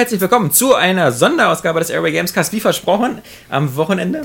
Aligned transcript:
Herzlich 0.00 0.22
willkommen 0.22 0.50
zu 0.50 0.74
einer 0.74 1.12
Sonderausgabe 1.12 1.78
des 1.78 1.90
Airway 1.90 2.10
Gamescast, 2.10 2.54
wie 2.54 2.60
versprochen, 2.60 3.18
am 3.50 3.76
Wochenende. 3.76 4.22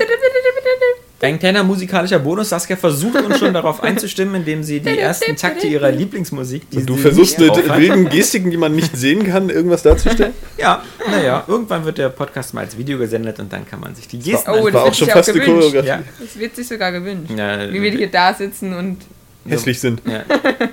Ein 1.20 1.38
kleiner 1.38 1.64
musikalischer 1.64 2.18
Bonus. 2.18 2.48
Saskia 2.48 2.76
versucht 2.76 3.20
uns 3.20 3.38
schon 3.38 3.52
darauf 3.52 3.82
einzustimmen, 3.82 4.36
indem 4.36 4.62
sie 4.62 4.80
die 4.80 4.98
ersten 4.98 5.36
Takte 5.36 5.66
ihrer 5.66 5.92
Lieblingsmusik, 5.92 6.70
die 6.70 6.78
Und 6.78 6.86
du 6.86 6.94
sie 6.94 7.02
versuchst 7.02 7.38
mit 7.38 7.54
wilden 7.76 8.08
Gestiken, 8.08 8.50
die 8.50 8.56
man 8.56 8.74
nicht 8.74 8.96
sehen 8.96 9.26
kann, 9.26 9.50
irgendwas 9.50 9.82
darzustellen? 9.82 10.32
Ja, 10.56 10.82
naja, 11.10 11.44
irgendwann 11.46 11.84
wird 11.84 11.98
der 11.98 12.08
Podcast 12.08 12.54
mal 12.54 12.62
als 12.62 12.78
Video 12.78 12.96
gesendet 12.96 13.38
und 13.38 13.52
dann 13.52 13.68
kann 13.68 13.78
man 13.78 13.94
sich 13.94 14.08
die 14.08 14.18
Gesten 14.18 14.50
Oh, 14.50 14.64
War 14.64 14.70
das 14.70 14.80
auch 14.80 14.84
wird 14.86 14.96
schon 14.96 15.04
sich 15.04 15.14
fast 15.14 15.28
auch 15.28 15.34
gewünscht. 15.34 15.52
Choreografie. 15.52 15.88
Ja. 15.88 16.02
Das 16.18 16.38
wird 16.38 16.56
sich 16.56 16.68
sogar 16.68 16.90
gewünscht. 16.90 17.30
Ja, 17.36 17.70
Wie 17.70 17.82
wir 17.82 17.90
hier 17.90 18.10
da 18.10 18.32
sitzen 18.32 18.72
und 18.72 18.96
Hässlich 19.48 19.80
sind. 19.80 20.02
Ja, 20.06 20.24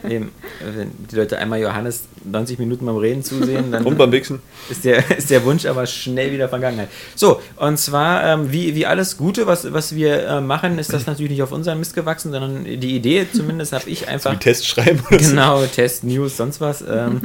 eben, 0.10 0.32
wenn 0.64 0.92
die 1.12 1.16
Leute 1.16 1.38
einmal 1.38 1.60
Johannes 1.60 2.04
90 2.24 2.60
Minuten 2.60 2.86
beim 2.86 2.98
Reden 2.98 3.24
zusehen, 3.24 3.72
dann 3.72 3.84
Und 3.86 3.98
beim 3.98 4.12
Wichsen. 4.12 4.42
ist 4.70 4.86
der, 4.86 5.18
ist 5.18 5.30
der 5.30 5.44
Wunsch 5.46 5.66
aber 5.66 5.86
schnell 5.86 6.32
wieder 6.32 6.50
Vergangenheit. 6.50 6.90
So, 7.16 7.42
und 7.58 7.78
zwar, 7.78 8.24
ähm, 8.24 8.52
wie, 8.52 8.76
wie 8.76 8.86
alles 8.86 9.18
Gute, 9.18 9.48
was, 9.48 9.72
was 9.74 9.96
wir 9.96 10.26
äh, 10.28 10.42
machen, 10.42 10.80
ist 10.80 10.94
das 10.94 11.06
natürlich 11.08 11.32
nicht 11.32 11.44
auf 11.44 11.52
unseren 11.52 11.80
Mist 11.80 11.94
gewachsen, 11.96 12.32
sondern 12.32 12.66
die 12.66 12.96
Idee, 12.96 13.28
zumindest 13.32 13.74
habe 13.74 13.90
ich 13.90 14.08
einfach. 14.08 14.34
Wie 14.34 14.38
Test 14.38 14.68
schreiben 14.68 15.02
oder 15.10 15.20
so. 15.20 15.30
Genau, 15.30 15.64
Test, 15.66 16.04
News, 16.04 16.38
sonst 16.38 16.62
was. 16.62 16.82
Ähm, 16.82 17.22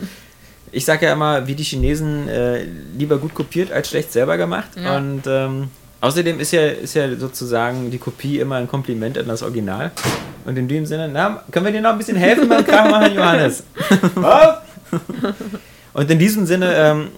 ich 0.72 0.84
sage 0.84 1.06
ja 1.06 1.12
immer, 1.12 1.46
wie 1.46 1.54
die 1.54 1.64
Chinesen, 1.64 2.28
äh, 2.28 2.64
lieber 2.96 3.18
gut 3.18 3.34
kopiert 3.34 3.72
als 3.72 3.88
schlecht 3.88 4.12
selber 4.12 4.36
gemacht. 4.36 4.70
Ja. 4.76 4.96
Und 4.96 5.22
ähm, 5.26 5.70
außerdem 6.00 6.40
ist 6.40 6.52
ja, 6.52 6.66
ist 6.66 6.94
ja 6.94 7.14
sozusagen 7.16 7.90
die 7.90 7.98
Kopie 7.98 8.38
immer 8.38 8.56
ein 8.56 8.68
Kompliment 8.68 9.18
an 9.18 9.26
das 9.26 9.42
Original. 9.42 9.90
Und 10.44 10.56
in 10.56 10.68
dem 10.68 10.86
Sinne, 10.86 11.08
na, 11.08 11.42
können 11.50 11.66
wir 11.66 11.72
dir 11.72 11.80
noch 11.80 11.90
ein 11.90 11.98
bisschen 11.98 12.16
helfen 12.16 12.48
beim 12.48 12.64
Krach 12.66 12.90
machen, 12.90 13.14
Johannes? 13.14 13.62
Und 15.98 16.08
in 16.12 16.20
diesem 16.20 16.46
Sinne 16.46 16.74
ähm, 16.76 17.08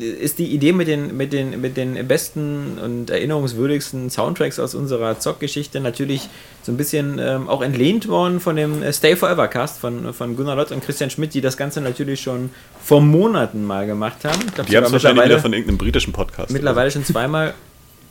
ist 0.00 0.38
die 0.38 0.46
Idee 0.46 0.72
mit 0.72 0.88
den, 0.88 1.14
mit, 1.18 1.34
den, 1.34 1.60
mit 1.60 1.76
den 1.76 2.08
besten 2.08 2.78
und 2.82 3.10
erinnerungswürdigsten 3.10 4.08
Soundtracks 4.08 4.58
aus 4.58 4.74
unserer 4.74 5.18
Zockgeschichte 5.18 5.80
natürlich 5.80 6.30
so 6.62 6.72
ein 6.72 6.78
bisschen 6.78 7.18
ähm, 7.18 7.46
auch 7.50 7.60
entlehnt 7.60 8.08
worden 8.08 8.40
von 8.40 8.56
dem 8.56 8.82
äh, 8.82 8.90
Stay 8.90 9.16
Forever 9.16 9.48
Cast 9.48 9.80
von, 9.80 10.14
von 10.14 10.34
Gunnar 10.34 10.56
Lott 10.56 10.72
und 10.72 10.82
Christian 10.82 11.10
Schmidt, 11.10 11.34
die 11.34 11.42
das 11.42 11.58
Ganze 11.58 11.82
natürlich 11.82 12.22
schon 12.22 12.48
vor 12.82 13.02
Monaten 13.02 13.66
mal 13.66 13.86
gemacht 13.86 14.24
haben. 14.24 14.40
Glaub, 14.54 14.68
Die 14.68 14.74
haben 14.78 14.84
es 14.84 14.92
wahrscheinlich 14.92 15.26
wieder 15.26 15.38
von 15.38 15.52
irgendeinem 15.52 15.76
britischen 15.76 16.14
Podcast. 16.14 16.50
mittlerweile 16.50 16.90
schon 16.90 17.04
zweimal. 17.04 17.52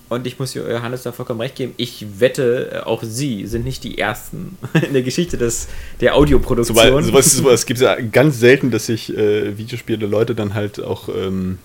Und 0.07 0.27
ich 0.27 0.37
muss 0.37 0.53
Johannes 0.53 1.01
da 1.03 1.11
vollkommen 1.11 1.41
recht 1.41 1.55
geben, 1.55 1.73
ich 1.77 2.05
wette, 2.19 2.71
äh, 2.71 2.79
auch 2.81 3.01
sie 3.03 3.47
sind 3.47 3.65
nicht 3.65 3.83
die 3.83 3.97
Ersten 3.97 4.57
in 4.85 4.93
der 4.93 5.01
Geschichte 5.01 5.37
des, 5.37 5.67
der 5.99 6.15
Audioproduktion. 6.15 6.77
Sobald, 6.77 7.05
sowas, 7.05 7.31
sowas 7.31 7.65
gibt 7.65 7.79
es 7.79 7.83
ja 7.83 7.95
ganz 7.99 8.39
selten, 8.39 8.69
dass 8.69 8.85
sich 8.85 9.15
äh, 9.15 9.57
Videospiele 9.57 10.05
Leute 10.05 10.35
dann 10.35 10.53
halt 10.53 10.79
auch 10.79 11.09
ähm, 11.09 11.57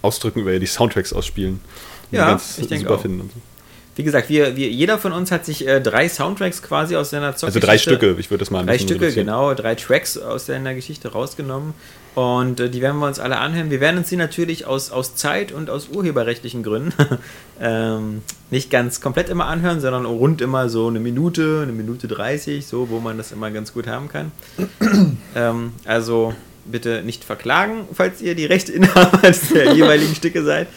ausdrücken, 0.00 0.40
über 0.40 0.56
die 0.58 0.66
Soundtracks 0.66 1.12
ausspielen. 1.12 1.60
Ja, 2.12 2.40
ich 2.58 2.68
denke 2.68 2.90
auch. 2.90 3.00
finden. 3.00 3.22
Und 3.22 3.32
so. 3.32 3.40
Wie 3.94 4.04
gesagt, 4.04 4.28
wir, 4.30 4.56
wir, 4.56 4.70
jeder 4.70 4.98
von 4.98 5.12
uns 5.12 5.30
hat 5.30 5.44
sich 5.44 5.66
äh, 5.66 5.80
drei 5.80 6.08
Soundtracks 6.08 6.62
quasi 6.62 6.96
aus 6.96 7.10
seiner 7.10 7.26
Also 7.26 7.46
Zockgeschichte... 7.46 7.66
drei 7.66 7.78
Stücke, 7.78 8.16
ich 8.18 8.30
würde 8.30 8.40
das 8.40 8.50
mal 8.50 8.60
ein 8.60 8.66
Drei 8.66 8.78
Stücke, 8.78 9.12
genau, 9.12 9.52
drei 9.54 9.74
Tracks 9.74 10.16
aus 10.16 10.46
seiner 10.46 10.74
Geschichte 10.74 11.08
rausgenommen. 11.08 11.74
Und 12.14 12.60
äh, 12.60 12.68
die 12.68 12.82
werden 12.82 12.98
wir 12.98 13.06
uns 13.06 13.18
alle 13.18 13.38
anhören. 13.38 13.70
Wir 13.70 13.80
werden 13.80 13.98
uns 13.98 14.08
die 14.08 14.16
natürlich 14.16 14.66
aus, 14.66 14.90
aus 14.90 15.14
Zeit- 15.14 15.52
und 15.52 15.70
aus 15.70 15.88
urheberrechtlichen 15.88 16.62
Gründen 16.62 16.92
ähm, 17.60 18.22
nicht 18.50 18.70
ganz 18.70 19.00
komplett 19.00 19.30
immer 19.30 19.46
anhören, 19.46 19.80
sondern 19.80 20.04
rund 20.04 20.42
immer 20.42 20.68
so 20.68 20.88
eine 20.88 21.00
Minute, 21.00 21.60
eine 21.62 21.72
Minute 21.72 22.08
30, 22.08 22.66
so, 22.66 22.90
wo 22.90 23.00
man 23.00 23.16
das 23.16 23.32
immer 23.32 23.50
ganz 23.50 23.72
gut 23.72 23.86
haben 23.86 24.08
kann. 24.08 24.30
ähm, 25.34 25.72
also 25.86 26.34
bitte 26.66 27.02
nicht 27.02 27.24
verklagen, 27.24 27.86
falls 27.92 28.20
ihr 28.20 28.34
die 28.34 28.44
Rechteinhaber 28.44 29.20
der 29.54 29.72
jeweiligen 29.72 30.14
Stücke 30.14 30.44
seid. 30.44 30.68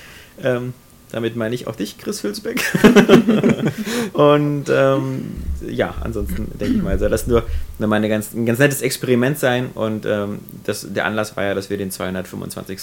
Ähm, 0.41 0.74
damit 1.16 1.38
meine 1.38 1.56
ich 1.56 1.66
auch 1.66 1.78
dich, 1.78 1.98
Chris 1.98 2.24
Hülsbeck. 2.24 2.62
Und 4.14 4.66
ähm, 4.70 5.31
ja, 5.66 5.96
ansonsten 6.02 6.52
denke 6.59 6.76
ich 6.76 6.84
mal, 6.84 7.00
soll 7.00 7.09
das 7.09 7.26
nur, 7.26 7.44
nur 7.80 7.88
mal 7.88 7.96
eine 7.96 8.09
ganz, 8.09 8.34
ein 8.34 8.46
ganz 8.46 8.59
nettes 8.59 8.81
Experiment 8.81 9.40
sein. 9.40 9.70
Und 9.75 10.06
ähm, 10.06 10.40
das, 10.66 10.86
der 10.94 11.06
Anlass 11.06 11.38
war 11.38 11.46
ja, 11.46 11.54
dass 11.54 11.70
wir 11.70 11.78
den 11.78 11.90
225. 11.90 12.80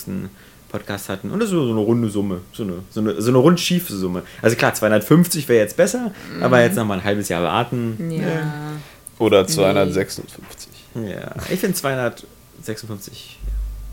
Podcast 0.71 1.11
hatten. 1.11 1.31
Und 1.31 1.41
das 1.41 1.51
ist 1.51 1.53
so 1.53 1.71
eine 1.71 1.81
runde 1.81 2.09
Summe. 2.09 2.41
So 2.55 2.63
eine, 2.63 2.77
so 2.89 3.01
eine, 3.01 3.21
so 3.21 3.31
eine 3.31 3.37
rund 3.37 3.61
schiefe 3.61 3.93
Summe. 3.93 4.23
Also 4.41 4.57
klar, 4.57 4.73
250 4.73 5.47
wäre 5.51 5.63
jetzt 5.63 5.77
besser, 5.77 6.13
aber 6.41 6.63
jetzt 6.63 6.77
noch 6.77 6.87
mal 6.87 6.95
ein 6.95 7.05
halbes 7.05 7.29
Jahr 7.29 7.43
warten. 7.43 8.11
ja. 8.11 8.73
Oder 9.19 9.47
256. 9.47 10.71
Ja, 10.95 11.35
ich 11.51 11.61
finde 11.61 11.77
256. 11.77 13.39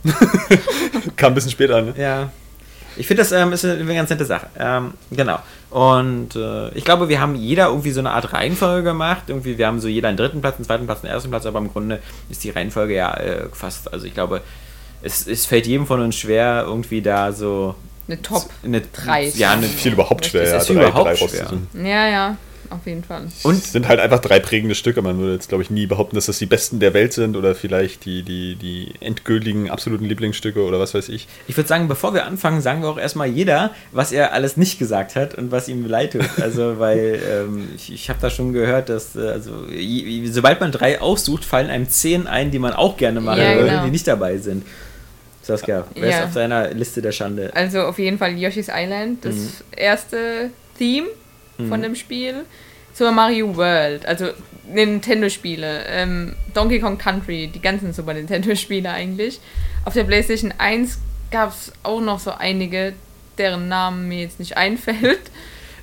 Kam 1.18 1.34
ein 1.34 1.36
bisschen 1.36 1.52
später, 1.52 1.82
ne? 1.82 1.94
Ja. 1.98 2.32
Ich 2.98 3.08
finde, 3.08 3.22
das 3.22 3.32
ähm, 3.32 3.54
ist 3.54 3.66
eine, 3.66 3.94
ganz 3.94 4.10
nette 4.10 4.26
Sache. 4.26 4.48
Ähm, 4.58 4.94
genau. 5.12 5.40
Und 5.70 6.36
äh, 6.36 6.70
ich 6.70 6.84
glaube, 6.84 7.10
wir 7.10 7.22
haben 7.22 7.36
jeder 7.36 7.68
irgendwie 7.68 7.92
so 7.92 8.00
eine 8.00 8.12
Art 8.12 8.34
Reihenfolge 8.34 8.84
gemacht. 8.84 9.24
Irgendwie, 9.28 9.58
wir 9.58 9.68
haben 9.68 9.80
so 9.80 9.88
jeder 9.88 10.08
einen 10.10 10.18
dritten 10.18 10.42
Platz, 10.42 10.56
einen 10.56 10.66
zweiten 10.66 10.86
Platz, 10.86 11.04
einen 11.04 11.14
ersten 11.14 11.30
Platz, 11.30 11.46
aber 11.46 11.60
im 11.60 11.72
Grunde 11.72 12.00
ist 12.30 12.44
die 12.44 12.50
Reihenfolge 12.50 12.96
ja 12.96 13.14
äh, 13.16 13.48
fast, 13.52 13.92
also 13.94 14.06
ich 14.06 14.14
glaube, 14.14 14.42
es, 15.02 15.28
es 15.28 15.46
fällt 15.46 15.68
jedem 15.68 15.88
von 15.88 16.02
uns 16.02 16.16
schwer, 16.16 16.64
irgendwie 16.66 17.02
da 17.02 17.32
so 17.32 17.76
Eine 18.08 18.22
Top. 18.22 18.50
eine 18.64 18.82
Drei. 18.82 19.30
Ja, 19.30 19.52
eine, 19.52 19.68
Viel 19.68 19.94
überhaupt 19.94 20.26
schwer, 20.26 20.48
ja, 20.48 20.58
ist 20.58 20.70
drei, 20.70 20.74
überhaupt 20.74 21.10
drei 21.10 21.16
schwer. 21.16 21.52
Ja, 21.74 22.08
ja, 22.08 22.38
auf 22.72 22.86
jeden 22.86 23.04
Fall. 23.04 23.28
Und- 23.44 23.58
es 23.58 23.72
sind 23.72 23.88
halt 23.88 24.00
einfach 24.00 24.20
drei 24.20 24.40
prägende 24.40 24.76
Stücke. 24.76 25.02
Man 25.02 25.18
würde 25.20 25.34
jetzt, 25.34 25.50
glaube 25.50 25.64
ich, 25.64 25.70
nie 25.70 25.86
behaupten, 25.88 26.16
dass 26.16 26.28
das 26.28 26.38
die 26.40 26.46
besten 26.46 26.80
der 26.80 26.94
Welt 26.94 27.14
sind 27.14 27.36
oder 27.36 27.56
vielleicht 27.56 28.06
die, 28.06 28.24
die, 28.24 28.56
die 28.56 28.94
endgültigen, 29.00 29.70
absoluten 29.70 30.06
Lieblingsstücke 30.06 30.62
oder 30.64 30.80
was 30.80 30.94
weiß 30.94 31.10
ich. 31.10 31.28
Ich 31.48 31.58
würde 31.58 31.68
sagen, 31.68 31.88
bevor 31.88 32.14
wir 32.14 32.26
anfangen, 32.26 32.62
sagen 32.62 32.82
wir 32.82 32.90
auch 32.90 32.98
erstmal 33.00 33.28
jeder, 33.28 33.72
was 33.92 34.12
er 34.12 34.34
alles 34.34 34.58
nicht 34.58 34.80
gesagt 34.80 35.16
hat 35.16 35.36
und 35.36 35.52
was 35.52 35.68
ihm 35.68 35.86
leid 35.86 36.14
tut. 36.14 36.28
Also, 36.42 36.80
weil 36.80 37.20
ähm, 37.30 37.70
ich, 37.76 37.92
ich 37.94 38.10
habe 38.10 38.20
da 38.22 38.30
schon 38.30 38.54
gehört, 38.54 38.90
dass 38.90 39.16
äh, 39.16 39.20
also, 39.28 39.66
je- 39.70 40.26
sobald 40.28 40.60
man 40.60 40.72
drei 40.72 41.02
aussucht, 41.02 41.46
fallen 41.46 41.70
einem 41.70 41.90
zehn 41.90 42.28
ein, 42.28 42.52
die 42.52 42.60
man 42.60 42.74
auch 42.74 42.98
gerne 42.98 43.22
machen 43.22 43.42
Ja, 43.42 43.56
würde, 43.56 43.70
genau. 43.70 43.86
die 43.86 43.92
nicht 43.92 44.08
dabei 44.08 44.38
sind. 44.38 44.64
Saskia, 45.42 45.88
wer 45.96 46.10
ist 46.10 46.16
Ja. 46.16 46.26
auf 46.26 46.34
deiner 46.34 46.70
Liste 46.76 47.02
der 47.02 47.12
Schande? 47.12 47.50
Also 47.56 47.82
auf 47.82 47.98
jeden 47.98 48.20
Fall 48.20 48.38
Yoshi's 48.38 48.68
Island, 48.72 49.26
das 49.26 49.34
Mhm. 49.36 49.50
erste 49.76 50.50
Theme 50.78 51.08
von 51.68 51.82
dem 51.82 51.96
Spiel. 51.96 52.46
Super 52.94 53.12
Mario 53.12 53.56
World, 53.56 54.06
also 54.06 54.30
Nintendo-Spiele, 54.74 55.86
ähm, 55.88 56.36
Donkey 56.54 56.80
Kong 56.80 56.98
Country, 56.98 57.48
die 57.48 57.62
ganzen 57.62 57.94
Super 57.94 58.14
Nintendo-Spiele 58.14 58.90
eigentlich. 58.90 59.40
Auf 59.86 59.94
der 59.94 60.04
PlayStation 60.04 60.54
1 60.58 61.00
gab 61.32 61.52
es 61.52 61.72
auch 61.84 62.02
noch 62.02 62.20
so 62.20 62.32
einige, 62.32 62.94
deren 63.38 63.68
Namen 63.68 64.08
mir 64.08 64.22
jetzt 64.22 64.40
nicht 64.40 64.58
einfällt. 64.58 65.32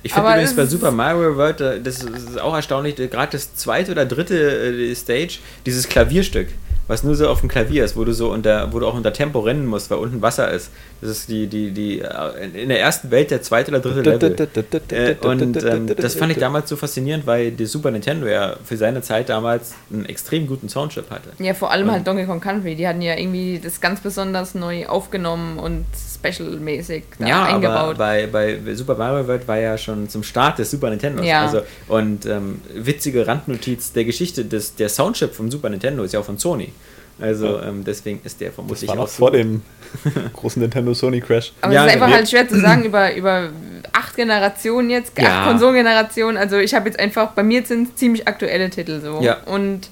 Ich 0.03 0.13
finde 0.13 0.29
übrigens 0.29 0.51
es 0.51 0.55
bei 0.55 0.65
Super 0.65 0.91
Mario 0.91 1.35
World, 1.35 1.59
äh, 1.59 1.81
das 1.81 2.03
ist 2.03 2.39
auch 2.39 2.53
erstaunlich, 2.53 2.99
äh, 2.99 3.07
gerade 3.07 3.31
das 3.31 3.55
zweite 3.55 3.91
oder 3.91 4.05
dritte 4.05 4.35
äh, 4.35 4.95
Stage, 4.95 5.39
dieses 5.65 5.89
Klavierstück, 5.89 6.49
was 6.87 7.03
nur 7.03 7.15
so 7.15 7.27
auf 7.27 7.39
dem 7.39 7.49
Klavier 7.49 7.83
ist, 7.83 7.97
wo 7.97 8.05
du 8.05 8.13
so 8.13 8.31
unter, 8.31 8.71
wo 8.71 8.79
du 8.79 8.87
auch 8.87 8.93
unter 8.93 9.11
Tempo 9.11 9.39
rennen 9.39 9.65
musst, 9.65 9.89
weil 9.89 9.97
unten 9.97 10.21
Wasser 10.21 10.51
ist. 10.51 10.71
Das 10.99 11.11
ist 11.11 11.29
die, 11.29 11.45
die, 11.47 11.71
die, 11.71 11.99
äh, 11.99 12.61
in 12.61 12.69
der 12.69 12.79
ersten 12.79 13.11
Welt 13.11 13.29
der 13.29 13.41
zweite 13.43 13.69
oder 13.71 13.79
dritte 13.81 14.01
Level. 14.01 14.47
Äh, 14.89 15.15
und 15.27 15.63
ähm, 15.63 15.87
das 15.95 16.15
fand 16.15 16.31
ich 16.31 16.39
damals 16.39 16.69
so 16.69 16.75
faszinierend, 16.75 17.27
weil 17.27 17.51
die 17.51 17.65
Super 17.67 17.91
Nintendo 17.91 18.25
ja 18.25 18.55
für 18.63 18.77
seine 18.77 19.01
Zeit 19.01 19.29
damals 19.29 19.73
einen 19.93 20.05
extrem 20.05 20.47
guten 20.47 20.69
Soundchip 20.69 21.09
hatte. 21.11 21.29
Ja, 21.37 21.53
vor 21.53 21.69
allem 21.71 21.87
Und- 21.87 21.93
halt 21.93 22.07
Donkey 22.07 22.25
Kong 22.25 22.39
Country, 22.39 22.75
die 22.75 22.87
hatten 22.87 23.01
ja 23.03 23.15
irgendwie 23.15 23.59
das 23.63 23.79
ganz 23.79 23.99
besonders 24.01 24.55
neu 24.55 24.87
aufgenommen 24.87 25.59
und 25.59 25.85
special-mäßig 26.15 27.03
Ja, 27.19 27.43
aber 27.43 27.53
eingebaut. 27.53 27.97
bei, 27.97 28.27
bei 28.27 28.73
Super 28.73 28.95
Mario 28.95 29.27
World 29.27 29.47
war 29.47 29.57
ja 29.59 29.77
schon 29.77 30.09
zum 30.09 30.23
Start 30.23 30.57
des 30.59 30.71
Super 30.71 30.89
Nintendo. 30.89 31.21
Ja. 31.23 31.41
Also, 31.45 31.61
und 31.87 32.25
ähm, 32.25 32.61
witzige 32.73 33.27
Randnotiz 33.27 33.91
der 33.93 34.05
Geschichte, 34.05 34.45
des, 34.45 34.75
der 34.75 34.89
Soundchip 34.89 35.33
vom 35.35 35.51
Super 35.51 35.69
Nintendo 35.69 36.03
ist 36.03 36.13
ja 36.13 36.19
auch 36.19 36.25
von 36.25 36.37
Sony. 36.37 36.71
Also 37.19 37.59
ähm, 37.61 37.83
deswegen 37.85 38.21
ist 38.23 38.39
der 38.39 38.49
Das 38.49 38.55
vermutlich 38.55 38.89
war 38.89 38.99
auch 38.99 39.07
vor 39.07 39.31
dem 39.31 39.61
großen 40.33 40.61
Nintendo 40.61 40.93
Sony 40.93 41.19
Crash. 41.21 41.51
Aber 41.61 41.73
Ja, 41.73 41.85
es 41.85 41.87
ist 41.95 42.01
einfach 42.01 42.13
halt 42.15 42.29
schwer 42.29 42.47
zu 42.47 42.59
sagen 42.61 42.83
über, 42.83 43.15
über 43.15 43.49
acht 43.93 44.15
Generationen 44.15 44.89
jetzt, 44.89 45.13
Ja. 45.19 45.41
acht 45.41 45.47
Konsolengenerationen. 45.49 46.37
Also 46.37 46.57
ich 46.57 46.73
habe 46.75 46.87
jetzt 46.89 46.99
einfach, 46.99 47.31
bei 47.31 47.43
mir 47.43 47.65
sind 47.65 47.89
es 47.89 47.95
ziemlich 47.95 48.27
aktuelle 48.27 48.69
Titel 48.69 49.01
so. 49.01 49.19
Ja. 49.21 49.37
Und 49.45 49.89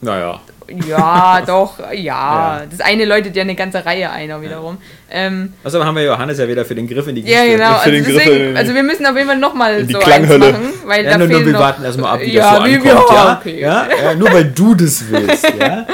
Naja. 0.00 0.40
ja, 0.88 1.42
doch, 1.46 1.78
ja. 1.80 1.94
Ja. 1.94 2.62
Das 2.70 2.80
eine 2.80 3.04
läutet 3.04 3.34
ja 3.34 3.42
eine 3.42 3.54
ganze 3.56 3.84
Reihe 3.84 4.08
ein 4.10 4.30
auch 4.30 4.40
wiederum. 4.40 4.78
Ähm, 5.10 5.52
Außerdem 5.64 5.84
haben 5.86 5.96
wir 5.96 6.04
Johannes 6.04 6.38
ja 6.38 6.46
wieder 6.46 6.64
für 6.64 6.76
den 6.76 6.86
Griff 6.86 7.08
in 7.08 7.16
die 7.16 7.22
ja, 7.22 7.40
Kiste. 7.42 7.56
genau. 7.56 7.70
für 7.74 7.78
Also, 7.80 7.90
den 7.90 8.04
Griff 8.04 8.22
deswegen, 8.24 8.56
also 8.56 8.74
wir 8.74 8.82
müssen 8.84 9.06
auf 9.06 9.16
jeden 9.16 9.26
Fall 9.28 9.38
nochmal 9.38 9.84
so 9.90 9.98
Klanghölle. 9.98 10.46
eins 10.46 10.56
machen, 10.58 10.72
weil 10.86 11.04
Ja, 11.04 11.10
da 11.10 11.18
nur, 11.18 11.26
nur 11.26 11.44
wir 11.46 11.52
noch, 11.52 11.60
warten 11.60 11.82
erstmal 11.84 12.14
ab, 12.14 12.20
wie 12.20 12.32
ja, 12.32 12.50
das 12.52 12.58
so 12.60 12.64
wie- 12.66 12.74
ankommt. 12.76 12.86
ja, 13.10 13.14
Ja, 13.16 13.38
okay. 13.40 13.60
ja, 13.60 13.86
ja, 14.04 14.14
nur 14.14 14.32
weil 14.32 14.44
du 14.44 14.74
das 14.76 15.04
willst. 15.10 15.52
Ja? 15.58 15.86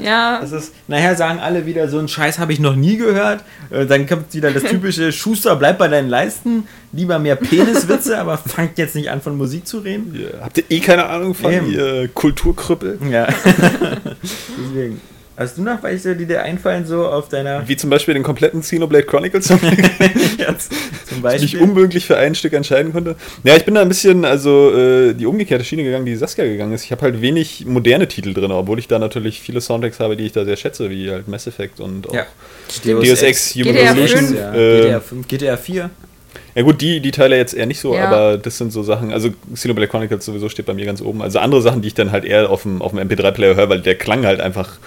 Ja, 0.00 0.40
Das 0.40 0.52
ist, 0.52 0.72
nachher 0.88 1.16
sagen 1.16 1.38
alle 1.40 1.66
wieder, 1.66 1.88
so 1.88 1.98
einen 1.98 2.08
Scheiß 2.08 2.38
habe 2.38 2.52
ich 2.52 2.60
noch 2.60 2.76
nie 2.76 2.96
gehört. 2.96 3.42
Äh, 3.70 3.86
Dann 3.86 4.06
kommt 4.06 4.34
wieder 4.34 4.50
das 4.50 4.62
typische 4.64 5.12
Schuster, 5.12 5.56
bleib 5.56 5.78
bei 5.78 5.88
deinen 5.88 6.08
Leisten. 6.08 6.66
Lieber 6.92 7.18
mehr 7.18 7.36
Peniswitze, 7.36 8.18
aber 8.18 8.38
fangt 8.38 8.78
jetzt 8.78 8.94
nicht 8.94 9.10
an, 9.10 9.20
von 9.20 9.36
Musik 9.36 9.66
zu 9.66 9.78
reden. 9.78 10.14
Ihr, 10.14 10.40
habt 10.40 10.58
ihr 10.58 10.64
eh 10.70 10.80
keine 10.80 11.06
Ahnung 11.06 11.34
von, 11.34 11.52
Eben. 11.52 11.72
ihr 11.72 12.08
Kulturkrüppel? 12.08 12.98
Ja. 13.10 13.26
Deswegen. 14.58 15.00
Hast 15.36 15.58
du 15.58 15.62
noch 15.62 15.82
welche, 15.82 16.14
die 16.14 16.26
dir 16.26 16.42
einfallen, 16.42 16.86
so 16.86 17.06
auf 17.08 17.28
deiner. 17.28 17.66
Wie 17.68 17.76
zum 17.76 17.90
Beispiel 17.90 18.14
den 18.14 18.22
kompletten 18.22 18.60
Xenoblade 18.60 19.04
Chronicles, 19.04 19.46
zum 19.48 19.58
ich 19.64 19.76
mich 19.76 21.22
Beispiel. 21.22 21.60
unmöglich 21.60 22.06
für 22.06 22.16
ein 22.16 22.34
Stück 22.36 22.52
entscheiden 22.52 22.92
konnte. 22.92 23.16
Ja, 23.42 23.56
ich 23.56 23.64
bin 23.64 23.74
da 23.74 23.82
ein 23.82 23.88
bisschen, 23.88 24.24
also 24.24 24.72
äh, 24.76 25.12
die 25.14 25.26
umgekehrte 25.26 25.64
Schiene 25.64 25.82
gegangen, 25.82 26.06
die 26.06 26.14
Saskia 26.14 26.44
gegangen 26.44 26.72
ist. 26.72 26.84
Ich 26.84 26.92
habe 26.92 27.02
halt 27.02 27.20
wenig 27.20 27.66
moderne 27.66 28.06
Titel 28.06 28.32
drin, 28.32 28.52
obwohl 28.52 28.78
ich 28.78 28.86
da 28.86 28.98
natürlich 29.00 29.40
viele 29.40 29.60
Soundtracks 29.60 29.98
habe, 30.00 30.16
die 30.16 30.26
ich 30.26 30.32
da 30.32 30.44
sehr 30.44 30.56
schätze, 30.56 30.88
wie 30.90 31.10
halt 31.10 31.26
Mass 31.26 31.46
Effect 31.46 31.80
und 31.80 32.08
auch 32.08 32.14
Ja. 32.14 32.26
Deus 32.84 33.22
Ex, 33.22 33.54
Human 33.56 33.74
GTA 33.74 33.90
Revolution. 33.90 34.18
fünf. 34.26 34.38
Ja, 34.38 34.54
Äh, 34.54 34.80
GTA 34.82 35.00
5, 35.00 35.28
GTA 35.28 35.56
4. 35.56 35.90
Ja 36.56 36.62
gut, 36.62 36.80
die, 36.80 37.00
die 37.00 37.10
Teile 37.10 37.36
jetzt 37.36 37.54
eher 37.54 37.66
nicht 37.66 37.80
so, 37.80 37.94
Ja. 37.94 38.04
aber 38.06 38.38
das 38.38 38.58
sind 38.58 38.72
so 38.72 38.84
Sachen, 38.84 39.12
also 39.12 39.30
Xenoblade 39.52 39.88
Chronicles 39.90 40.24
sowieso 40.24 40.48
steht 40.48 40.66
bei 40.66 40.74
mir 40.74 40.84
ganz 40.86 41.00
oben. 41.02 41.22
Also 41.22 41.40
andere 41.40 41.60
Sachen, 41.60 41.82
die 41.82 41.88
ich 41.88 41.94
dann 41.94 42.12
halt 42.12 42.24
eher 42.24 42.50
auf 42.50 42.62
dem, 42.62 42.80
auf 42.80 42.92
dem 42.92 43.00
MP3-Player 43.00 43.56
höre, 43.56 43.68
weil 43.68 43.80
der 43.80 43.96
Klang 43.96 44.24
halt 44.24 44.40
einfach 44.40 44.78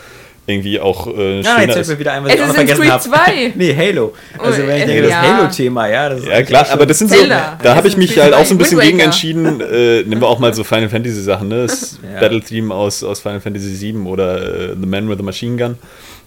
irgendwie 0.50 0.80
auch 0.80 1.08
äh, 1.08 1.42
Ja, 1.42 1.60
schöner 1.60 1.68
jetzt 1.68 1.76
ist. 1.78 1.88
mir 1.90 2.00
wieder 2.00 2.14
ein, 2.14 2.24
was 2.24 2.34
ich 2.34 2.42
auch 2.42 2.48
noch 2.48 2.54
Assassin's 2.56 2.80
vergessen 2.80 3.14
habe. 3.14 3.26
2. 3.32 3.54
nee, 3.56 3.76
Halo. 3.76 4.14
Also 4.40 4.66
wenn 4.66 4.78
ich 4.78 4.84
Oh, 4.84 4.88
denke, 4.88 5.02
das 5.04 5.12
ja. 5.12 5.22
Halo-Thema, 5.22 5.88
ja, 5.90 6.10
das 6.10 6.20
ist 6.22 6.28
Ja 6.28 6.44
klar, 6.44 6.66
aber 6.72 6.86
das 6.86 7.00
sind 7.00 7.10
Zelda. 7.10 7.58
so, 7.60 7.64
da 7.66 7.76
habe 7.76 7.88
ich 7.90 7.98
mich 7.98 8.12
Assassin's 8.12 8.24
halt 8.24 8.42
auch 8.42 8.46
so 8.48 8.54
ein 8.54 8.58
2, 8.58 8.64
bisschen 8.64 8.80
gegen 8.80 9.00
entschieden. 9.00 9.62
Äh, 9.62 10.04
nehmen 10.04 10.22
wir 10.22 10.28
auch 10.28 10.40
mal 10.40 10.54
so 10.54 10.64
Final 10.64 10.90
Fantasy 10.90 11.22
Sachen, 11.22 11.50
ne? 11.50 11.64
Das 11.68 12.00
Ja. 12.14 12.20
Battle-Theme 12.22 12.74
aus, 12.74 13.04
aus 13.04 13.20
Final 13.20 13.42
Fantasy 13.42 13.80
VII 13.94 14.02
oder 14.08 14.72
äh, 14.72 14.76
The 14.80 14.88
Man 14.88 15.10
with 15.10 15.18
the 15.18 15.24
Machine 15.24 15.58
Gun 15.58 15.78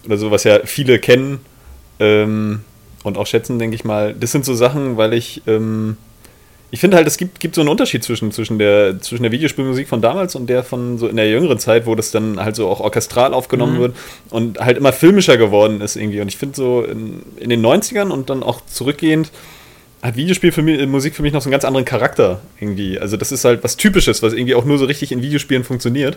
oder 0.06 0.16
so, 0.18 0.30
was 0.30 0.44
ja 0.44 0.60
viele 0.64 0.98
kennen 0.98 1.40
ähm, 1.98 2.60
und 3.02 3.16
auch 3.18 3.26
schätzen, 3.26 3.58
denke 3.58 3.74
ich 3.74 3.84
mal. 3.84 4.14
Das 4.18 4.32
sind 4.32 4.44
so 4.44 4.54
Sachen, 4.54 4.96
weil 4.98 5.14
ich 5.14 5.42
ähm, 5.46 5.96
ich 6.70 6.80
finde 6.80 6.96
halt, 6.96 7.06
es 7.06 7.16
gibt, 7.16 7.40
gibt 7.40 7.54
so 7.56 7.60
einen 7.62 7.68
Unterschied 7.68 8.04
zwischen, 8.04 8.30
zwischen, 8.30 8.58
der, 8.58 9.00
zwischen 9.00 9.22
der 9.22 9.32
Videospielmusik 9.32 9.88
von 9.88 10.00
damals 10.00 10.36
und 10.36 10.48
der 10.48 10.62
von 10.62 10.98
so 10.98 11.08
in 11.08 11.16
der 11.16 11.28
jüngeren 11.28 11.58
Zeit, 11.58 11.86
wo 11.86 11.94
das 11.94 12.10
dann 12.12 12.38
halt 12.38 12.54
so 12.54 12.68
auch 12.68 12.80
orchestral 12.80 13.34
aufgenommen 13.34 13.74
Mhm. 13.76 13.80
wird 13.80 13.96
und 14.30 14.60
halt 14.60 14.76
immer 14.76 14.92
filmischer 14.92 15.36
geworden 15.36 15.80
ist 15.80 15.96
irgendwie. 15.96 16.20
Und 16.20 16.28
ich 16.28 16.36
finde 16.36 16.56
so 16.56 16.82
in, 16.82 17.22
in 17.38 17.50
den 17.50 17.64
90ern 17.64 18.10
und 18.10 18.30
dann 18.30 18.42
auch 18.42 18.60
zurückgehend 18.66 19.30
hat 20.02 20.16
Videospiel 20.16 20.52
für 20.52 20.62
mich, 20.62 20.86
Musik 20.86 21.14
für 21.14 21.22
mich 21.22 21.32
noch 21.32 21.42
so 21.42 21.48
einen 21.48 21.52
ganz 21.52 21.64
anderen 21.64 21.84
Charakter 21.84 22.40
irgendwie. 22.58 22.98
Also 22.98 23.16
das 23.16 23.32
ist 23.32 23.44
halt 23.44 23.62
was 23.62 23.76
Typisches, 23.76 24.22
was 24.22 24.32
irgendwie 24.32 24.54
auch 24.54 24.64
nur 24.64 24.78
so 24.78 24.86
richtig 24.86 25.12
in 25.12 25.22
Videospielen 25.22 25.64
funktioniert. 25.64 26.16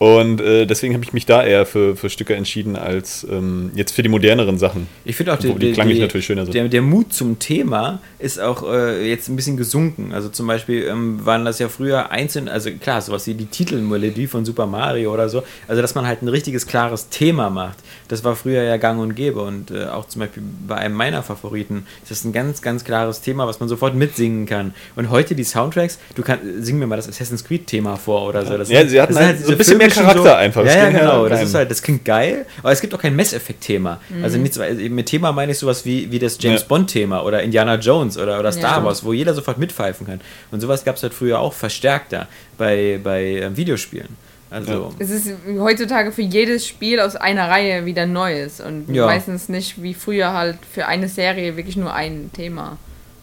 Und 0.00 0.40
äh, 0.40 0.64
deswegen 0.64 0.94
habe 0.94 1.04
ich 1.04 1.12
mich 1.12 1.26
da 1.26 1.44
eher 1.44 1.66
für, 1.66 1.94
für 1.94 2.08
Stücke 2.08 2.34
entschieden 2.34 2.74
als 2.74 3.26
ähm, 3.30 3.70
jetzt 3.74 3.92
für 3.92 4.02
die 4.02 4.08
moderneren 4.08 4.56
Sachen. 4.58 4.86
Ich 5.04 5.14
finde 5.14 5.34
auch, 5.34 5.38
die, 5.38 5.52
die 5.52 5.72
klanglich 5.72 5.98
die, 5.98 6.02
natürlich 6.02 6.24
schöner 6.24 6.44
sind. 6.46 6.54
Der, 6.54 6.66
der 6.68 6.80
Mut 6.80 7.12
zum 7.12 7.38
Thema 7.38 7.98
ist 8.18 8.40
auch 8.40 8.62
äh, 8.72 9.06
jetzt 9.06 9.28
ein 9.28 9.36
bisschen 9.36 9.58
gesunken. 9.58 10.12
Also 10.14 10.30
zum 10.30 10.46
Beispiel 10.46 10.84
ähm, 10.84 11.26
waren 11.26 11.44
das 11.44 11.58
ja 11.58 11.68
früher 11.68 12.10
einzeln, 12.10 12.48
also 12.48 12.70
klar, 12.70 13.02
sowas 13.02 13.26
wie 13.26 13.34
die 13.34 13.44
Titelmelodie 13.44 14.26
von 14.26 14.46
Super 14.46 14.64
Mario 14.64 15.12
oder 15.12 15.28
so. 15.28 15.42
Also 15.68 15.82
dass 15.82 15.94
man 15.94 16.06
halt 16.06 16.22
ein 16.22 16.28
richtiges, 16.28 16.66
klares 16.66 17.10
Thema 17.10 17.50
macht. 17.50 17.76
Das 18.08 18.24
war 18.24 18.36
früher 18.36 18.62
ja 18.62 18.78
gang 18.78 19.00
und 19.02 19.14
gäbe. 19.14 19.42
Und 19.42 19.70
äh, 19.70 19.84
auch 19.84 20.08
zum 20.08 20.20
Beispiel 20.20 20.42
bei 20.66 20.76
einem 20.76 20.94
meiner 20.94 21.22
Favoriten 21.22 21.84
ist 22.02 22.10
das 22.10 22.24
ein 22.24 22.32
ganz, 22.32 22.62
ganz 22.62 22.84
klares 22.84 23.20
Thema, 23.20 23.46
was 23.46 23.60
man 23.60 23.68
sofort 23.68 23.94
mitsingen 23.94 24.46
kann. 24.46 24.72
Und 24.96 25.10
heute 25.10 25.34
die 25.34 25.44
Soundtracks, 25.44 25.98
du 26.14 26.22
kannst, 26.22 26.42
sing 26.60 26.78
mir 26.78 26.86
mal 26.86 26.96
das 26.96 27.06
Assassin's 27.06 27.44
Creed-Thema 27.44 27.96
vor 27.96 28.26
oder 28.26 28.46
so. 28.46 28.56
Das 28.56 28.70
Ja, 28.70 28.78
sind- 28.80 28.88
sie 28.88 28.98
hatten 29.02 29.14
halt 29.14 29.44
so 29.44 29.52
ein 29.52 29.58
bisschen 29.58 29.76
mehr 29.76 29.89
filmischen 29.92 30.20
Charakter 30.22 30.38
einfach. 30.38 30.64
Das 30.64 30.74
Ja, 30.74 30.84
ja, 30.84 30.90
genau. 30.90 31.28
Das 31.28 31.38
rein. 31.38 31.46
ist 31.46 31.54
halt, 31.54 31.70
das 31.70 31.82
klingt 31.82 32.04
geil, 32.04 32.46
aber 32.62 32.72
es 32.72 32.80
gibt 32.80 32.94
auch 32.94 33.00
kein 33.00 33.14
Mess-Effekt-Thema. 33.16 34.00
Also 34.22 34.38
nichts, 34.38 34.58
weil- 34.58 34.74
mit 34.74 35.06
Thema 35.06 35.32
meine 35.32 35.52
ich 35.52 35.58
sowas 35.58 35.84
wie, 35.84 36.10
wie 36.10 36.18
das 36.18 36.36
James 36.40 36.62
Ja. 36.62 36.66
Bond-Thema 36.68 37.24
oder 37.24 37.42
Indiana 37.42 37.76
Jones 37.76 38.16
oder, 38.18 38.38
oder 38.40 38.52
Star 38.52 38.78
Ja. 38.78 38.84
Wars, 38.84 39.04
wo 39.04 39.12
jeder 39.12 39.34
sofort 39.34 39.58
mitpfeifen 39.58 40.06
kann. 40.06 40.20
Und 40.50 40.60
sowas 40.60 40.84
gab 40.84 40.96
es 40.96 41.02
halt 41.02 41.14
früher 41.14 41.38
auch 41.40 41.52
verstärkter 41.52 42.28
bei, 42.58 42.98
bei 43.02 43.22
ähm, 43.42 43.56
Videospielen. 43.56 44.08
Also, 44.52 44.92
Es 44.98 45.10
ist 45.10 45.28
heutzutage 45.60 46.10
für 46.10 46.22
jedes 46.22 46.66
Spiel 46.66 46.98
aus 46.98 47.14
einer 47.14 47.48
Reihe 47.48 47.86
wieder 47.86 48.06
Neues 48.06 48.60
und 48.60 48.92
Ja. 48.92 49.06
meistens 49.06 49.48
nicht 49.48 49.80
wie 49.80 49.94
früher 49.94 50.32
halt 50.32 50.56
für 50.72 50.86
eine 50.86 51.08
Serie 51.08 51.56
wirklich 51.56 51.76
nur 51.76 51.94
ein 51.94 52.30
Thema. 52.32 52.76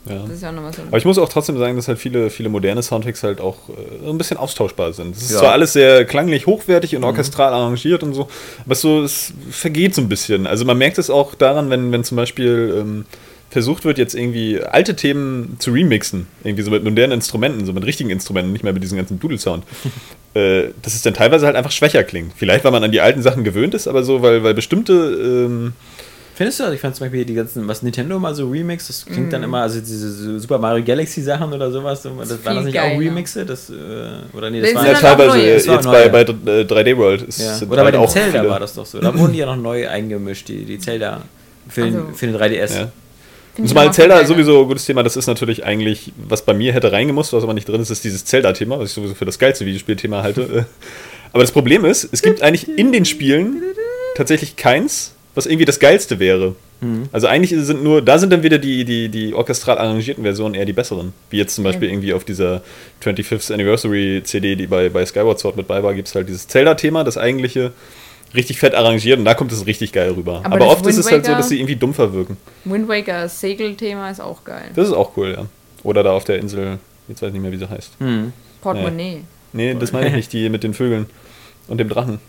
Ja. 0.09 0.19
Das 0.23 0.31
ist 0.31 0.41
ja 0.43 0.49
auch 0.49 0.53
nochmal 0.53 0.73
so. 0.73 0.81
Aber 0.87 0.97
ich 0.97 1.05
muss 1.05 1.17
auch 1.17 1.29
trotzdem 1.29 1.57
sagen, 1.57 1.75
dass 1.75 1.87
halt 1.87 1.99
viele, 1.99 2.29
viele 2.29 2.49
moderne 2.49 2.81
Soundtracks 2.83 3.23
halt 3.23 3.41
auch 3.41 3.55
äh, 3.69 3.73
so 4.05 4.09
ein 4.11 4.17
bisschen 4.17 4.37
austauschbar 4.37 4.93
sind. 4.93 5.15
Es 5.15 5.23
ist 5.23 5.31
Ja. 5.31 5.39
zwar 5.39 5.51
alles 5.53 5.73
sehr 5.73 6.05
klanglich 6.05 6.45
hochwertig 6.47 6.95
und 6.95 7.03
orchestral 7.03 7.53
arrangiert 7.53 8.03
und 8.03 8.13
so, 8.13 8.27
aber 8.65 8.75
so, 8.75 9.03
es 9.03 9.33
vergeht 9.49 9.95
so 9.95 10.01
ein 10.01 10.09
bisschen. 10.09 10.47
Also 10.47 10.65
man 10.65 10.77
merkt 10.77 10.97
es 10.97 11.09
auch 11.09 11.35
daran, 11.35 11.69
wenn, 11.69 11.91
wenn 11.91 12.03
zum 12.03 12.17
Beispiel 12.17 12.75
ähm, 12.79 13.05
versucht 13.49 13.85
wird, 13.85 13.97
jetzt 13.97 14.13
irgendwie 14.13 14.61
alte 14.61 14.95
Themen 14.95 15.55
zu 15.59 15.71
remixen, 15.71 16.27
irgendwie 16.43 16.63
so 16.63 16.71
mit 16.71 16.83
modernen 16.83 17.13
Instrumenten, 17.13 17.65
so 17.65 17.71
mit 17.73 17.85
richtigen 17.85 18.09
Instrumenten, 18.09 18.51
nicht 18.51 18.63
mehr 18.63 18.73
mit 18.73 18.83
diesem 18.83 18.97
ganzen 18.97 19.19
Doodle-Sound, 19.19 19.63
äh, 20.33 20.63
dass 20.81 20.93
es 20.95 21.01
dann 21.01 21.13
teilweise 21.13 21.45
halt 21.45 21.55
einfach 21.55 21.71
schwächer 21.71 22.03
klingt. 22.03 22.33
Vielleicht, 22.35 22.65
weil 22.65 22.71
man 22.71 22.83
an 22.83 22.91
die 22.91 22.99
alten 23.01 23.21
Sachen 23.21 23.43
gewöhnt 23.45 23.73
ist, 23.73 23.87
aber 23.87 24.03
so, 24.03 24.21
weil, 24.21 24.43
weil 24.43 24.53
bestimmte 24.53 24.93
ähm, 24.93 25.73
findest 26.37 26.59
du 26.59 26.63
das? 26.63 26.73
Ich 26.73 26.79
fand 26.79 26.95
zum 26.95 27.05
Beispiel 27.05 27.25
die 27.25 27.33
ganzen, 27.33 27.67
was 27.67 27.81
Nintendo 27.81 28.17
mal 28.19 28.33
so 28.33 28.49
Remix, 28.49 28.87
das 28.87 29.05
klingt 29.05 29.27
Mhm. 29.27 29.29
dann 29.31 29.43
immer, 29.43 29.61
also 29.63 29.79
diese 29.79 30.39
Super 30.39 30.57
Mario 30.59 30.83
Galaxy 30.85 31.21
Sachen 31.21 31.51
oder 31.51 31.69
sowas, 31.71 32.03
so, 32.03 32.11
das, 32.19 32.31
ist 32.31 32.45
waren 32.45 32.55
das 32.57 32.65
nicht 32.65 32.79
auch 32.79 32.83
geiler. 32.83 32.99
Remixe? 32.99 33.45
Das, 33.45 33.69
äh, 33.69 33.73
oder 34.35 34.49
nee, 34.49 34.61
das 34.61 34.71
Das 34.73 34.75
waren 34.75 34.85
sind 34.85 34.91
ja, 34.93 34.97
auch 34.97 35.01
teilweise 35.17 35.37
neue. 35.37 35.49
äh, 35.51 35.53
Das 35.55 35.67
war 35.67 35.75
jetzt 35.75 35.85
neue. 35.85 36.09
bei, 36.09 36.23
bei 36.23 36.51
äh, 36.59 36.63
3D 36.65 36.97
World 36.97 37.21
ist, 37.23 37.39
Ja. 37.41 37.57
Oder 37.67 37.67
bei 37.77 37.83
halt 37.85 37.95
dem 37.95 38.01
auch 38.01 38.09
Zelda 38.09 38.39
viele- 38.39 38.49
war 38.51 38.59
das 38.59 38.73
doch 38.75 38.85
so. 38.85 38.99
Da 38.99 39.17
wurden 39.17 39.33
die 39.33 39.39
ja 39.39 39.45
noch 39.47 39.57
neu 39.57 39.87
eingemischt, 39.89 40.47
die, 40.47 40.63
die 40.65 40.79
Zelda 40.79 41.21
für, 41.67 41.81
den, 41.81 41.95
Also- 41.95 42.13
für 42.13 42.27
den 42.27 42.35
3DS. 42.35 42.75
Ja. 42.75 42.91
Zumal 43.65 43.91
Zelda 43.91 44.23
sowieso 44.23 44.61
ein 44.61 44.67
gutes 44.67 44.85
Thema, 44.85 45.01
das 45.01 45.17
ist 45.17 45.25
natürlich 45.25 45.65
eigentlich, 45.65 46.11
was 46.29 46.43
bei 46.43 46.53
mir 46.53 46.73
hätte 46.73 46.91
reingemusst, 46.91 47.33
was 47.33 47.41
aber 47.43 47.55
nicht 47.55 47.67
drin 47.67 47.81
ist, 47.81 47.89
ist 47.89 48.03
dieses 48.03 48.23
Zelda-Thema, 48.23 48.77
was 48.79 48.89
ich 48.89 48.93
sowieso 48.95 49.15
für 49.15 49.25
das 49.25 49.39
geilste 49.39 49.65
Videospielthema 49.65 50.21
halte. 50.21 50.67
aber 51.33 51.41
das 51.41 51.51
Problem 51.51 51.83
ist, 51.83 52.07
es 52.11 52.21
gibt 52.21 52.43
eigentlich 52.43 52.69
in 52.77 52.91
den 52.91 53.03
Spielen 53.05 53.63
tatsächlich 54.15 54.57
keins, 54.57 55.13
was 55.37 55.45
irgendwie 55.45 55.65
das 55.65 55.79
geilste 55.79 56.17
wäre. 56.19 56.55
Mhm. 56.81 57.09
Also 57.11 57.27
eigentlich 57.27 57.51
sind 57.51 57.83
nur, 57.83 58.01
da 58.01 58.17
sind 58.17 58.33
dann 58.33 58.41
wieder 58.41 58.57
die, 58.57 58.83
die, 58.85 59.07
die 59.07 59.35
orchestral 59.35 59.77
arrangierten 59.77 60.23
Versionen 60.23 60.55
eher 60.55 60.65
die 60.65 60.73
besseren. 60.73 61.13
Wie 61.29 61.37
jetzt 61.37 61.53
zum 61.53 61.63
Beispiel 61.63 61.89
irgendwie 61.89 62.11
auf 62.13 62.23
dieser 62.23 62.63
25th 63.03 63.53
Anniversary 63.53 64.21
CD, 64.23 64.55
die 64.55 64.65
bei, 64.65 64.89
bei 64.89 65.05
Skyward 65.05 65.39
Sword 65.39 65.55
mit 65.55 65.67
bei 65.67 65.83
war, 65.83 65.93
gibt 65.93 66.07
es 66.07 66.15
halt 66.15 66.27
dieses 66.27 66.47
Zelda-Thema, 66.47 67.03
das 67.03 67.17
eigentliche 67.19 67.71
richtig 68.33 68.57
fett 68.57 68.73
arrangiert 68.73 69.19
und 69.19 69.25
da 69.25 69.35
kommt 69.35 69.51
es 69.51 69.65
richtig 69.67 69.91
geil 69.91 70.11
rüber. 70.11 70.41
Aber 70.43 70.55
Aber, 70.55 70.67
oft 70.69 70.85
ist 70.87 70.95
Wind 70.95 71.05
es 71.05 71.11
halt 71.11 71.25
so, 71.25 71.33
dass 71.33 71.49
sie 71.49 71.59
irgendwie 71.59 71.75
dumpfer 71.75 72.13
wirken. 72.13 72.37
Wind 72.65 72.87
Waker 72.89 73.29
Segel-Thema 73.29 74.09
ist 74.09 74.19
auch 74.19 74.43
geil. 74.43 74.71
Das 74.75 74.87
ist 74.87 74.93
auch 74.93 75.15
cool, 75.17 75.35
ja. 75.37 75.45
Oder 75.83 76.01
da 76.01 76.13
auf 76.13 76.23
der 76.23 76.39
Insel, 76.39 76.79
jetzt 77.07 77.21
weiß 77.21 77.27
ich 77.27 77.33
nicht 77.33 77.43
mehr, 77.43 77.51
wie 77.51 77.57
sie 77.57 77.69
heißt. 77.69 77.91
Hm. 77.99 78.33
Portemonnaie. 78.61 79.21
Nee, 79.53 79.75
das 79.79 79.91
meine 79.91 80.07
ich 80.07 80.13
nicht, 80.15 80.33
die 80.33 80.49
mit 80.49 80.63
den 80.63 80.73
Vögeln 80.73 81.05
und 81.67 81.77
dem 81.77 81.89
Drachen. 81.89 82.19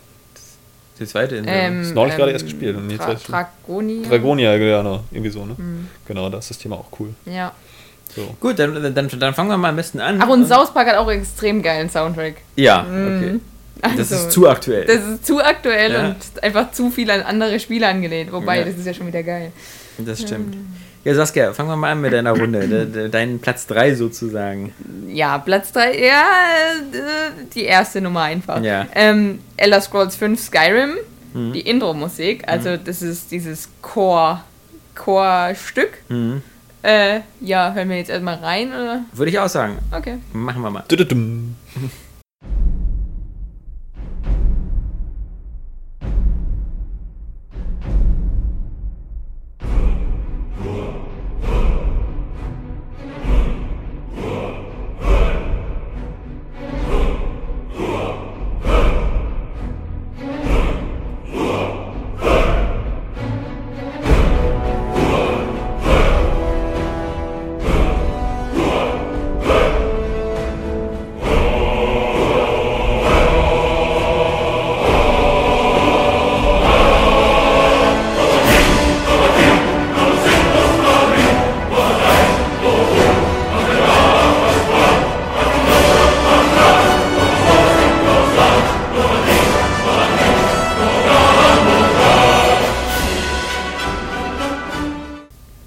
Die 0.99 1.05
zweite 1.05 1.37
Insel. 1.37 1.53
Ähm, 1.55 1.77
Das 1.79 1.87
ist 1.87 1.95
neulich 1.95 2.15
gerade 2.15 2.31
ähm, 2.31 2.35
erst 2.35 2.45
gespielt 2.45 2.75
und 2.75 2.89
jetzt 2.89 2.99
Dra. 3.05 3.13
Dragonia. 3.13 4.07
Dragonia, 4.09 4.57
genau, 4.57 5.03
irgendwie 5.11 5.31
so, 5.31 5.45
ne? 5.45 5.55
Hm. 5.57 5.87
Genau, 6.07 6.29
da 6.29 6.39
ist 6.39 6.49
das 6.49 6.57
Thema 6.57 6.75
auch 6.75 6.87
cool. 6.99 7.09
Ja. 7.25 7.53
So. 8.15 8.35
Gut, 8.39 8.57
dann, 8.59 8.93
dann, 8.95 9.07
dann 9.07 9.33
fangen 9.33 9.49
wir 9.49 9.57
mal 9.57 9.69
am 9.69 9.75
besten 9.75 9.99
an. 9.99 10.19
Ach, 10.21 10.27
und 10.27 10.47
South 10.47 10.73
Park 10.73 10.87
hat 10.87 10.95
auch 10.97 11.07
einen 11.07 11.21
extrem 11.21 11.61
geilen 11.61 11.89
Soundtrack. 11.89 12.35
Ja, 12.55 12.81
okay. 12.81 13.33
Mhm. 13.33 13.41
Also, 13.81 13.97
Das 13.97 14.11
ist 14.11 14.31
zu 14.31 14.49
aktuell. 14.49 14.85
Das 14.85 15.05
ist 15.07 15.25
zu 15.25 15.39
aktuell 15.41 15.93
Ja. 15.93 16.07
und 16.09 16.43
einfach 16.43 16.71
zu 16.71 16.89
viel 16.89 17.09
an 17.11 17.21
andere 17.21 17.59
Spiele 17.59 17.87
angelehnt. 17.87 18.31
Wobei, 18.33 18.59
Ja. 18.59 18.65
das 18.65 18.75
ist 18.75 18.85
ja 18.85 18.93
schon 18.93 19.07
wieder 19.07 19.23
geil. 19.23 19.51
Das 19.99 20.21
stimmt. 20.21 20.55
Ja, 21.09 21.15
Saskia, 21.15 21.53
fangen 21.53 21.69
wir 21.69 21.75
mal 21.75 21.91
an 21.93 22.01
mit 22.01 22.13
deiner 22.13 22.33
Runde. 22.37 22.67
De, 22.67 22.85
de, 22.85 23.09
deinen 23.09 23.39
Platz 23.39 23.65
3 23.65 23.95
sozusagen. 23.95 24.75
Ja, 25.07 25.39
Platz 25.39 25.71
3, 25.71 25.99
ja, 25.99 26.21
äh, 26.93 27.45
die 27.55 27.63
erste 27.63 27.99
Nummer 27.99 28.21
einfach. 28.21 28.61
Ja. 28.61 28.85
Ähm, 28.93 29.39
Elder 29.57 29.81
Scrolls 29.81 30.15
5 30.15 30.39
Skyrim, 30.39 30.97
Mhm. 31.33 31.53
die 31.53 31.61
Intro-Musik, 31.61 32.43
also 32.47 32.77
das 32.77 33.01
ist 33.01 33.31
dieses 33.31 33.69
Chor, 33.81 34.43
Chorstück. 34.93 35.97
Mhm. 36.09 36.43
Äh, 36.83 37.21
ja, 37.41 37.73
hören 37.73 37.89
wir 37.89 37.97
jetzt 37.97 38.11
erstmal 38.11 38.35
rein, 38.35 38.67
oder? 38.69 39.01
Würde 39.13 39.31
ich 39.31 39.39
auch 39.39 39.49
sagen. 39.49 39.79
Okay. 39.91 40.19
Machen 40.31 40.61
wir 40.61 40.69
mal. 40.69 40.83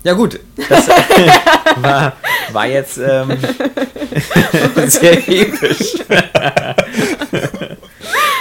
Ja 0.05 0.15
gut, 0.15 0.41
das 0.57 0.89
war, 1.77 2.17
war 2.53 2.67
jetzt 2.67 2.99
ähm, 2.99 3.37
sehr 4.87 5.29
episch. 5.29 5.95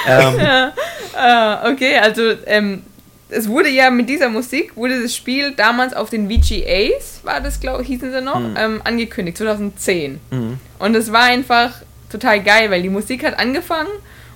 ähm, 0.08 0.40
ja, 0.40 0.74
äh, 1.16 1.72
okay, 1.72 1.98
also 2.00 2.34
ähm, 2.48 2.82
es 3.30 3.48
wurde 3.48 3.70
ja 3.70 3.92
mit 3.92 4.10
dieser 4.10 4.30
Musik, 4.30 4.76
wurde 4.76 5.04
das 5.04 5.16
Spiel 5.16 5.52
damals 5.52 5.94
auf 5.94 6.10
den 6.10 6.30
VGAs, 6.30 7.22
war 7.24 7.42
das, 7.42 7.60
glaube 7.60 7.84
ich, 7.84 7.90
hießen 7.90 8.12
sie 8.12 8.22
noch, 8.22 8.40
mhm. 8.40 8.82
angekündigt, 8.84 9.38
2010. 9.38 10.20
Mhm. 10.32 10.60
Und 10.80 10.96
es 10.96 11.12
war 11.12 11.24
einfach 11.24 11.74
total 12.12 12.42
geil, 12.42 12.72
weil 12.72 12.82
die 12.82 12.90
Musik 12.90 13.24
hat 13.24 13.40
angefangen 13.40 13.92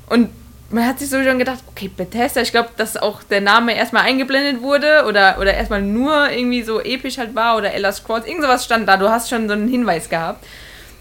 und 0.10 0.30
man 0.70 0.88
hat 0.88 1.00
sich 1.00 1.10
so 1.10 1.24
schon 1.24 1.38
gedacht, 1.38 1.60
okay, 1.68 1.90
Bethesda, 1.96 2.42
ich 2.42 2.52
glaube, 2.52 2.70
dass 2.76 2.98
auch 2.98 3.24
der 3.24 3.42
Name 3.42 3.76
erstmal 3.76 4.04
eingeblendet 4.04 4.62
wurde 4.62 5.06
oder, 5.08 5.38
oder 5.40 5.54
erstmal 5.54 5.82
nur 5.82 6.30
irgendwie 6.30 6.64
so 6.64 6.82
episch 6.82 7.18
halt 7.18 7.36
war 7.36 7.58
oder 7.58 7.74
Ella 7.74 7.92
Scrolls, 7.92 8.26
irgend 8.26 8.44
sowas 8.44 8.66
stand 8.66 8.88
da, 8.88 8.98
du 8.98 9.10
hast 9.10 9.30
schon 9.30 9.48
so 9.48 9.54
einen 9.54 9.68
Hinweis 9.68 10.10
gehabt. 10.10 10.46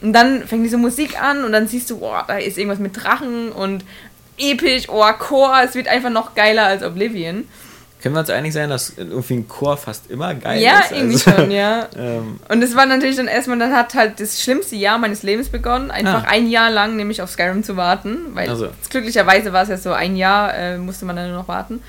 Und 0.03 0.13
dann 0.13 0.47
fängt 0.47 0.65
diese 0.65 0.77
Musik 0.77 1.21
an 1.21 1.45
und 1.45 1.53
dann 1.53 1.67
siehst 1.67 1.89
du, 1.89 2.01
boah, 2.01 2.25
da 2.29 2.37
ist 2.37 2.59
irgendwas 2.59 2.79
mit 2.79 3.03
Drachen 3.03 3.51
und 3.53 3.85
episch, 4.37 4.89
oh, 4.89 5.05
Chor, 5.19 5.55
es 5.65 5.75
wird 5.75 5.89
einfach 5.89 6.11
noch 6.11 6.35
geiler 6.35 6.67
als 6.67 6.83
Oblivion. 6.83 7.49
Können 8.05 8.17
wir 8.17 8.21
uns 8.21 8.29
einig 8.29 8.53
sein, 8.53 8.69
dass 8.69 8.99
irgendwie 8.99 9.33
ein 9.33 9.49
Chor 9.49 9.79
fast 9.79 10.11
immer 10.11 10.35
geil 10.35 10.61
ja, 10.61 10.81
ist? 10.81 10.91
Ja, 10.91 10.97
irgendwie 10.99 11.15
also, 11.15 11.31
schon, 11.31 11.51
ja. 11.51 11.89
Ähm. 11.97 12.39
Und 12.51 12.63
es 12.63 12.77
war 12.77 12.85
natürlich 12.85 13.17
dann 13.17 13.29
erstmal, 13.29 13.59
dann 13.59 13.73
hat 13.73 13.95
halt 13.95 14.21
das 14.21 14.43
schlimmste 14.43 14.77
Jahr 14.77 14.99
meines 14.99 15.23
Lebens 15.23 15.49
begonnen, 15.49 15.91
einfach 15.91 16.25
ah. 16.25 16.29
ein 16.29 16.51
Jahr 16.51 16.71
lang 16.71 16.97
nämlich 16.97 17.23
auf 17.23 17.31
Skyrim 17.31 17.65
zu 17.65 17.79
warten, 17.79 18.19
weil 18.35 18.51
also. 18.51 18.69
glücklicherweise 18.91 19.55
war 19.55 19.63
es 19.63 19.71
ja 19.71 19.79
so, 19.79 19.93
ein 19.93 20.17
Jahr 20.17 20.55
äh, 20.55 20.77
musste 20.77 21.07
man 21.07 21.17
dann 21.17 21.31
nur 21.31 21.39
noch 21.39 21.49
warten. 21.49 21.81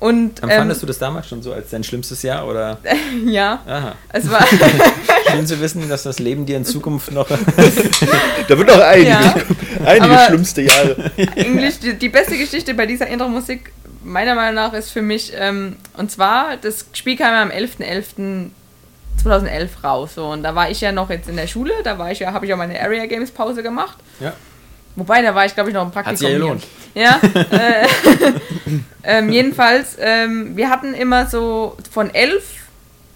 Und, 0.00 0.42
Empfandest 0.42 0.80
ähm, 0.80 0.86
du 0.86 0.86
das 0.86 0.98
damals 0.98 1.28
schon 1.28 1.40
so 1.40 1.52
als 1.52 1.70
dein 1.70 1.84
schlimmstes 1.84 2.22
Jahr 2.22 2.48
oder? 2.48 2.78
ja. 3.26 3.60
Aha. 3.64 3.94
Es 4.12 4.28
war 4.28 4.44
Schön 5.30 5.46
zu 5.46 5.60
wissen, 5.60 5.88
dass 5.88 6.02
das 6.02 6.18
Leben 6.18 6.46
dir 6.46 6.56
in 6.56 6.64
Zukunft 6.64 7.12
noch. 7.12 7.28
da 7.28 8.58
wird 8.58 8.66
noch 8.66 8.80
einige, 8.80 9.10
ja. 9.10 9.34
einige 9.84 10.18
schlimmste 10.26 10.62
Jahre. 10.62 11.12
Eigentlich 11.36 11.78
die, 11.78 11.94
die, 11.94 12.08
beste 12.08 12.36
Geschichte 12.36 12.74
bei 12.74 12.86
dieser 12.86 13.06
Intro-Musik 13.06 13.70
meiner 14.02 14.34
Meinung 14.34 14.54
nach 14.54 14.72
ist 14.72 14.90
für 14.90 15.02
mich, 15.02 15.32
ähm, 15.36 15.76
und 15.96 16.10
zwar, 16.10 16.56
das 16.56 16.86
Spiel 16.92 17.16
kam 17.16 17.32
ja 17.32 17.42
am 17.42 17.50
11.11.2011 17.50 19.68
raus. 19.84 20.14
So, 20.14 20.28
und 20.28 20.42
da 20.42 20.54
war 20.54 20.70
ich 20.70 20.80
ja 20.80 20.92
noch 20.92 21.10
jetzt 21.10 21.28
in 21.28 21.36
der 21.36 21.46
Schule, 21.46 21.74
da 21.84 21.98
war 21.98 22.10
ich 22.10 22.20
ja, 22.20 22.32
habe 22.32 22.46
ich 22.46 22.50
ja 22.50 22.56
meine 22.56 22.80
Area 22.80 23.04
Games 23.06 23.30
Pause 23.30 23.62
gemacht. 23.62 23.98
Ja. 24.20 24.32
Wobei, 24.96 25.22
da 25.22 25.34
war 25.34 25.46
ich, 25.46 25.54
glaube 25.54 25.70
ich, 25.70 25.74
noch 25.74 25.84
im 25.84 25.90
Praktikum. 25.90 26.12
Hat 26.12 26.18
sich 26.18 26.28
ja 26.28 26.34
gelohnt. 26.34 26.66
Ja. 26.94 27.20
Äh, 27.50 27.86
ähm, 29.18 29.30
jedenfalls, 29.30 29.96
ähm, 29.98 30.56
wir 30.56 30.70
hatten 30.70 30.94
immer 30.94 31.26
so 31.26 31.76
von 31.90 32.12
11 32.12 32.42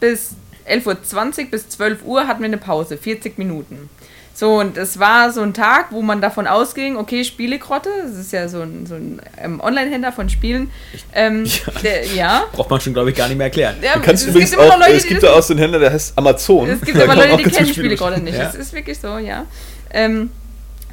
bis 0.00 0.34
11.20 0.68 1.44
Uhr 1.44 1.50
bis 1.50 1.68
12 1.68 2.04
Uhr 2.04 2.26
hatten 2.26 2.40
wir 2.40 2.46
eine 2.46 2.58
Pause, 2.58 2.96
40 2.96 3.38
Minuten. 3.38 3.90
So, 4.36 4.58
und 4.58 4.76
es 4.76 4.98
war 4.98 5.30
so 5.30 5.42
ein 5.42 5.54
Tag, 5.54 5.92
wo 5.92 6.02
man 6.02 6.20
davon 6.20 6.48
ausging, 6.48 6.96
okay, 6.96 7.22
Spielegrotte, 7.22 7.88
das 8.02 8.18
ist 8.18 8.32
ja 8.32 8.48
so 8.48 8.62
ein, 8.62 8.84
so 8.84 8.96
ein 8.96 9.22
ähm, 9.40 9.60
Online-Händler 9.60 10.10
von 10.10 10.28
Spielen. 10.28 10.72
Ähm, 11.14 11.44
ja. 11.66 11.72
Der, 11.84 12.06
ja. 12.06 12.44
Braucht 12.52 12.68
man 12.68 12.80
schon, 12.80 12.94
glaube 12.94 13.10
ich, 13.10 13.16
gar 13.16 13.28
nicht 13.28 13.38
mehr 13.38 13.46
erklären. 13.46 13.76
Ja, 13.80 13.92
kannst 14.00 14.24
es 14.24 14.30
übrigens 14.30 14.50
gibt 14.50 14.62
auch, 14.62 14.76
Leute, 14.76 14.94
es 14.94 15.06
gibt 15.06 15.22
da 15.22 15.34
auch 15.34 15.42
so 15.42 15.52
einen 15.52 15.60
Händler, 15.60 15.78
der 15.78 15.92
heißt 15.92 16.18
Amazon. 16.18 16.68
Es 16.68 16.80
gibt 16.80 16.98
aber 17.00 17.14
Leute, 17.14 17.36
die 17.36 17.44
kennen 17.44 17.68
Spielegrotte 17.68 18.20
nicht. 18.20 18.36
Ja. 18.36 18.46
Das 18.46 18.56
ist 18.56 18.72
wirklich 18.72 18.98
so, 18.98 19.18
ja. 19.18 19.46
Ähm, 19.92 20.30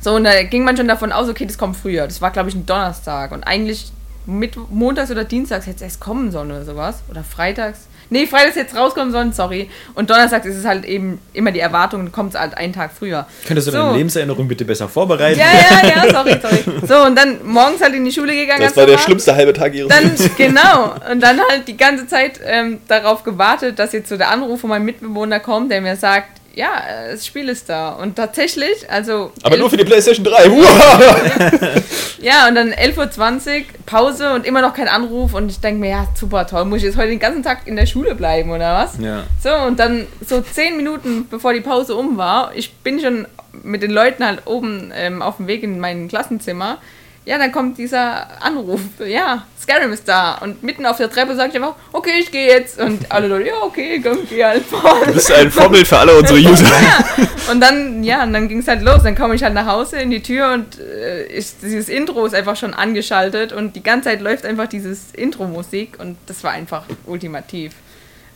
so, 0.01 0.13
und 0.13 0.23
da 0.23 0.43
ging 0.43 0.63
man 0.63 0.77
schon 0.77 0.87
davon 0.87 1.11
aus, 1.11 1.27
okay, 1.27 1.47
das 1.47 1.57
kommt 1.57 1.77
früher. 1.77 2.05
Das 2.05 2.21
war, 2.21 2.29
glaube 2.29 2.49
ich, 2.49 2.55
ein 2.55 2.67
Donnerstag. 2.67 3.31
Und 3.31 3.43
eigentlich 3.43 3.91
mit 4.27 4.55
montags 4.69 5.09
oder 5.09 5.23
dienstags 5.23 5.65
hätte 5.65 5.77
es 5.77 5.81
erst 5.81 5.99
kommen 5.99 6.31
sollen 6.31 6.51
oder 6.51 6.63
sowas. 6.63 7.01
Oder 7.09 7.23
freitags. 7.23 7.87
Nee, 8.11 8.27
Freitags 8.27 8.57
jetzt 8.57 8.75
rauskommen 8.75 9.13
sollen, 9.13 9.31
sorry. 9.31 9.69
Und 9.95 10.09
Donnerstag 10.09 10.43
ist 10.43 10.57
es 10.57 10.65
halt 10.65 10.83
eben 10.83 11.19
immer 11.31 11.53
die 11.53 11.61
Erwartung, 11.61 12.11
kommt 12.11 12.33
es 12.33 12.39
halt 12.39 12.57
einen 12.57 12.73
Tag 12.73 12.91
früher. 12.91 13.25
Könntest 13.47 13.69
du 13.69 13.71
so. 13.71 13.77
deine 13.77 13.95
Lebenserinnerung 13.95 14.49
bitte 14.49 14.65
besser 14.65 14.89
vorbereiten? 14.89 15.39
Ja, 15.39 15.45
ja, 15.45 15.87
ja, 15.87 16.11
sorry, 16.11 16.37
sorry. 16.41 16.85
So, 16.85 17.05
und 17.05 17.17
dann 17.17 17.37
morgens 17.45 17.81
halt 17.81 17.95
in 17.95 18.03
die 18.03 18.11
Schule 18.11 18.35
gegangen. 18.35 18.63
Das 18.63 18.75
war 18.75 18.85
der 18.85 18.97
schlimmste 18.97 19.33
halbe 19.33 19.53
Tag 19.53 19.73
ihres 19.73 19.87
dann, 19.87 20.03
Lebens. 20.03 20.29
Genau. 20.35 20.93
Und 21.09 21.21
dann 21.21 21.39
halt 21.39 21.69
die 21.69 21.77
ganze 21.77 22.05
Zeit 22.05 22.41
ähm, 22.43 22.79
darauf 22.89 23.23
gewartet, 23.23 23.79
dass 23.79 23.93
jetzt 23.93 24.09
so 24.09 24.17
der 24.17 24.29
Anruf 24.29 24.59
von 24.59 24.69
meinem 24.69 24.83
Mitbewohner 24.83 25.39
kommt, 25.39 25.71
der 25.71 25.79
mir 25.79 25.95
sagt, 25.95 26.40
ja, 26.53 26.83
das 27.11 27.25
Spiel 27.25 27.49
ist 27.49 27.69
da. 27.69 27.91
Und 27.91 28.15
tatsächlich, 28.15 28.89
also. 28.89 29.31
Aber 29.43 29.57
nur 29.57 29.69
für 29.69 29.77
die 29.77 29.85
PlayStation 29.85 30.25
3. 30.25 30.47
ja, 32.21 32.47
und 32.47 32.55
dann 32.55 32.71
11.20 32.71 32.97
Uhr, 32.97 33.65
Pause 33.85 34.33
und 34.33 34.45
immer 34.45 34.61
noch 34.61 34.73
kein 34.73 34.87
Anruf. 34.87 35.33
Und 35.33 35.49
ich 35.49 35.59
denke 35.59 35.79
mir, 35.79 35.89
ja, 35.89 36.07
super 36.15 36.45
toll, 36.47 36.65
muss 36.65 36.79
ich 36.79 36.83
jetzt 36.83 36.97
heute 36.97 37.09
den 37.09 37.19
ganzen 37.19 37.43
Tag 37.43 37.67
in 37.67 37.75
der 37.75 37.85
Schule 37.85 38.15
bleiben 38.15 38.51
oder 38.51 38.75
was? 38.75 38.97
Ja. 38.99 39.23
So, 39.41 39.53
und 39.67 39.79
dann 39.79 40.07
so 40.25 40.41
zehn 40.41 40.77
Minuten 40.77 41.27
bevor 41.29 41.53
die 41.53 41.61
Pause 41.61 41.95
um 41.95 42.17
war, 42.17 42.51
ich 42.55 42.73
bin 42.73 42.99
schon 42.99 43.27
mit 43.63 43.81
den 43.81 43.91
Leuten 43.91 44.25
halt 44.25 44.41
oben 44.45 44.91
ähm, 44.95 45.21
auf 45.21 45.37
dem 45.37 45.47
Weg 45.47 45.63
in 45.63 45.79
mein 45.79 46.07
Klassenzimmer 46.07 46.77
ja, 47.25 47.37
dann 47.37 47.51
kommt 47.51 47.77
dieser 47.77 48.41
Anruf, 48.41 48.81
ja, 49.05 49.45
Skyrim 49.61 49.93
ist 49.93 50.07
da. 50.07 50.39
Und 50.39 50.63
mitten 50.63 50.85
auf 50.85 50.97
der 50.97 51.09
Treppe 51.09 51.35
sage 51.35 51.49
ich 51.49 51.55
einfach, 51.55 51.75
okay, 51.91 52.13
ich 52.19 52.31
gehe 52.31 52.47
jetzt. 52.47 52.79
Und 52.79 53.11
alle 53.11 53.27
Leute, 53.27 53.49
ja, 53.49 53.61
okay, 53.61 54.01
komm, 54.03 54.19
geh 54.27 54.43
halt 54.43 54.65
vor. 54.65 55.01
Du 55.05 55.13
bist 55.13 55.31
ein 55.31 55.51
Vorbild 55.51 55.87
für 55.87 55.99
alle 55.99 56.17
unsere 56.17 56.39
User. 56.39 56.65
ja. 56.65 57.27
Und 57.51 57.61
dann, 57.61 58.03
ja, 58.03 58.23
und 58.23 58.33
dann 58.33 58.47
ging 58.47 58.59
es 58.59 58.67
halt 58.67 58.81
los. 58.81 59.03
Dann 59.03 59.15
komme 59.15 59.35
ich 59.35 59.43
halt 59.43 59.53
nach 59.53 59.67
Hause 59.67 59.97
in 59.97 60.09
die 60.09 60.23
Tür 60.23 60.53
und 60.53 60.79
äh, 60.79 61.27
ist, 61.27 61.57
dieses 61.61 61.89
Intro 61.89 62.25
ist 62.25 62.33
einfach 62.33 62.55
schon 62.55 62.73
angeschaltet 62.73 63.53
und 63.53 63.75
die 63.75 63.83
ganze 63.83 64.09
Zeit 64.09 64.21
läuft 64.21 64.45
einfach 64.45 64.67
dieses 64.67 65.11
Intro-Musik 65.13 65.99
und 65.99 66.17
das 66.25 66.43
war 66.43 66.51
einfach 66.51 66.85
ultimativ. 67.05 67.73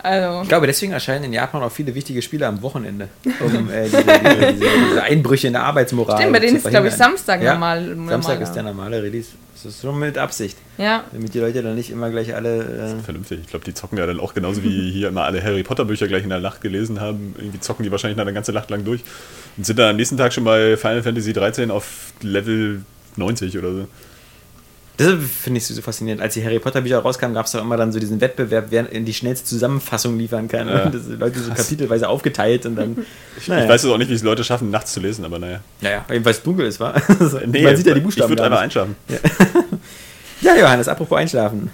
Also. 0.05 0.43
Ich 0.43 0.49
glaube, 0.49 0.67
deswegen 0.67 0.91
erscheinen 0.91 1.25
in 1.25 1.33
Japan 1.33 1.63
auch 1.63 1.71
viele 1.71 1.95
wichtige 1.95 2.21
Spiele 2.21 2.45
am 2.45 2.61
Wochenende, 2.61 3.09
um 3.39 3.69
äh, 3.71 3.85
diese, 3.85 4.03
diese, 4.03 4.53
diese, 4.53 4.69
diese, 4.89 5.03
Einbrüche 5.03 5.47
in 5.47 5.53
der 5.53 5.63
Arbeitsmoral 5.63 6.17
Stimmt, 6.17 6.33
bei 6.33 6.39
denen 6.39 6.57
ist, 6.57 6.69
glaube 6.69 6.89
ich, 6.89 6.93
Samstag 6.93 7.41
ja? 7.41 7.53
normal. 7.53 7.97
Samstag 8.07 8.41
ist 8.41 8.53
der 8.53 8.63
normale 8.63 9.01
Release. 9.01 9.29
Das 9.55 9.65
ist 9.65 9.81
schon 9.81 9.97
mit 9.97 10.17
Absicht. 10.17 10.57
Ja. 10.77 11.05
Damit 11.11 11.33
die 11.33 11.39
Leute 11.39 11.63
dann 11.63 11.73
nicht 11.73 11.89
immer 11.89 12.11
gleich 12.11 12.35
alle. 12.35 12.97
Äh 12.99 13.03
vernünftig. 13.03 13.39
Ich 13.41 13.47
glaube, 13.47 13.65
die 13.65 13.73
zocken 13.73 13.97
ja 13.97 14.05
dann 14.05 14.19
auch 14.19 14.35
genauso 14.35 14.63
wie 14.63 14.91
hier 14.91 15.07
immer 15.07 15.23
alle 15.23 15.43
Harry 15.43 15.63
Potter 15.63 15.85
Bücher 15.85 16.07
gleich 16.07 16.23
in 16.23 16.29
der 16.29 16.39
Nacht 16.39 16.61
gelesen 16.61 17.01
haben. 17.01 17.33
Irgendwie 17.37 17.59
zocken 17.59 17.83
die 17.83 17.91
wahrscheinlich 17.91 18.19
eine 18.19 18.33
ganze 18.33 18.51
Nacht 18.51 18.69
lang 18.69 18.85
durch 18.85 19.01
und 19.57 19.65
sind 19.65 19.79
dann 19.79 19.89
am 19.89 19.95
nächsten 19.95 20.17
Tag 20.17 20.33
schon 20.33 20.43
bei 20.43 20.77
Final 20.77 21.01
Fantasy 21.01 21.33
13 21.33 21.71
auf 21.71 22.13
Level 22.21 22.83
90 23.15 23.57
oder 23.57 23.71
so. 23.73 23.87
Das 24.97 25.13
finde 25.41 25.57
ich 25.57 25.67
so 25.67 25.81
faszinierend. 25.81 26.21
Als 26.21 26.35
die 26.35 26.43
Harry 26.43 26.59
Potter 26.59 26.81
Bücher 26.81 26.99
rauskamen, 26.99 27.33
gab 27.33 27.47
es 27.47 27.55
auch 27.55 27.61
immer 27.61 27.75
dann 27.75 27.91
so 27.91 27.99
diesen 27.99 28.21
Wettbewerb, 28.21 28.67
wer 28.69 28.89
in 28.89 29.03
die 29.03 29.13
schnellste 29.13 29.45
Zusammenfassung 29.45 30.17
liefern 30.17 30.47
kann. 30.47 30.69
Ja. 30.69 30.83
Und 30.83 30.95
das 30.95 31.05
sind 31.05 31.19
Leute 31.19 31.39
so 31.39 31.51
kapitelweise 31.51 32.07
aufgeteilt 32.07 32.65
und 32.65 32.75
dann. 32.77 33.05
Ich, 33.37 33.47
naja. 33.47 33.63
ich 33.63 33.69
weiß 33.69 33.83
jetzt 33.83 33.91
auch 33.91 33.97
nicht, 33.97 34.09
wie 34.09 34.13
es 34.13 34.23
Leute 34.23 34.43
schaffen, 34.43 34.71
nachts 34.71 34.93
zu 34.93 35.01
lesen, 35.01 35.25
aber 35.25 35.37
naja. 35.39 35.59
Naja, 35.81 36.05
weil 36.07 36.25
es 36.25 36.41
dunkel 36.41 36.65
ist, 36.67 36.79
war. 36.79 36.93
nee, 37.45 37.63
Man 37.63 37.75
sieht 37.75 37.87
ja 37.87 37.93
die 37.93 37.99
Buchstaben. 37.99 38.31
Ich 38.31 38.37
würde 38.37 38.43
einfach 38.43 38.61
einschlafen. 38.61 38.95
Ja. 39.09 39.17
ja, 40.53 40.61
Johannes, 40.61 40.87
apropos 40.87 41.17
einschlafen. 41.17 41.69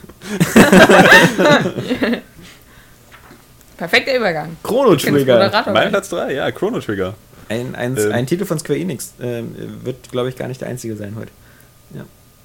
Perfekter 3.77 4.15
Übergang. 4.15 4.57
Chrono 4.63 4.95
Trigger. 4.95 5.63
Mein 5.73 5.89
Platz 5.89 6.09
3, 6.09 6.33
ja, 6.33 6.51
Chrono 6.51 6.79
Trigger. 6.79 7.13
Ein, 7.49 7.75
ein, 7.75 7.97
ähm. 7.97 8.11
ein 8.11 8.27
Titel 8.27 8.45
von 8.45 8.57
Square 8.57 8.79
Enix 8.79 9.13
äh, 9.19 9.43
wird, 9.83 10.11
glaube 10.11 10.29
ich, 10.29 10.37
gar 10.37 10.47
nicht 10.47 10.61
der 10.61 10.69
einzige 10.69 10.95
sein 10.95 11.15
heute. 11.19 11.31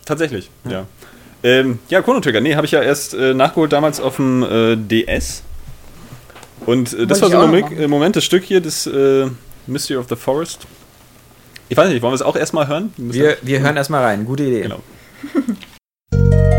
Tatsächlich, 0.07 0.51
ja. 0.65 0.71
Ja, 0.71 0.87
ähm, 1.43 1.79
ja 1.91 2.01
Chrono 2.01 2.21
Trigger, 2.21 2.41
nee, 2.41 2.55
habe 2.55 2.65
ich 2.65 2.73
ja 2.73 2.81
erst 2.81 3.13
äh, 3.13 3.35
nachgeholt 3.35 3.73
damals 3.73 4.01
auf 4.01 4.17
dem 4.17 4.43
äh, 4.43 4.77
DS. 4.77 5.43
Und 6.65 6.95
äh, 6.95 7.07
das 7.07 7.21
war 7.21 7.29
so 7.29 7.39
ein 7.39 7.91
Moment, 7.91 8.17
das 8.17 8.25
Stück 8.25 8.45
hier, 8.45 8.63
das 8.63 8.87
äh, 8.87 9.27
Mystery 9.67 9.99
of 9.99 10.07
the 10.09 10.17
Forest. 10.17 10.67
Ich 11.69 11.77
weiß 11.77 11.91
nicht, 11.91 12.01
wollen 12.01 12.13
wir 12.13 12.17
es 12.17 12.23
auch 12.23 12.37
erstmal 12.37 12.69
hören? 12.69 12.93
Wir, 12.97 13.37
wir 13.43 13.61
hören 13.61 13.77
erstmal 13.77 14.03
rein, 14.03 14.25
gute 14.25 14.45
Idee. 14.45 14.63
Genau. 14.63 14.81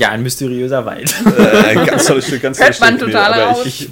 Ja, 0.00 0.08
ein 0.12 0.22
mysteriöser 0.22 0.84
Wald. 0.86 1.14
Äh, 1.38 1.68
ein 1.78 1.86
ganz 1.86 2.06
tolles 2.06 2.26
Stück, 2.26 2.40
ganz 2.42 2.56
tolles 2.58 2.80
man 2.80 2.96
Stück. 2.96 3.08
total 3.12 3.34
aber 3.34 3.42
raus. 3.52 3.66
ich, 3.66 3.90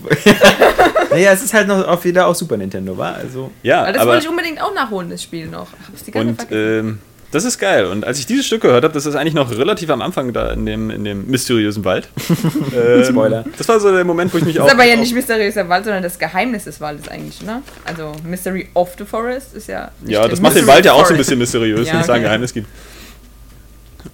naja, 1.11 1.33
es 1.33 1.43
ist 1.43 1.53
halt 1.53 1.69
noch 1.69 1.87
auf 1.87 2.03
wieder 2.05 2.27
auf 2.27 2.35
Super 2.37 2.57
Nintendo, 2.57 2.97
war 2.97 3.15
also. 3.17 3.51
ja, 3.63 3.85
Weil 3.85 3.93
das 3.93 4.03
aber 4.03 4.13
wollte 4.13 4.25
ich 4.25 4.31
unbedingt 4.31 4.61
auch 4.63 4.73
nachholen, 4.75 5.11
das 5.11 5.23
Spiel 5.23 5.47
noch. 5.49 5.69
Hab's 5.87 6.05
die 6.05 6.11
ganze 6.11 6.47
und 6.47 6.53
ähm, 6.53 6.99
das 7.31 7.45
ist 7.45 7.59
geil. 7.59 7.85
Und 7.85 8.07
als 8.07 8.19
ich 8.19 8.25
dieses 8.25 8.47
Stück 8.47 8.63
gehört 8.63 8.85
habe, 8.85 8.95
das 8.95 9.05
ist 9.05 9.15
eigentlich 9.15 9.35
noch 9.35 9.51
relativ 9.51 9.91
am 9.91 10.01
Anfang 10.01 10.33
da 10.33 10.51
in 10.53 10.65
dem, 10.65 10.89
in 10.89 11.05
dem 11.05 11.27
mysteriösen 11.27 11.85
Wald. 11.85 12.09
ähm, 12.75 13.05
Spoiler. 13.05 13.45
Das 13.59 13.69
war 13.69 13.79
so 13.79 13.93
der 13.95 14.03
Moment, 14.05 14.33
wo 14.33 14.39
ich 14.39 14.45
mich 14.47 14.55
Das 14.55 14.63
auch. 14.63 14.69
ist 14.69 14.73
aber 14.73 14.85
ja 14.85 14.95
auch- 14.95 14.99
nicht 15.01 15.13
mysteriöser 15.13 15.69
Wald, 15.69 15.85
sondern 15.85 16.03
das 16.03 16.19
Geheimnis 16.19 16.65
des 16.65 16.81
Waldes 16.81 17.07
eigentlich, 17.09 17.43
ne? 17.43 17.61
Also 17.85 18.13
Mystery 18.25 18.71
of 18.73 18.93
the 18.97 19.05
Forest 19.05 19.55
ist 19.55 19.69
ja. 19.69 19.91
Ja, 20.07 20.27
das 20.27 20.41
macht 20.41 20.57
den 20.57 20.67
Wald 20.67 20.87
ja 20.87 20.95
auch 20.95 21.05
so 21.05 21.13
ein 21.13 21.19
bisschen 21.19 21.39
mysteriös, 21.39 21.87
Ja, 21.87 21.93
wenn 21.93 22.01
es 22.01 22.07
da 22.07 22.15
ein 22.15 22.21
okay. 22.21 22.29
Geheimnis 22.29 22.55
gibt. 22.55 22.67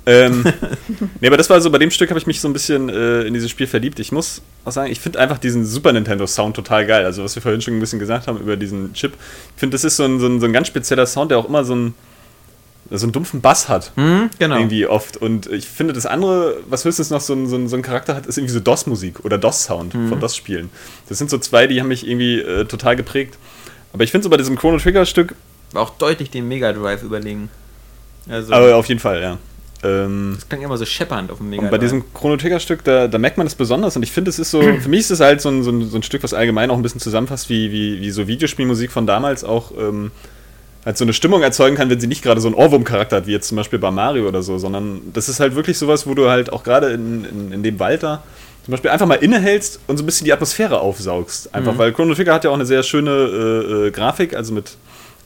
Ähm, 0.07 0.45
nee, 1.21 1.27
aber 1.29 1.37
das 1.37 1.49
war 1.51 1.61
so, 1.61 1.71
bei 1.71 1.79
dem 1.79 1.91
Stück 1.91 2.11
habe 2.11 2.19
ich 2.19 2.27
mich 2.27 2.41
so 2.41 2.49
ein 2.49 2.53
bisschen 2.53 2.89
äh, 2.89 3.23
in 3.23 3.35
dieses 3.35 3.51
Spiel 3.51 3.67
verliebt. 3.67 3.99
Ich 4.01 4.13
muss 4.13 4.43
auch 4.65 4.73
sagen, 4.73 4.91
ich 4.91 5.01
finde 5.01 5.19
einfach 5.19 5.39
diesen 5.39 5.65
Super 5.65 5.93
Nintendo 5.93 6.27
Sound 6.27 6.57
total 6.57 6.87
geil. 6.87 7.05
Also, 7.05 7.25
was 7.25 7.35
wir 7.35 7.43
vorhin 7.43 7.61
schon 7.61 7.77
ein 7.77 7.81
bisschen 7.81 7.99
gesagt 7.99 8.27
haben 8.27 8.39
über 8.39 8.57
diesen 8.57 8.93
Chip. 8.95 9.13
Ich 9.55 9.61
finde, 9.61 9.75
das 9.75 9.85
ist 9.85 9.97
so 9.97 10.05
ein, 10.05 10.21
so, 10.21 10.27
ein, 10.27 10.41
so 10.41 10.47
ein 10.47 10.53
ganz 10.53 10.67
spezieller 10.69 11.07
Sound, 11.07 11.31
der 11.31 11.39
auch 11.39 11.49
immer 11.49 11.65
so 11.65 11.73
einen, 11.75 11.95
so 12.91 13.07
einen 13.07 13.13
dumpfen 13.13 13.41
Bass 13.41 13.69
hat. 13.69 13.93
Hm, 13.97 14.29
genau. 14.39 14.57
Irgendwie 14.57 14.87
oft. 14.87 15.17
Und 15.17 15.47
ich 15.51 15.67
finde, 15.67 15.93
das 15.95 16.05
andere, 16.07 16.57
was 16.69 16.85
höchstens 16.85 17.11
noch 17.11 17.21
so 17.23 17.33
einen, 17.33 17.47
so 17.49 17.57
einen, 17.57 17.69
so 17.69 17.77
einen 17.77 17.83
Charakter 17.83 18.15
hat, 18.15 18.27
ist 18.27 18.37
irgendwie 18.37 18.53
so 18.55 18.61
DOS-Musik 18.61 19.25
oder 19.25 19.39
DOS-Sound 19.39 19.95
Mhm. 19.95 20.09
von 20.11 20.21
DOS-Spielen. 20.21 20.71
Das 21.09 21.19
sind 21.19 21.31
so 21.31 21.39
zwei, 21.39 21.67
die 21.67 21.81
haben 21.81 21.89
mich 21.89 22.07
irgendwie 22.07 22.41
äh, 22.41 22.65
total 22.67 22.97
geprägt. 22.97 23.39
Aber 23.93 24.05
ich 24.05 24.11
finde 24.11 24.25
so 24.25 24.31
bei 24.31 24.37
diesem 24.37 24.57
Chrono 24.57 24.79
Trigger-Stück, 24.79 25.35
War 25.73 25.83
auch 25.83 25.91
deutlich 25.91 26.31
den 26.31 26.47
Mega 26.47 26.73
Drive 26.73 27.03
überlegen. 27.03 27.49
Also, 28.29 28.53
aber 28.53 28.77
auf 28.77 28.87
jeden 28.87 29.01
Fall, 29.01 29.21
ja. 29.23 29.39
Ähm, 29.85 30.33
das 30.35 30.49
klang 30.49 30.63
immer 30.63 30.77
so 30.77 30.85
scheppernd 30.85 31.31
auf 31.31 31.39
dem 31.39 31.51
Mega 31.51 31.63
und 31.63 31.71
bei 31.71 31.79
diesem 31.79 32.05
Chrono 32.15 32.37
Trigger-Stück, 32.37 32.83
da, 32.85 33.07
da 33.07 33.19
merkt 33.19 33.39
man 33.39 33.47
es 33.47 33.55
besonders. 33.55 33.97
Und 33.97 34.03
ich 34.03 34.13
finde, 34.13 34.31
es 34.31 34.39
ist 34.39 34.51
so, 34.51 34.61
für 34.81 34.89
mich 34.89 35.01
ist 35.01 35.11
es 35.11 35.21
halt 35.21 35.41
so 35.41 35.51
ein, 35.51 35.63
so, 35.63 35.71
ein, 35.71 35.89
so 35.89 35.97
ein 35.97 36.03
Stück, 36.03 36.23
was 36.23 36.35
allgemein 36.35 36.71
auch 36.71 36.77
ein 36.77 36.83
bisschen 36.83 37.01
zusammenfasst, 37.01 37.49
wie, 37.49 37.71
wie, 37.71 38.01
wie 38.01 38.11
so 38.11 38.27
Videospielmusik 38.27 38.91
von 38.91 39.07
damals 39.07 39.45
auch 39.45 39.73
ähm, 39.79 40.11
halt 40.85 40.99
so 40.99 41.05
eine 41.05 41.13
Stimmung 41.13 41.43
erzeugen 41.43 41.77
kann, 41.77 41.91
wenn 41.91 42.01
sie 42.01 42.07
nicht 42.07 42.23
gerade 42.23 42.41
so 42.41 42.49
einen 42.49 42.57
Ohrwurm-Charakter 42.57 43.17
hat, 43.17 43.27
wie 43.27 43.33
jetzt 43.33 43.49
zum 43.49 43.57
Beispiel 43.57 43.79
bei 43.79 43.91
Mario 43.91 44.27
oder 44.27 44.43
so, 44.43 44.59
sondern 44.59 45.01
das 45.13 45.29
ist 45.29 45.41
halt 45.41 45.55
wirklich 45.55 45.79
sowas, 45.79 46.07
wo 46.07 46.15
du 46.15 46.29
halt 46.29 46.53
auch 46.53 46.63
gerade 46.63 46.91
in, 46.91 47.25
in, 47.25 47.53
in 47.53 47.63
dem 47.63 47.79
Wald 47.79 48.03
da 48.03 48.23
zum 48.65 48.73
Beispiel 48.73 48.91
einfach 48.91 49.07
mal 49.07 49.17
innehältst 49.17 49.81
und 49.87 49.99
so 49.99 50.03
ein 50.03 50.07
bisschen 50.07 50.25
die 50.25 50.33
Atmosphäre 50.33 50.81
aufsaugst. 50.81 51.55
Einfach, 51.55 51.77
weil 51.77 51.93
Chrono 51.93 52.15
Trigger 52.15 52.33
hat 52.33 52.45
ja 52.45 52.51
auch 52.51 52.55
eine 52.55 52.65
sehr 52.65 52.83
schöne 52.83 53.11
äh, 53.11 53.89
äh, 53.89 53.91
Grafik, 53.91 54.35
also 54.35 54.55
mit, 54.55 54.79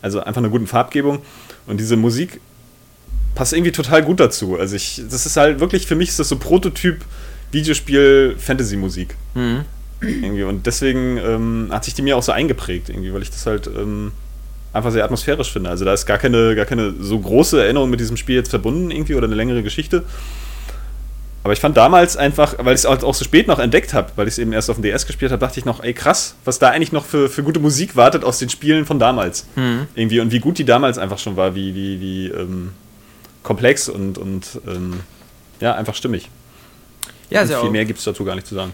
also 0.03 0.19
einfach 0.19 0.41
eine 0.41 0.50
guten 0.50 0.67
Farbgebung. 0.67 1.21
Und 1.69 1.79
diese 1.79 1.97
Musik 1.97 2.41
passt 3.38 3.52
irgendwie 3.52 3.71
total 3.71 4.02
gut 4.02 4.18
dazu. 4.18 4.59
Also 4.59 4.75
ich, 4.75 5.00
das 5.09 5.25
ist 5.25 5.37
halt 5.37 5.61
wirklich, 5.61 5.87
für 5.87 5.95
mich 5.95 6.09
ist 6.09 6.18
das 6.18 6.28
so 6.28 6.37
Prototyp 6.37 7.04
Videospiel 7.52 8.35
Fantasy-Musik. 8.37 9.15
Mhm. 9.36 9.60
Irgendwie. 10.00 10.43
Und 10.43 10.67
deswegen 10.67 11.19
ähm, 11.19 11.69
hat 11.71 11.84
sich 11.84 11.95
die 11.95 12.02
mir 12.02 12.17
auch 12.17 12.23
so 12.25 12.32
eingeprägt, 12.32 12.89
irgendwie, 12.89 13.15
weil 13.15 13.23
ich 13.23 13.30
das 13.30 13.47
halt 13.47 13.69
ähm, 13.69 14.10
einfach 14.73 14.91
sehr 14.91 15.04
atmosphärisch 15.04 15.52
finde. 15.52 15.71
Also 15.71 15.84
da 15.84 15.95
ist 15.95 16.04
gar 16.04 16.19
keine, 16.19 16.56
gar 16.56 16.67
keine 16.67 16.95
so 16.99 17.17
große 17.17 17.63
Erinnerung 17.63 17.91
mit 17.91 18.00
diesem 18.00 18.17
Spiel 18.17 18.34
jetzt 18.34 18.50
verbunden, 18.50 18.91
irgendwie, 18.91 19.15
oder 19.15 19.28
eine 19.28 19.36
längere 19.36 19.63
Geschichte. 19.63 20.02
Aber 21.45 21.52
ich 21.52 21.60
fand 21.60 21.76
damals 21.76 22.17
einfach, 22.17 22.56
weil 22.58 22.75
ich 22.75 22.84
es 22.84 22.86
auch 22.86 23.15
so 23.15 23.25
spät 23.25 23.47
noch 23.47 23.60
entdeckt 23.60 23.95
habe, 23.95 24.10
weil 24.17 24.26
ich 24.26 24.34
es 24.34 24.39
eben 24.39 24.52
erst 24.52 24.69
auf 24.69 24.78
dem 24.78 24.82
DS 24.82 25.06
gespielt 25.06 25.30
habe, 25.30 25.39
dachte 25.39 25.60
ich 25.60 25.65
noch, 25.65 25.84
ey 25.84 25.95
krass, 25.95 26.34
was 26.45 26.58
da 26.58 26.71
eigentlich 26.71 26.91
noch 26.91 27.04
für, 27.04 27.28
für 27.28 27.45
gute 27.45 27.60
Musik 27.60 27.95
wartet 27.95 28.25
aus 28.25 28.41
den 28.41 28.49
Spielen 28.49 28.84
von 28.84 28.99
damals. 28.99 29.47
Mhm. 29.54 29.86
Irgendwie 29.95 30.19
und 30.19 30.32
wie 30.32 30.41
gut 30.41 30.58
die 30.58 30.65
damals 30.65 30.99
einfach 30.99 31.19
schon 31.19 31.36
war, 31.36 31.54
wie, 31.54 31.76
wie, 31.76 32.00
wie 32.00 32.26
ähm, 32.26 32.73
komplex 33.49 33.89
und, 33.89 34.19
und 34.19 34.61
ähm, 34.67 35.00
ja, 35.58 35.75
einfach 35.75 35.95
stimmig. 35.95 36.28
Ja, 37.30 37.43
Und 37.43 37.50
ja 37.50 37.58
viel 37.61 37.69
auch. 37.69 37.73
mehr 37.73 37.84
gibt 37.87 37.99
es 37.99 38.04
dazu 38.04 38.23
gar 38.25 38.34
nicht 38.34 38.47
zu 38.47 38.54
sagen. 38.54 38.73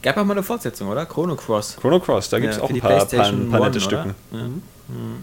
Gab 0.00 0.16
auch 0.16 0.24
mal 0.24 0.34
eine 0.34 0.44
Fortsetzung, 0.44 0.88
oder? 0.88 1.06
Chrono 1.06 1.34
Cross. 1.34 1.76
Chrono 1.80 1.98
Cross, 1.98 2.30
da 2.30 2.38
gibt 2.38 2.52
es 2.52 2.58
Ja, 2.58 2.62
auch 2.62 2.70
ein 2.70 2.78
paar, 2.78 2.90
paar, 2.90 2.98
PlayStation 3.06 3.50
paar 3.50 3.60
nette 3.60 3.78
One, 3.78 3.80
Stücken. 3.80 4.14
Mhm. 4.30 4.62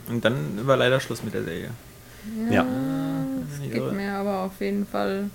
Und 0.10 0.26
dann 0.26 0.68
war 0.68 0.76
leider 0.76 1.00
Schluss 1.00 1.24
mit 1.24 1.34
der 1.34 1.44
Serie. 1.44 1.70
Ja. 2.50 2.64
Nicht 3.60 3.72
Geht 3.72 3.82
irre. 3.82 3.94
mir 3.94 4.14
aber 4.14 4.40
auf 4.44 4.60
jeden 4.60 4.86
Fall 4.86 5.30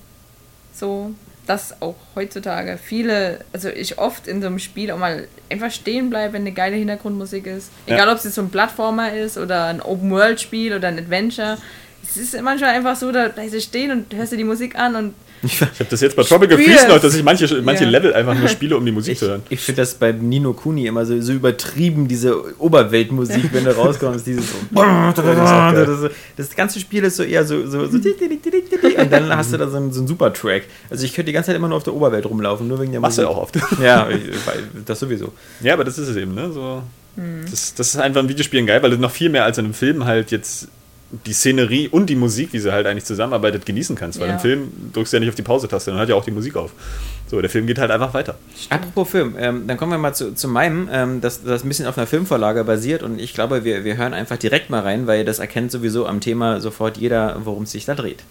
so, 0.75 1.13
dass 1.47 1.81
auch 1.81 1.95
heutzutage 2.15 2.77
viele, 2.77 3.45
also 3.53 3.69
ich 3.71 3.99
oft 3.99 4.29
in 4.29 4.43
so 4.43 4.49
einem 4.49 4.59
Spiel 4.59 4.91
auch 4.91 4.99
mal 4.99 5.27
einfach 5.49 5.71
stehen 5.71 6.11
bleibe, 6.11 6.35
wenn 6.35 6.43
eine 6.43 6.53
geile 6.53 6.77
Hintergrundmusik 6.77 7.47
ist. 7.47 7.71
Ja. 7.87 7.95
Egal, 7.95 8.09
ob 8.11 8.19
es 8.19 8.25
jetzt 8.25 8.35
so 8.35 8.43
ein 8.43 8.51
Plattformer 8.51 9.13
ist 9.15 9.39
oder 9.39 9.67
ein 9.67 9.81
Open-World-Spiel 9.81 10.75
oder 10.75 10.89
ein 10.89 10.99
Adventure. 10.99 11.57
Es 12.09 12.17
ist 12.17 12.41
manchmal 12.43 12.71
einfach 12.71 12.97
so, 12.97 13.11
da 13.13 13.29
bleibst 13.29 13.55
du 13.55 13.61
stehen 13.61 13.91
und 13.91 14.15
hörst 14.15 14.33
dir 14.33 14.37
die 14.37 14.45
Musik 14.45 14.77
an 14.79 14.97
und 14.97 15.15
Ich 15.43 15.61
habe 15.61 15.71
das 15.91 16.01
jetzt 16.01 16.17
bei 16.17 16.23
Tropical. 16.23 16.57
Freeze 16.57 16.89
noch, 16.89 16.99
dass 16.99 17.15
ich 17.15 17.23
manche, 17.23 17.61
manche 17.63 17.85
Ja. 17.85 17.91
Level 17.91 18.15
einfach 18.15 18.35
nur 18.35 18.49
spiele, 18.49 18.77
um 18.77 18.85
die 18.87 18.93
Musik 18.93 19.13
Ich, 19.15 19.19
zu 19.19 19.29
hören. 19.29 19.43
ich 19.51 19.61
finde 19.61 19.83
das 19.83 19.95
bei 19.95 20.11
Nino 20.13 20.55
Kuni 20.55 20.87
immer 20.87 21.05
so, 21.05 21.21
so 21.21 21.33
übertrieben, 21.33 22.09
diese 22.09 22.59
Oberweltmusik, 22.59 23.53
wenn 23.53 23.65
du 23.65 23.77
rauskommst, 23.77 24.27
dieses 24.27 24.47
so. 24.51 24.57
das, 24.75 26.11
das 26.37 26.57
ganze 26.57 26.81
Spiel 26.81 27.05
ist 27.05 27.17
so 27.17 27.23
eher 27.23 27.45
so, 27.45 27.67
so, 27.67 27.87
so 27.87 27.99
und 27.99 29.13
dann 29.13 29.37
hast 29.37 29.53
du 29.53 29.59
da 29.59 29.69
so 29.69 29.77
einen, 29.77 29.93
so 29.93 30.01
einen 30.01 30.09
super 30.09 30.33
Track. 30.33 30.65
Also 30.91 31.05
ich 31.05 31.13
könnte 31.15 31.27
die 31.27 31.33
ganze 31.33 31.49
Zeit 31.49 31.57
immer 31.57 31.69
nur 31.69 31.77
auf 31.77 31.85
der 31.85 31.95
Oberwelt 31.95 32.25
rumlaufen, 32.27 32.67
nur 32.67 32.81
wegen 32.81 32.93
der 32.93 33.01
Machst 33.01 33.19
du 33.19 33.23
ja 33.23 33.29
Musik. 33.29 33.39
auch 33.39 33.43
oft. 33.43 33.81
Ja, 33.83 34.09
das 34.87 35.01
sowieso. 35.01 35.33
Ja, 35.61 35.75
aber 35.75 35.85
das 35.85 35.99
ist 35.99 36.09
es 36.09 36.17
eben, 36.17 36.35
ne? 36.35 36.51
So, 36.53 36.83
Hm. 37.17 37.47
das, 37.51 37.75
das 37.75 37.89
ist 37.95 37.97
einfach 38.01 38.21
im 38.21 38.29
Videospielen 38.29 38.67
geil, 38.67 38.83
weil 38.83 38.91
du 38.91 38.99
noch 38.99 39.11
viel 39.11 39.31
mehr 39.31 39.45
als 39.45 39.57
in 39.57 39.65
einem 39.65 39.73
Film 39.75 40.05
halt 40.05 40.31
jetzt 40.31 40.69
die 41.25 41.33
Szenerie 41.33 41.89
und 41.89 42.07
die 42.11 42.17
Musik, 42.17 42.53
wie 42.53 42.59
sie 42.59 42.73
halt 42.73 42.87
eigentlich 42.87 43.05
zusammenarbeitet, 43.05 43.65
genießen 43.65 43.95
kannst. 43.95 44.19
Weil 44.19 44.29
Ja. 44.29 44.35
im 44.35 44.41
Film 44.41 44.73
drückst 44.93 45.13
du 45.13 45.17
ja 45.17 45.21
nicht 45.21 45.29
auf 45.29 45.35
die 45.37 45.43
Pause-Taste, 45.43 45.91
dann 45.93 45.99
hört 46.01 46.09
ja 46.09 46.17
auch 46.17 46.25
die 46.25 46.33
Musik 46.33 46.57
auf. 46.57 46.73
So, 47.29 47.41
der 47.41 47.49
Film 47.51 47.67
geht 47.67 47.79
halt 47.79 47.91
einfach 47.91 48.13
weiter. 48.13 48.37
Apropos 48.71 49.09
Film, 49.11 49.35
ähm, 49.39 49.67
dann 49.69 49.77
kommen 49.77 49.93
wir 49.93 49.99
mal 49.99 50.15
zu, 50.15 50.35
zu 50.35 50.49
meinem, 50.49 50.89
ähm, 50.93 51.21
das, 51.21 51.45
das 51.45 51.65
ein 51.65 51.69
bisschen 51.69 51.87
auf 51.87 51.97
einer 51.97 52.07
Filmvorlage 52.09 52.65
basiert 52.65 53.03
und 53.05 53.21
ich 53.21 53.35
glaube, 53.35 53.65
wir, 53.65 53.85
wir 53.85 53.97
hören 53.97 54.15
einfach 54.15 54.37
direkt 54.37 54.69
mal 54.71 54.81
rein, 54.81 55.07
weil 55.07 55.25
das 55.25 55.39
erkennt 55.39 55.71
sowieso 55.71 56.07
am 56.07 56.21
Thema 56.21 56.61
sofort 56.61 56.97
jeder, 56.97 57.41
worum 57.45 57.63
es 57.65 57.73
sich 57.73 57.85
da 57.85 57.95
dreht. 57.95 58.25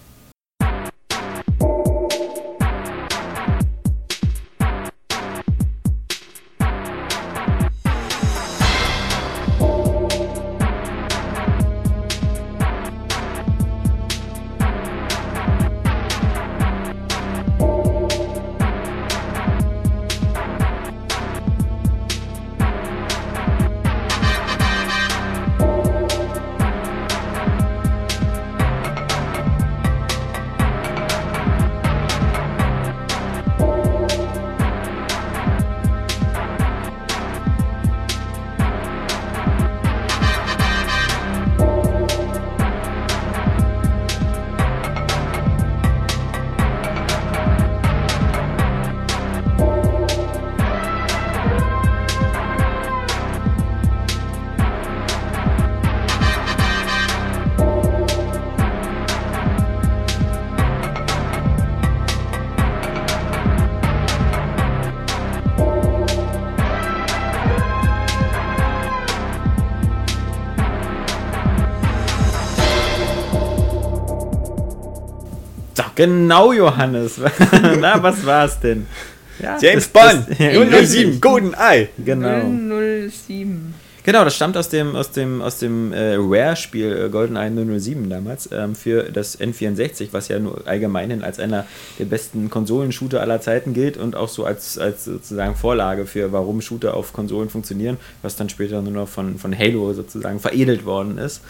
Genau, 75.96 76.52
Johannes. 76.52 77.18
Na, 77.80 78.00
was 78.02 78.24
war's 78.24 78.60
denn? 78.60 78.86
Ja, 79.42 79.58
James 79.60 79.90
das- 79.90 80.12
Bond, 80.14 80.28
das- 80.30 80.38
ja, 80.38 80.84
007, 80.86 81.20
Golden 81.20 81.54
Eye. 81.54 81.88
Genau. 82.04 83.08
007. 83.10 83.74
Genau, 84.04 84.22
das 84.22 84.36
stammt 84.36 84.56
aus 84.56 84.68
dem, 84.68 84.94
aus 84.94 85.10
dem, 85.10 85.42
aus 85.42 85.58
dem 85.58 85.92
äh, 85.92 86.14
Rare-Spiel 86.16 87.06
äh, 87.06 87.08
GoldenEye 87.08 87.50
007 87.80 88.08
damals 88.08 88.48
ähm, 88.52 88.76
für 88.76 89.02
das 89.10 89.40
N64, 89.40 90.10
was 90.12 90.28
ja 90.28 90.38
nur 90.38 90.62
allgemein 90.64 91.24
als 91.24 91.40
einer 91.40 91.66
der 91.98 92.04
besten 92.04 92.48
Konsolenshooter 92.48 93.20
aller 93.20 93.40
Zeiten 93.40 93.74
gilt 93.74 93.96
und 93.96 94.14
auch 94.14 94.28
so 94.28 94.44
als, 94.44 94.78
als 94.78 95.06
sozusagen 95.06 95.56
Vorlage 95.56 96.06
für 96.06 96.30
warum 96.30 96.60
Shooter 96.60 96.94
auf 96.94 97.12
Konsolen 97.12 97.48
funktionieren, 97.50 97.96
was 98.22 98.36
dann 98.36 98.48
später 98.48 98.80
nur 98.80 98.92
noch 98.92 99.08
von, 99.08 99.38
von 99.38 99.58
Halo 99.58 99.92
sozusagen 99.92 100.38
veredelt 100.38 100.84
worden 100.84 101.18
ist. 101.18 101.40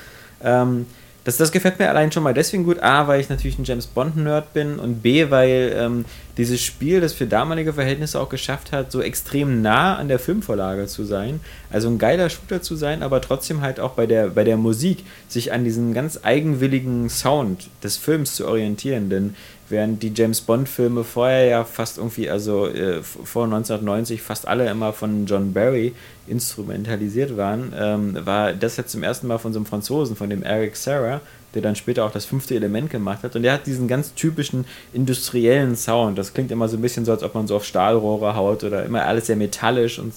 Ähm, 0.43 0.87
das, 1.27 1.39
das 1.39 1.51
gefällt 1.51 1.81
mir 1.81 1.89
allein 1.89 2.13
schon 2.13 2.23
mal 2.23 2.35
deswegen 2.35 2.63
gut. 2.63 2.81
A, 2.81 3.09
weil 3.09 3.21
ich 3.21 3.29
natürlich 3.29 3.59
ein 3.59 3.65
James 3.65 3.87
Bond-Nerd 3.87 4.55
bin 4.55 4.79
und 4.79 5.03
B, 5.03 5.29
weil 5.29 5.75
ähm, 5.77 6.05
dieses 6.37 6.63
Spiel, 6.63 7.01
das 7.01 7.15
für 7.15 7.27
damalige 7.27 7.73
Verhältnisse 7.73 8.21
auch 8.21 8.29
geschafft 8.29 8.71
hat, 8.71 8.93
so 8.93 9.01
extrem 9.01 9.61
nah 9.61 9.97
an 9.97 10.07
der 10.07 10.21
Filmvorlage 10.21 10.87
zu 10.87 11.03
sein. 11.03 11.41
Also 11.69 11.89
ein 11.89 11.99
geiler 11.99 12.31
Shooter 12.31 12.63
zu 12.63 12.77
sein, 12.77 13.03
aber 13.03 13.21
trotzdem 13.21 13.61
halt 13.61 13.81
auch 13.81 13.95
bei 13.95 14.07
der, 14.07 14.29
bei 14.29 14.45
der 14.45 14.57
Musik 14.57 15.03
sich 15.27 15.53
an 15.53 15.65
diesen 15.65 15.95
ganz 15.95 16.21
eigenwilligen 16.23 17.11
Sound 17.11 17.71
des 17.83 17.97
Films 17.97 18.37
zu 18.37 18.47
orientieren. 18.47 19.11
Denn 19.11 19.35
während 19.69 20.03
die 20.03 20.13
James 20.15 20.41
Bond-Filme 20.41 21.05
vorher 21.05 21.45
ja 21.47 21.65
fast 21.65 21.99
irgendwie, 21.99 22.31
also 22.31 22.67
äh, 22.67 23.03
vor 23.03 23.45
1990 23.45 24.23
fast 24.23 24.47
alle 24.47 24.69
immer 24.71 24.93
von 24.93 25.27
John 25.27 25.53
Barry 25.53 25.95
instrumentalisiert 26.27 27.37
waren, 27.37 27.73
ähm, 27.77 28.27
war 28.27 28.53
das 28.53 28.77
jetzt 28.77 28.93
zum 28.93 29.03
ersten 29.03 29.27
Mal 29.27 29.39
von 29.39 29.53
so 29.53 29.59
einem 29.59 29.67
Franzosen, 29.67 30.17
von 30.17 30.31
dem 30.31 30.43
Eric 30.43 30.77
Serra, 30.77 31.21
der 31.55 31.63
dann 31.63 31.75
später 31.75 32.05
auch 32.05 32.11
das 32.11 32.27
fünfte 32.27 32.55
Element 32.55 32.91
gemacht 32.91 33.23
hat. 33.23 33.35
Und 33.35 33.43
der 33.43 33.55
hat 33.55 33.67
diesen 33.67 33.89
ganz 33.89 34.15
typischen 34.15 34.67
industriellen 34.93 35.75
Sound. 35.75 36.19
Das 36.19 36.35
klingt 36.35 36.51
immer 36.51 36.69
so 36.69 36.77
ein 36.77 36.83
bisschen 36.83 37.05
so, 37.05 37.13
als 37.13 37.23
ob 37.23 37.35
man 37.35 37.47
so 37.47 37.57
auf 37.57 37.65
Stahlrohre 37.65 38.37
haut 38.37 38.63
oder 38.63 38.85
immer 38.85 39.05
alles 39.07 39.27
sehr 39.27 39.37
metallisch. 39.37 39.99
Und, 39.99 40.13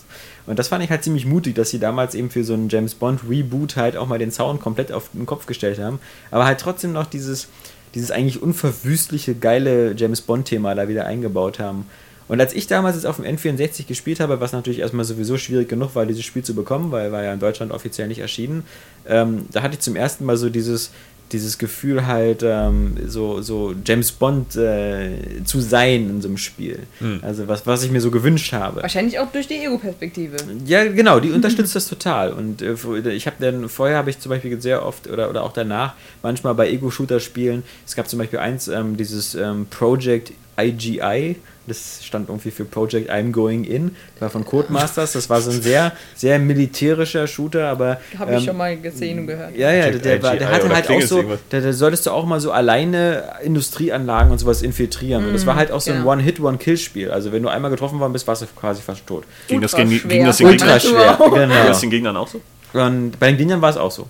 und 0.48 0.60
das 0.60 0.68
fand 0.68 0.84
ich 0.84 0.90
halt 0.90 1.04
ziemlich 1.04 1.26
mutig, 1.26 1.56
dass 1.56 1.70
sie 1.70 1.80
damals 1.80 2.14
eben 2.14 2.30
für 2.30 2.44
so 2.44 2.54
einen 2.54 2.68
James 2.68 2.94
Bond 2.94 3.22
Reboot 3.30 3.78
halt 3.78 3.96
auch 3.96 4.08
mal 4.08 4.20
den 4.20 4.32
Sound 4.32 4.60
komplett 4.60 4.92
auf 4.92 5.10
den 5.14 5.26
Kopf 5.26 5.46
gestellt 5.46 5.80
haben. 5.80 6.00
Aber 6.30 6.46
halt 6.46 6.60
trotzdem 6.60 6.92
noch 6.92 7.06
dieses, 7.06 7.48
dieses 7.96 8.12
eigentlich 8.12 8.42
unverwüstliche, 8.42 9.36
geile 9.36 9.94
James 9.96 10.22
Bond-Thema 10.22 10.76
da 10.76 10.88
wieder 10.88 11.06
eingebaut 11.06 11.60
haben. 11.60 11.86
Und 12.30 12.40
als 12.40 12.54
ich 12.54 12.68
damals 12.68 12.96
jetzt 12.96 13.06
auf 13.06 13.16
dem 13.16 13.26
N64 13.26 13.88
gespielt 13.88 14.20
habe, 14.20 14.40
was 14.40 14.52
natürlich 14.52 14.80
erstmal 14.80 15.04
sowieso 15.04 15.40
schwierig 15.40 15.68
genug 15.68 15.96
war, 15.96 16.06
dieses 16.06 16.24
Spiel 16.24 16.44
zu 16.44 16.54
bekommen, 16.54 16.92
weil 16.92 17.12
war 17.12 17.24
ja 17.24 17.34
in 17.34 17.40
Deutschland 17.40 17.72
offiziell 17.72 18.08
nicht 18.08 18.20
erschienen, 18.20 18.64
ähm, 19.08 19.48
da 19.52 19.64
hatte 19.64 19.74
ich 19.74 19.80
zum 19.80 19.96
ersten 19.96 20.26
Mal 20.26 20.38
so 20.38 20.52
dieses, 20.52 20.92
dieses 21.32 21.58
Gefühl 21.58 22.08
halt, 22.08 22.44
ähm, 22.44 22.96
so, 23.06 23.42
so 23.42 23.74
James 23.86 24.12
Bond 24.12 24.56
äh, 24.56 25.44
zu 25.46 25.60
sein 25.60 26.10
in 26.10 26.22
so 26.22 26.28
einem 26.28 26.38
Spiel. 26.38 26.80
Hm. 27.00 27.20
Also 27.22 27.48
was, 27.48 27.66
was 27.68 27.84
ich 27.84 27.92
mir 27.92 28.02
so 28.02 28.12
gewünscht 28.12 28.54
habe. 28.54 28.82
Wahrscheinlich 28.82 29.20
auch 29.20 29.32
durch 29.32 29.48
die 29.48 29.56
Ego-Perspektive. 29.56 30.38
Ja, 30.66 30.86
genau, 30.86 31.20
die 31.20 31.32
unterstützt 31.32 31.76
das 31.76 31.88
total. 31.88 32.34
Und 32.34 32.62
äh, 32.62 32.74
ich 33.12 33.28
habe 33.28 33.38
dann, 33.40 33.70
vorher 33.70 33.98
habe 33.98 34.10
ich 34.10 34.20
zum 34.20 34.30
Beispiel 34.30 34.60
sehr 34.62 34.86
oft, 34.86 35.10
oder, 35.10 35.30
oder 35.30 35.44
auch 35.44 35.54
danach, 35.54 35.94
manchmal 36.24 36.56
bei 36.56 36.70
Ego-Shooter-Spielen, 36.70 37.64
es 37.86 37.96
gab 37.96 38.10
zum 38.10 38.20
Beispiel 38.20 38.40
eins, 38.40 38.68
ähm, 38.68 38.98
dieses 38.98 39.36
ähm, 39.36 39.68
Project 39.70 40.34
IGI, 40.60 41.38
das 41.70 42.04
stand 42.04 42.30
irgendwie 42.30 42.52
für 42.52 42.66
Project 42.66 43.10
I'm 43.10 43.32
Going 43.32 43.64
In. 43.64 43.96
Das 44.16 44.22
war 44.24 44.30
von 44.30 44.46
Codemasters. 44.46 45.14
Das 45.14 45.30
war 45.30 45.42
so 45.42 45.52
ein 45.52 45.62
sehr, 45.62 45.94
sehr 46.16 46.40
militärischer 46.40 47.28
Shooter, 47.28 47.68
aber. 47.70 48.00
Habe 48.18 48.32
ich 48.32 48.40
ähm, 48.40 48.46
schon 48.46 48.58
mal 48.58 48.78
gesehen 48.78 49.20
und 49.20 49.28
gehört. 49.28 49.56
Ja, 49.56 49.72
ja, 49.72 49.92
der, 49.92 50.00
der, 50.00 50.24
war, 50.24 50.36
der 50.36 50.52
hatte 50.52 50.70
halt 50.70 50.90
auch 50.90 51.02
so. 51.02 51.24
Da, 51.50 51.60
da 51.62 51.74
solltest 51.74 52.06
du 52.06 52.12
auch 52.12 52.26
mal 52.26 52.40
so 52.40 52.52
alleine 52.52 53.24
Industrieanlagen 53.44 54.32
und 54.32 54.40
sowas 54.40 54.62
infiltrieren. 54.62 55.26
Und 55.26 55.34
das 55.34 55.46
war 55.46 55.56
halt 55.56 55.72
auch 55.72 55.82
so 55.82 55.92
ein 55.92 56.00
genau. 56.00 56.12
One-Hit, 56.12 56.40
One-Kill-Spiel. 56.40 57.12
Also, 57.12 57.32
wenn 57.32 57.44
du 57.44 57.50
einmal 57.50 57.72
getroffen 57.72 58.00
worden 58.00 58.14
bist, 58.14 58.28
warst 58.28 58.42
du 58.42 58.46
quasi 58.48 58.82
fast 58.82 59.06
tot. 59.08 59.24
Ging 59.48 59.62
das, 59.62 59.76
gegen, 59.76 59.90
ging 60.08 60.26
das 60.26 60.38
den 60.38 60.48
Ultra 60.48 60.80
schwer. 60.80 61.18
Genau. 61.18 61.36
Ging 61.36 61.50
das 61.50 61.80
den 61.80 61.90
Gegnern 61.90 62.18
auch 62.18 62.28
so? 62.28 62.42
Und 62.74 63.20
bei 63.20 63.28
den 63.28 63.38
Gegnern 63.38 63.62
war 63.62 63.70
es 63.70 63.78
auch 63.78 63.92
so. 63.92 64.08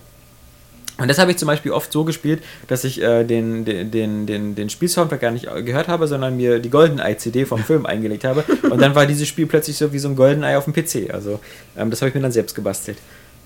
Und 1.00 1.08
das 1.08 1.18
habe 1.18 1.30
ich 1.30 1.38
zum 1.38 1.46
Beispiel 1.46 1.72
oft 1.72 1.90
so 1.90 2.04
gespielt, 2.04 2.42
dass 2.68 2.84
ich 2.84 3.02
äh, 3.02 3.24
den, 3.24 3.64
den, 3.64 4.26
den, 4.26 4.54
den, 4.54 4.70
Spielsoundtrack 4.70 5.20
gar 5.20 5.30
nicht 5.30 5.48
gehört 5.64 5.88
habe, 5.88 6.06
sondern 6.06 6.36
mir 6.36 6.58
die 6.58 6.70
GoldenEye-CD 6.70 7.46
vom 7.46 7.64
Film 7.64 7.86
eingelegt 7.86 8.24
habe. 8.24 8.44
Und 8.70 8.80
dann 8.80 8.94
war 8.94 9.06
dieses 9.06 9.26
Spiel 9.26 9.46
plötzlich 9.46 9.76
so 9.76 9.92
wie 9.92 9.98
so 9.98 10.08
ein 10.08 10.16
GoldenEye 10.16 10.56
auf 10.56 10.64
dem 10.64 10.74
PC. 10.74 11.12
Also 11.12 11.40
ähm, 11.76 11.90
das 11.90 12.02
habe 12.02 12.10
ich 12.10 12.14
mir 12.14 12.20
dann 12.20 12.32
selbst 12.32 12.54
gebastelt. 12.54 12.98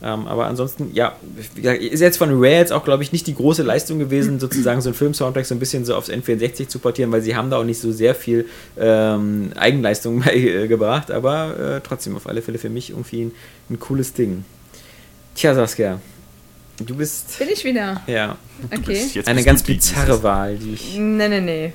Ähm, 0.02 0.26
aber 0.26 0.46
ansonsten, 0.46 0.90
ja, 0.92 1.16
ist 1.56 2.00
jetzt 2.00 2.18
von 2.18 2.28
Rare 2.30 2.56
jetzt 2.56 2.72
auch, 2.72 2.84
glaube 2.84 3.02
ich, 3.02 3.12
nicht 3.12 3.26
die 3.26 3.34
große 3.34 3.62
Leistung 3.62 3.98
gewesen, 3.98 4.40
sozusagen 4.40 4.80
so 4.80 4.90
einen 4.90 4.94
Film-Soundtrack 4.94 5.46
so 5.46 5.54
ein 5.54 5.58
bisschen 5.58 5.84
so 5.84 5.94
aufs 5.94 6.10
N64 6.10 6.68
zu 6.68 6.78
portieren, 6.78 7.10
weil 7.12 7.22
sie 7.22 7.36
haben 7.36 7.48
da 7.48 7.58
auch 7.58 7.64
nicht 7.64 7.80
so 7.80 7.92
sehr 7.92 8.14
viel 8.14 8.46
ähm, 8.76 9.52
Eigenleistung 9.56 10.20
beigebracht, 10.24 11.10
aber 11.10 11.76
äh, 11.76 11.80
trotzdem 11.80 12.16
auf 12.16 12.26
alle 12.26 12.42
Fälle 12.42 12.58
für 12.58 12.68
mich 12.68 12.90
irgendwie 12.90 13.22
ein, 13.22 13.32
ein 13.70 13.78
cooles 13.78 14.12
Ding. 14.12 14.44
Tja, 15.36 15.54
Saskia, 15.54 16.00
Du 16.78 16.94
bist. 16.96 17.38
Bin 17.38 17.48
ich 17.48 17.64
wieder? 17.64 18.02
Ja. 18.06 18.36
Okay. 18.72 19.06
Eine 19.26 19.44
ganz 19.44 19.62
bizarre 19.62 20.22
Wahl, 20.22 20.56
die 20.56 20.74
ich. 20.74 20.96
Nee, 20.96 21.28
nee, 21.28 21.40
nee. 21.40 21.72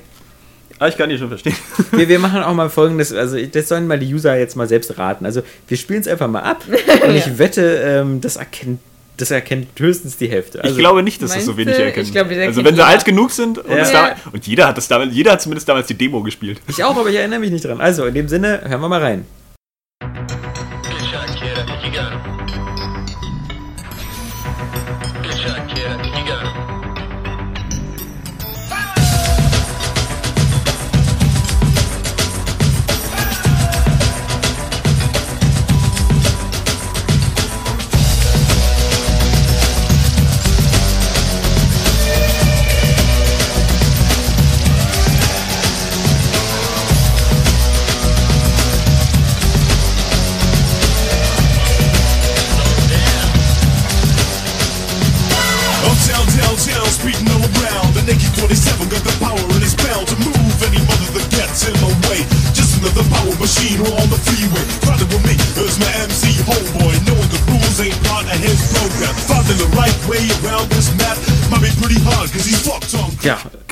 Ah, 0.78 0.88
ich 0.88 0.96
kann 0.96 1.10
die 1.10 1.18
schon 1.18 1.28
verstehen. 1.28 1.54
Wir, 1.92 2.08
wir 2.08 2.18
machen 2.18 2.42
auch 2.42 2.54
mal 2.54 2.70
folgendes, 2.70 3.12
also 3.12 3.36
das 3.44 3.68
sollen 3.68 3.86
mal 3.86 3.98
die 3.98 4.14
User 4.14 4.38
jetzt 4.38 4.56
mal 4.56 4.66
selbst 4.66 4.96
raten. 4.96 5.26
Also 5.26 5.42
wir 5.68 5.76
spielen 5.76 6.00
es 6.00 6.08
einfach 6.08 6.26
mal 6.26 6.40
ab 6.40 6.64
und 7.06 7.14
ich 7.14 7.38
wette, 7.38 7.82
ähm, 7.84 8.22
das 8.22 8.36
erkennt 8.36 8.80
das 9.18 9.30
erkennt 9.30 9.68
höchstens 9.78 10.16
die 10.16 10.30
Hälfte. 10.30 10.62
Also 10.62 10.76
ich 10.76 10.80
glaube 10.80 11.02
nicht, 11.02 11.20
dass 11.20 11.34
das 11.34 11.44
so 11.44 11.58
wenig 11.58 11.78
erkennt. 11.78 12.06
Ich 12.06 12.12
glaub, 12.12 12.30
also 12.30 12.64
wenn 12.64 12.74
sie 12.74 12.82
alt 12.82 13.04
genug 13.04 13.30
sind 13.30 13.58
und, 13.58 13.76
ja. 13.76 13.90
da, 13.90 14.16
und 14.32 14.46
jeder 14.46 14.68
hat 14.68 14.78
das 14.78 14.88
damals, 14.88 15.14
jeder 15.14 15.32
hat 15.32 15.42
zumindest 15.42 15.68
damals 15.68 15.88
die 15.88 15.94
Demo 15.94 16.22
gespielt. 16.22 16.62
Ich 16.68 16.82
auch, 16.82 16.96
aber 16.96 17.10
ich 17.10 17.16
erinnere 17.16 17.40
mich 17.40 17.50
nicht 17.50 17.66
dran. 17.66 17.82
Also 17.82 18.06
in 18.06 18.14
dem 18.14 18.28
Sinne, 18.28 18.62
hören 18.64 18.80
wir 18.80 18.88
mal 18.88 19.02
rein. 19.02 19.26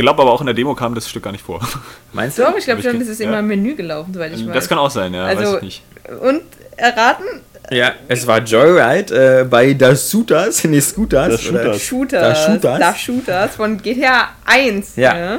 Glaube 0.09 0.23
aber 0.23 0.33
auch 0.33 0.41
in 0.41 0.47
der 0.47 0.55
Demo 0.55 0.75
kam 0.75 0.95
das 0.95 1.09
Stück 1.09 1.23
gar 1.25 1.33
nicht 1.33 1.45
vor. 1.45 1.61
Meinst 2.13 2.39
du? 2.39 2.43
Doch, 2.43 2.57
ich 2.57 2.65
glaube 2.65 2.83
schon, 2.83 2.99
das 2.99 3.09
ist 3.09 3.21
immer 3.21 3.41
im 3.41 3.47
Menü 3.47 3.75
gelaufen, 3.75 4.13
soweit 4.15 4.33
ich 4.33 4.47
weiß. 4.47 4.55
Das 4.55 4.69
kann 4.69 4.79
auch 4.79 4.91
sein, 4.91 5.15
ja. 5.15 5.25
Also, 5.25 5.43
weiß 5.43 5.57
ich 5.57 5.63
nicht. 5.63 5.83
Und 6.21 6.43
erraten? 6.77 7.25
Ja, 7.71 7.93
es 8.09 8.27
war 8.27 8.39
Joyride 8.41 9.41
äh, 9.41 9.45
bei 9.45 9.75
Das 9.75 10.11
Shooters, 10.11 10.65
nee, 10.65 10.81
Scooters. 10.81 11.33
Das 11.33 11.43
Shooters. 11.43 11.83
Shooters. 11.83 12.23
Das 12.23 12.47
Shooters. 12.47 12.79
Das 12.79 12.99
Shooters 12.99 13.57
von 13.57 13.83
GTA 13.83 14.29
1. 14.47 14.97
Ja. 14.97 15.19
ja. 15.19 15.39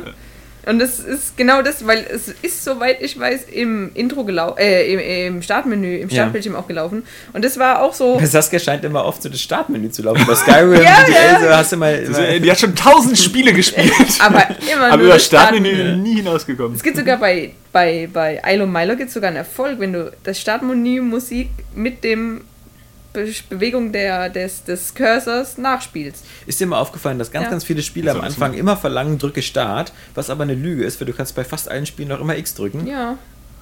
Und 0.66 0.82
es 0.82 1.00
ist 1.00 1.38
genau 1.38 1.62
das, 1.62 1.88
weil 1.88 2.06
es 2.14 2.28
ist, 2.42 2.64
soweit 2.64 3.02
ich 3.02 3.18
weiß, 3.18 3.46
im 3.52 3.92
Intro 3.94 4.24
gelaufen, 4.24 4.58
äh, 4.60 4.94
im, 4.94 5.36
im, 5.36 5.42
Startmenü, 5.42 5.98
im 5.98 6.10
Startbildschirm 6.10 6.54
ja. 6.54 6.60
auch 6.60 6.68
gelaufen. 6.68 7.04
Und 7.34 7.46
das 7.46 7.58
war 7.58 7.82
auch 7.82 7.94
so. 7.94 8.20
Saskia 8.24 8.60
scheint 8.60 8.84
immer 8.84 9.06
oft 9.06 9.24
so 9.24 9.30
das 9.30 9.42
Startmenü 9.42 9.90
zu 9.90 10.04
laufen. 10.04 10.26
Bei 10.28 10.36
Skyrim, 10.36 10.74
ja, 10.84 11.04
GTA, 11.04 11.40
so 11.40 11.50
hast 11.50 11.72
du 11.72 11.78
mal. 11.78 11.96
Immer 11.96 12.40
die 12.40 12.52
hat 12.52 12.60
schon 12.60 12.76
tausend 12.76 13.18
Spiele 13.18 13.54
gespielt. 13.60 13.94
aber 14.20 14.48
immer 14.72 14.92
Aber 14.92 15.04
über 15.04 15.14
das 15.14 15.26
Startmenü, 15.26 15.74
Startmenü 15.74 15.98
nie 15.98 16.16
hinausgekommen. 16.16 16.76
Es 16.76 16.84
gibt 16.84 16.98
sogar 16.98 17.18
bei, 17.18 17.52
bei, 17.72 18.10
bei 18.12 18.42
Ilo 18.46 18.68
Milo 18.68 18.96
gibt 18.96 19.12
sogar 19.12 19.30
einen 19.30 19.38
Erfolg, 19.38 19.80
wenn 19.80 19.94
du 19.94 20.12
das 20.24 20.40
Startmenü 20.40 21.02
Musik 21.02 21.50
mit 21.74 22.04
dem 22.04 22.42
Be 23.14 23.32
Bewegung 23.50 23.92
der, 23.92 24.30
des, 24.30 24.64
des 24.64 24.94
Cursors 24.94 25.58
nachspielst. 25.58 26.26
Ist 26.46 26.60
dir 26.60 26.68
mal 26.68 26.80
aufgefallen, 26.80 27.18
dass 27.18 27.32
ganz, 27.32 27.46
ja. 27.46 27.50
ganz 27.50 27.64
viele 27.64 27.82
Spiele 27.82 28.12
am 28.12 28.22
Anfang 28.22 28.54
immer 28.54 28.78
verlangen, 28.78 29.18
drücke 29.18 29.42
Start, 29.42 29.94
was 30.16 30.30
aber 30.30 30.44
eine 30.44 30.54
Lüge 30.54 30.84
ist, 30.84 31.00
weil 31.02 31.08
du 31.08 31.14
kannst 31.14 31.36
bei 31.36 31.44
fast 31.44 31.70
allen 31.70 31.86
Spielen 31.86 32.10
noch 32.10 32.22
immer 32.22 32.38
X 32.38 32.54
drücken. 32.54 32.86
Ja. 32.86 33.18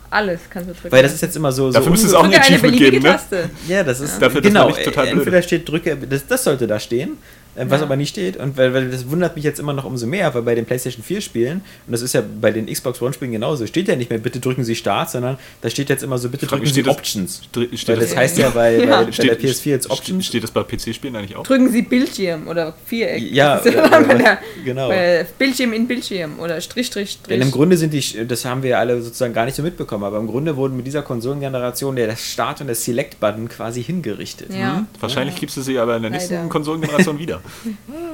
Alles 0.10 0.40
kannst 0.50 0.70
du 0.70 0.74
drücken. 0.74 0.92
Weil 0.92 1.04
das 1.04 1.14
ist 1.14 1.22
jetzt 1.22 1.36
immer 1.36 1.52
so. 1.52 1.70
Dafür 1.70 1.84
so 1.84 1.90
müsste 1.92 2.08
es 2.08 2.14
auch 2.14 2.24
ein 2.24 2.34
Achievement 2.34 2.78
geben, 2.78 3.04
ne? 3.04 3.20
Ja, 3.68 3.84
das 3.84 4.00
ist. 4.00 4.14
Ja. 4.14 4.20
Dafür 4.28 4.42
genau, 4.42 4.70
entweder 4.74 5.42
steht 5.42 5.68
drücke, 5.68 5.98
das, 5.98 6.26
das 6.26 6.46
sollte 6.46 6.66
da 6.66 6.80
stehen 6.80 7.12
äh, 7.12 7.47
was 7.58 7.80
ja. 7.80 7.86
aber 7.86 7.96
nicht 7.96 8.10
steht. 8.10 8.38
Und 8.38 8.58
weil, 8.58 8.74
weil 8.74 8.90
das 8.90 9.10
wundert 9.10 9.36
mich 9.36 9.44
jetzt 9.44 9.60
immer 9.60 9.74
noch 9.74 9.86
umso 9.86 10.08
mehr, 10.08 10.34
weil 10.34 10.44
bei 10.44 10.56
den 10.56 10.66
PlayStation 10.66 11.04
4 11.04 11.22
Spielen, 11.22 11.62
und 11.86 11.92
das 11.92 12.02
ist 12.02 12.14
ja 12.14 12.22
bei 12.42 12.52
den 12.52 12.68
Xbox 12.68 13.02
One 13.02 13.14
Spielen 13.14 13.32
genauso, 13.32 13.66
steht 13.66 13.88
ja 13.88 13.96
nicht 13.96 14.10
mehr, 14.10 14.20
bitte 14.20 14.40
drücken 14.40 14.64
Sie 14.64 14.76
Start, 14.76 15.10
sondern 15.10 15.38
da 15.62 15.70
steht 15.70 15.90
jetzt 15.90 16.04
immer 16.04 16.18
so, 16.18 16.30
bitte 16.30 16.46
drücken 16.46 16.66
Sie 16.66 16.86
Options. 16.88 17.42
Steht 17.50 17.88
weil 17.88 17.96
das, 17.96 18.10
das 18.10 18.16
heißt 18.16 18.38
ja 18.38 18.50
bei, 18.50 18.78
ja. 18.78 19.04
bei, 19.04 19.12
steht, 19.12 19.30
bei 19.30 19.36
der 19.36 19.50
PS4 19.50 19.70
jetzt 19.70 19.90
Options. 19.90 20.26
Steht 20.26 20.44
das 20.44 20.52
bei 20.52 20.64
PC-Spielen 20.64 21.16
eigentlich 21.16 21.36
auch? 21.36 21.44
Drücken 21.44 21.72
Sie 21.72 21.82
Bildschirm 21.82 22.48
oder 22.48 22.76
Viereck. 22.86 23.24
Ja, 23.32 23.62
oder, 23.62 24.40
genau. 24.64 24.92
Bildschirm 25.38 25.74
in 25.74 25.88
Bildschirm 25.88 26.40
oder 26.40 26.62
Strich, 26.62 26.88
Strich, 26.88 27.12
Strich. 27.12 27.28
Denn 27.28 27.42
im 27.42 27.52
Grunde 27.52 27.78
sind 27.78 27.94
die, 27.94 28.28
das 28.28 28.46
haben 28.46 28.64
wir 28.64 28.72
ja 28.72 28.80
alle 28.80 29.02
sozusagen 29.02 29.34
gar 29.34 29.46
nicht 29.46 29.56
so 29.56 29.64
mitbekommen, 29.64 30.04
aber 30.04 30.18
im 30.18 30.28
Grunde 30.28 30.56
wurden 30.56 30.78
mit 30.78 30.86
dieser 30.88 31.02
Konsolengeneration 31.02 31.96
der 31.96 32.16
Start- 32.16 32.62
und 32.62 32.68
der 32.68 32.76
Select-Button 32.76 33.50
quasi 33.50 33.84
hingerichtet. 33.84 34.54
Ja. 34.54 34.78
Hm? 34.78 34.88
Wahrscheinlich 35.00 35.36
ja. 35.36 35.40
gibst 35.40 35.58
du 35.58 35.62
sie 35.62 35.80
aber 35.80 35.96
in 35.96 36.04
der 36.04 36.12
nächsten 36.12 36.50
Konsolengeneration 36.50 37.20
wieder. 37.20 37.42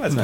Also 0.02 0.19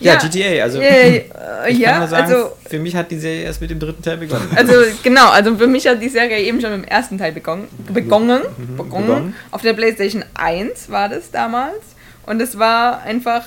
Ja, 0.00 0.16
GTA, 0.16 0.64
also 0.64 0.80
Äh, 0.80 1.24
ich 1.68 1.78
ja, 1.78 1.90
kann 1.90 1.98
nur 2.00 2.08
sagen, 2.08 2.32
also 2.32 2.52
für 2.68 2.78
mich 2.78 2.96
hat 2.96 3.10
die 3.10 3.18
Serie 3.18 3.44
erst 3.44 3.60
mit 3.60 3.70
dem 3.70 3.78
dritten 3.78 4.02
Teil 4.02 4.16
begonnen. 4.16 4.48
Also 4.56 4.72
genau, 5.02 5.28
also 5.30 5.56
für 5.56 5.66
mich 5.68 5.86
hat 5.86 6.02
die 6.02 6.08
Serie 6.08 6.38
eben 6.40 6.60
schon 6.60 6.70
mit 6.72 6.82
dem 6.82 6.88
ersten 6.88 7.18
Teil 7.18 7.32
begonnen. 7.32 7.68
Begonnen. 7.92 8.42
begonnen. 8.76 9.06
begonnen. 9.06 9.34
Auf 9.50 9.62
der 9.62 9.74
PlayStation 9.74 10.24
1 10.34 10.90
war 10.90 11.08
das 11.08 11.30
damals. 11.30 11.80
Und 12.26 12.40
es 12.42 12.58
war 12.58 13.02
einfach 13.02 13.44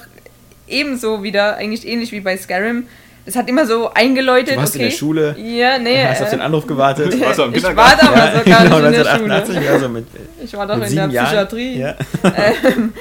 ebenso 0.68 1.24
wieder, 1.24 1.58
eigentlich 1.58 1.88
ähnlich 1.88 2.12
wie 2.12 2.22
bei 2.22 2.38
Skyrim. 2.38 2.88
Es 3.28 3.36
hat 3.36 3.50
immer 3.50 3.66
so 3.66 3.92
eingeläutet. 3.92 4.56
Du 4.56 4.60
warst 4.60 4.76
okay. 4.76 4.84
in 4.86 4.90
der 4.92 4.96
Schule, 4.98 5.36
Ja, 5.40 5.80
nee. 5.80 6.06
hast 6.06 6.22
auf 6.22 6.30
den 6.30 6.40
äh, 6.40 6.44
Anruf 6.44 6.68
gewartet. 6.68 7.12
Du 7.14 7.20
warst 7.22 7.40
auch 7.40 7.48
im 7.48 7.56
ich 7.56 7.64
war 7.64 7.74
damals 7.74 8.02
Ja, 8.02 8.38
noch 8.38 8.46
gar 8.46 8.64
genau, 8.64 8.78
in 8.78 8.92
der 8.92 9.08
1988, 9.08 9.56
Schule. 9.56 9.70
also 9.72 9.90
mit, 9.90 10.06
Ich 10.44 10.54
war 10.54 10.68
doch 10.68 10.78
mit 10.78 10.90
in 10.90 10.96
der 10.96 11.08
Jahren. 11.08 11.26
Psychiatrie. 11.26 11.80
Ja. 11.80 11.96
Ähm, 12.24 12.94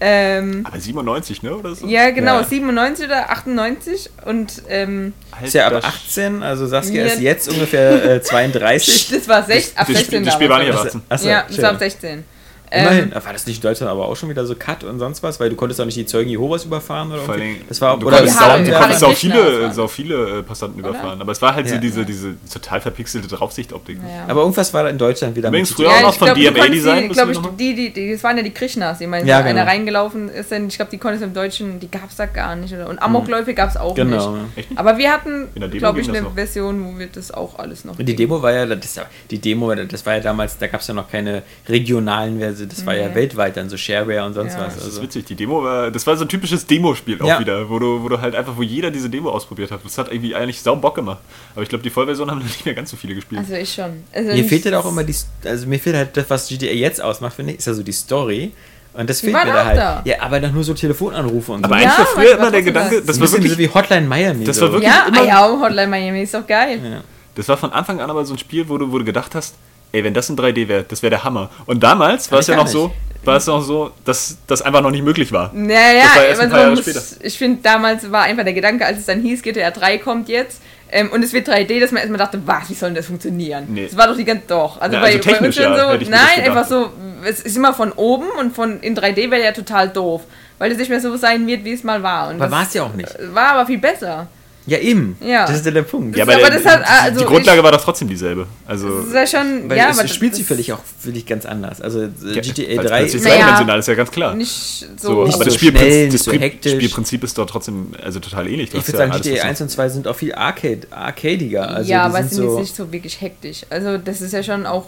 Aber 0.00 0.78
97, 0.78 1.42
ne? 1.42 1.56
Oder 1.56 1.74
so? 1.74 1.86
ja, 1.86 2.10
genau, 2.10 2.38
Ja. 2.38 2.44
97 2.44 3.06
oder 3.06 3.30
98. 3.30 4.10
Und 4.24 4.62
ähm, 4.68 5.12
Ist 5.42 5.54
ja 5.54 5.66
ab 5.66 5.74
Alter, 5.74 5.88
18, 5.88 6.42
also 6.42 6.66
Saskia 6.66 7.04
ist 7.06 7.20
jetzt 7.20 7.48
ungefähr 7.48 8.16
äh, 8.16 8.22
32. 8.22 9.08
das 9.12 9.28
war 9.28 9.42
sech, 9.44 9.72
ab 9.76 9.86
das, 9.88 9.96
16 9.96 10.04
Spiel, 10.04 10.22
das 10.24 10.34
Spiel 10.34 10.48
war 10.48 10.58
nicht 10.58 10.68
damals. 10.70 10.94
erwachsen. 10.94 11.02
Achso, 11.08 11.28
ja, 11.28 11.44
das 11.48 11.62
war 11.62 11.70
ab 11.70 11.78
16. 11.78 12.24
Immerhin. 12.70 13.12
Ähm, 13.14 13.24
War 13.24 13.32
das 13.32 13.46
nicht 13.46 13.56
in 13.56 13.62
Deutschland 13.62 13.90
aber 13.90 14.06
auch 14.06 14.16
schon 14.16 14.28
wieder 14.28 14.44
so 14.46 14.54
Cut 14.54 14.84
und 14.84 14.98
sonst 14.98 15.22
was? 15.22 15.40
Weil 15.40 15.50
du 15.50 15.56
konntest 15.56 15.80
auch 15.80 15.84
nicht 15.86 15.96
die 15.96 16.06
Zeugen 16.06 16.28
Jehovas 16.30 16.64
überfahren 16.64 17.10
oder 17.12 17.22
Vor 17.22 17.36
Das 17.68 17.80
war 17.80 17.98
du 17.98 18.06
oder 18.06 18.18
konntest 18.18 18.38
auch, 18.40 18.42
du 18.42 18.70
Hare 18.72 18.80
konntest 18.80 19.04
auch 19.04 19.08
Krishna 19.10 19.34
viele, 19.34 19.72
so 19.72 19.88
viele 19.88 20.38
äh, 20.38 20.42
Passanten 20.42 20.80
Oder? 20.80 20.90
überfahren. 20.90 21.20
Aber 21.20 21.32
es 21.32 21.40
war 21.42 21.54
halt 21.54 21.68
so 21.68 21.74
Ja. 21.74 21.80
diese, 21.80 22.04
diese 22.04 22.34
total 22.52 22.80
verpixelte 22.80 23.28
Draufsichtoptik. 23.28 23.98
ja. 23.98 24.24
Aber 24.30 24.40
irgendwas 24.42 24.72
war 24.74 24.84
da 24.84 24.88
in 24.90 24.98
Deutschland 24.98 25.34
wieder 25.36 25.48
Übrigens 25.48 25.70
mit. 25.70 25.76
früher 25.76 25.90
auch 25.90 26.02
noch 26.02 26.14
von 26.14 26.34
DMA 26.34 26.68
Design. 26.68 27.08
Glaub 27.10 27.30
ich, 27.30 27.38
die, 27.58 27.74
die, 27.74 27.92
die, 27.92 28.12
das 28.12 28.22
waren 28.24 28.36
ja 28.36 28.42
die 28.42 28.50
Krishnas, 28.52 28.98
die 28.98 29.06
meinen, 29.06 29.26
Ja, 29.26 29.38
so 29.38 29.44
einer 29.44 29.52
genau. 29.60 29.64
reingelaufen 29.70 30.28
ist. 30.28 30.50
Denn 30.50 30.68
ich 30.68 30.76
glaube, 30.76 30.90
die 30.90 30.98
konntest 30.98 31.22
du 31.22 31.28
im 31.28 31.34
Deutschen, 31.34 31.80
die 31.80 31.90
gab 31.90 32.08
es 32.10 32.16
da 32.16 32.26
gar 32.26 32.54
nicht. 32.56 32.72
Oder? 32.74 32.88
Und 32.88 32.98
Amokläufe 33.00 33.54
gab 33.54 33.70
es 33.70 33.76
auch 33.76 33.94
Genau. 33.94 34.36
nicht. 34.56 34.68
Aber 34.76 34.98
wir 34.98 35.12
hatten, 35.12 35.48
glaube 35.72 36.00
ich, 36.00 36.08
eine. 36.08 36.28
Version, 36.34 36.84
wo 36.84 36.98
wir 36.98 37.06
das 37.06 37.30
auch 37.32 37.58
alles 37.58 37.84
noch. 37.84 37.98
Und 37.98 38.06
die 38.06 38.14
Demo 38.14 38.42
war 38.42 38.52
ja, 38.52 38.66
das, 38.66 39.00
die 39.30 39.38
Demo, 39.38 39.74
das 39.74 40.04
war 40.04 40.14
ja 40.14 40.20
damals, 40.20 40.58
da 40.58 40.66
gab 40.66 40.80
es 40.80 40.86
ja 40.86 40.94
noch 40.94 41.10
keine 41.10 41.42
regionalen 41.68 42.38
Versionen, 42.38 42.57
das 42.66 42.84
war 42.86 42.94
ja 42.96 43.08
Nee. 43.08 43.14
weltweit 43.14 43.56
dann 43.56 43.68
so 43.68 43.76
Shareware 43.76 44.24
und 44.24 44.34
sonst 44.34 44.54
Ja. 44.54 44.60
was. 44.66 44.74
Das 44.74 44.82
ist 44.84 44.88
Also. 44.90 45.02
witzig, 45.02 45.24
die 45.26 45.34
Demo 45.34 45.62
war, 45.62 45.90
das 45.90 46.06
war 46.06 46.16
so 46.16 46.24
ein 46.24 46.28
typisches 46.28 46.66
Demospiel 46.66 47.20
auch 47.22 47.26
Ja. 47.26 47.40
wieder, 47.40 47.68
wo 47.70 47.78
du, 47.78 48.02
wo 48.02 48.08
du 48.08 48.20
halt 48.20 48.34
einfach, 48.34 48.56
wo 48.56 48.62
jeder 48.62 48.90
diese 48.90 49.08
Demo 49.10 49.30
ausprobiert 49.30 49.70
hat. 49.70 49.80
Das 49.84 49.98
hat 49.98 50.10
irgendwie 50.10 50.34
eigentlich 50.34 50.60
sau 50.62 50.76
Bock 50.76 50.94
gemacht. 50.94 51.18
Aber 51.54 51.62
ich 51.62 51.68
glaube, 51.68 51.82
die 51.82 51.90
Vollversion 51.90 52.30
haben 52.30 52.38
nicht 52.42 52.64
mehr 52.64 52.74
ganz 52.74 52.90
so 52.90 52.96
viele 52.96 53.14
gespielt. 53.14 53.40
Also 53.40 53.54
ich 53.54 53.72
schon. 53.72 54.02
Also 54.12 54.32
Mir 54.32 54.44
fehlt 54.44 54.64
ja 54.64 54.78
auch 54.78 54.86
immer 54.86 55.04
die, 55.04 55.14
also 55.44 55.66
mir 55.66 55.78
fehlt 55.78 55.96
halt 55.96 56.16
das, 56.16 56.28
was 56.30 56.48
GTA 56.48 56.72
jetzt 56.72 57.00
ausmacht, 57.02 57.34
finde 57.34 57.52
ich, 57.52 57.58
ist 57.58 57.66
ja 57.66 57.74
so 57.74 57.82
die 57.82 57.92
Story. 57.92 58.52
Und 58.94 59.08
das 59.08 59.20
Die 59.20 59.26
fehlt 59.30 59.44
mir 59.44 59.52
da 59.52 59.64
halt. 59.64 59.76
da. 59.78 60.02
Ja, 60.04 60.22
aber 60.22 60.40
dann 60.40 60.52
nur 60.54 60.64
so 60.64 60.74
Telefonanrufe 60.74 61.52
und 61.52 61.64
aber 61.64 61.76
so. 61.78 61.82
Ja, 61.84 61.88
eigentlich 61.90 61.98
war 61.98 62.12
aber 62.14 62.20
früher 62.22 62.38
immer 62.38 62.50
der 62.50 62.62
Gedanke, 62.62 62.96
das. 62.96 63.06
das 63.06 63.16
war 63.16 63.22
bisschen 63.26 63.44
wirklich, 63.44 63.52
so 63.52 63.58
wie 63.58 63.68
Hotline 63.68 64.06
Miami. 64.08 64.44
Das 64.44 64.56
so. 64.56 64.62
war 64.66 64.72
wirklich- 64.72 64.90
Ja, 64.90 65.06
immer- 65.06 65.24
ja, 65.24 65.48
Hotline 65.60 65.86
Miami 65.88 66.22
ist 66.22 66.34
doch 66.34 66.46
geil. 66.46 66.80
Ja. 66.82 67.00
das 67.36 67.46
war 67.48 67.56
von 67.56 67.70
Anfang 67.70 68.00
an 68.00 68.10
aber 68.10 68.24
so 68.24 68.34
ein 68.34 68.38
Spiel, 68.38 68.68
wo 68.68 68.76
du, 68.78 68.90
wo 68.90 68.98
du 68.98 69.04
gedacht 69.04 69.34
hast, 69.36 69.54
ey, 69.92 70.04
wenn 70.04 70.14
das 70.14 70.28
in 70.28 70.36
3D 70.36 70.68
wäre, 70.68 70.84
das 70.84 71.02
wäre 71.02 71.10
der 71.10 71.24
Hammer. 71.24 71.50
Und 71.66 71.82
damals 71.82 72.30
war 72.30 72.38
es 72.40 72.46
ja 72.46 72.56
noch 72.56 72.66
so, 72.66 72.92
war 73.24 73.36
es 73.36 73.46
noch 73.46 73.60
so, 73.62 73.90
dass 74.04 74.38
das 74.46 74.62
einfach 74.62 74.80
noch 74.80 74.90
nicht 74.90 75.04
möglich 75.04 75.32
war. 75.32 75.50
Naja, 75.54 76.02
Das 76.04 76.16
war 76.16 76.24
erst 76.24 76.40
ein 76.40 76.50
paar 76.50 76.60
Jahre 76.60 76.76
später. 76.76 77.02
ich 77.20 77.38
finde, 77.38 77.60
damals 77.62 78.10
war 78.10 78.22
einfach 78.22 78.44
der 78.44 78.52
Gedanke, 78.54 78.86
als 78.86 78.98
es 78.98 79.06
dann 79.06 79.20
hieß, 79.20 79.42
GTA 79.42 79.70
3 79.70 79.98
kommt 79.98 80.28
jetzt 80.28 80.60
ähm, 80.90 81.10
und 81.10 81.22
es 81.22 81.32
wird 81.32 81.48
3D, 81.48 81.80
dass 81.80 81.90
man 81.92 82.00
erstmal 82.00 82.18
dachte, 82.18 82.40
was, 82.46 82.70
wie 82.70 82.74
soll 82.74 82.90
denn 82.90 82.96
das 82.96 83.06
funktionieren? 83.06 83.66
Nee. 83.68 83.86
Das 83.86 83.96
war 83.96 84.06
doch 84.06 84.16
die 84.16 84.24
ganze, 84.24 84.44
doch. 84.46 84.80
Also 84.80 84.96
Ja, 84.96 85.02
bei, 85.02 85.14
also 85.14 85.30
bei 85.30 85.46
uns 85.46 85.56
ja, 85.56 85.76
so, 85.76 85.90
hätte 85.92 86.02
ich 86.02 86.08
mir 86.08 86.16
das 86.16 86.24
nein, 86.36 86.44
einfach 86.44 86.66
so, 86.66 86.90
es 87.24 87.40
ist 87.40 87.56
immer 87.56 87.74
von 87.74 87.92
oben 87.92 88.26
und 88.38 88.54
von 88.54 88.80
in 88.80 88.96
3D 88.96 89.30
wäre 89.30 89.44
ja 89.44 89.52
total 89.52 89.90
doof, 89.90 90.22
weil 90.58 90.72
es 90.72 90.78
nicht 90.78 90.88
mehr 90.88 91.00
so 91.00 91.14
sein 91.16 91.46
wird, 91.46 91.64
wie 91.64 91.72
es 91.72 91.84
mal 91.84 92.02
war. 92.02 92.28
Und 92.28 92.36
Aber 92.36 92.44
das 92.46 92.52
war 92.52 92.62
es 92.62 92.74
ja 92.74 92.82
auch 92.84 92.94
nicht. 92.94 93.14
War 93.32 93.50
aber 93.50 93.66
viel 93.66 93.78
besser. 93.78 94.28
Ja, 94.68 94.78
eben. 94.78 95.16
Ja. 95.20 95.46
Das 95.46 95.56
ist 95.56 95.64
ja 95.64 95.70
der 95.72 95.82
Punkt. 95.82 96.14
Das- 96.14 96.22
aber 96.22 96.34
aber 96.36 96.50
der, 96.50 96.60
das 96.60 96.64
hat- 96.72 96.80
die- 96.82 97.04
also 97.06 97.18
die 97.20 97.24
Grundlage 97.26 97.58
ich- 97.58 97.64
war 97.64 97.72
doch 97.72 97.82
trotzdem 97.82 98.06
dieselbe. 98.08 98.46
Also, 98.66 98.98
Das 98.98 99.06
ist 99.06 99.14
ja 99.14 99.26
schon, 99.40 99.68
Weil 99.70 99.78
ja, 99.78 99.88
es 99.90 99.98
aber 99.98 100.06
spielt 100.08 100.34
sich 100.34 100.46
völlig 100.46 100.72
auch 100.72 100.80
völlig 101.00 101.24
ganz 101.26 101.46
anders. 101.46 101.80
Also 101.80 102.02
äh, 102.02 102.08
ja, 102.34 102.40
GTA 102.42 102.62
weil 102.76 102.78
es 102.78 102.90
3 102.90 102.98
plötzlich 103.00 103.22
Naja. 103.22 103.34
zweidimensional 103.38 103.78
ist 103.78 103.88
ja 103.88 103.94
ganz 103.94 104.10
klar. 104.10 104.34
nicht 104.34 104.50
so. 104.98 105.08
So, 105.08 105.24
Nicht 105.24 105.34
aber 105.34 105.44
so 105.44 105.50
das, 105.50 105.54
Spielprinzip, 105.54 105.90
schnell, 105.90 106.08
das 106.10 106.24
so. 106.24 106.32
Spielprinzip 106.76 107.24
ist 107.24 107.38
doch 107.38 107.46
trotzdem 107.46 107.86
also 108.02 108.20
total 108.20 108.46
ähnlich. 108.46 108.68
Ich 108.74 108.86
würde 108.86 108.92
ja 108.92 109.08
sagen, 109.08 109.22
GTA 109.22 109.36
was 109.38 109.44
1 109.44 109.60
und 109.62 109.70
2 109.70 109.88
sind 109.88 110.06
auch 110.06 110.16
viel 110.16 110.34
Arcade, 110.34 110.80
arcadiger. 110.90 111.68
Also 111.70 111.90
ja, 111.90 112.02
aber 112.04 112.20
es 112.20 112.26
sind 112.30 112.34
sind 112.36 112.44
so, 112.44 112.50
jetzt 112.58 112.60
nicht 112.60 112.76
so 112.76 112.92
wirklich 112.92 113.20
hektisch. 113.20 113.62
Also 113.70 113.96
das 113.96 114.20
ist 114.20 114.32
ja 114.32 114.42
schon 114.42 114.66
auch 114.66 114.84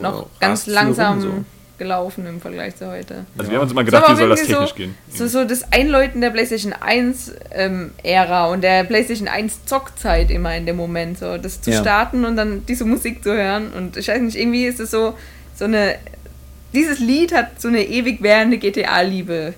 noch 0.00 0.26
ganz 0.40 0.66
langsam 0.66 1.20
rum 1.20 1.44
gelaufen 1.78 2.26
im 2.26 2.40
Vergleich 2.40 2.76
zu 2.76 2.90
heute. 2.90 3.24
Also 3.38 3.50
wir 3.50 3.56
haben 3.58 3.62
uns 3.62 3.72
immer 3.72 3.82
So, 3.82 3.86
gedacht, 3.86 4.04
aber 4.04 4.14
wie 4.14 4.20
soll 4.20 4.28
das 4.30 4.40
technisch 4.42 4.68
so, 4.70 4.74
gehen? 4.74 4.94
So, 5.14 5.26
so 5.28 5.44
das 5.44 5.72
Einläuten 5.72 6.20
der 6.20 6.30
PlayStation 6.30 6.72
1 6.72 7.32
ähm, 7.52 7.92
Ära 8.02 8.46
und 8.48 8.62
der 8.62 8.84
PlayStation 8.84 9.28
1 9.28 9.64
Zockzeit 9.66 10.30
immer 10.30 10.56
in 10.56 10.66
dem 10.66 10.76
Moment, 10.76 11.18
so 11.18 11.38
das 11.38 11.60
zu 11.60 11.70
Ja. 11.70 11.80
starten 11.80 12.24
und 12.24 12.36
dann 12.36 12.66
diese 12.66 12.84
Musik 12.84 13.22
zu 13.22 13.32
hören 13.32 13.72
und 13.72 13.96
ich 13.96 14.08
weiß 14.08 14.20
nicht, 14.20 14.36
irgendwie 14.36 14.66
ist 14.66 14.80
es 14.80 14.90
so 14.90 15.14
so 15.54 15.64
eine 15.64 15.96
dieses 16.74 16.98
Lied 16.98 17.32
hat 17.34 17.60
so 17.60 17.68
eine 17.68 17.82
ewig 17.84 18.22
währende 18.22 18.58
GTA-Liebe 18.58 19.54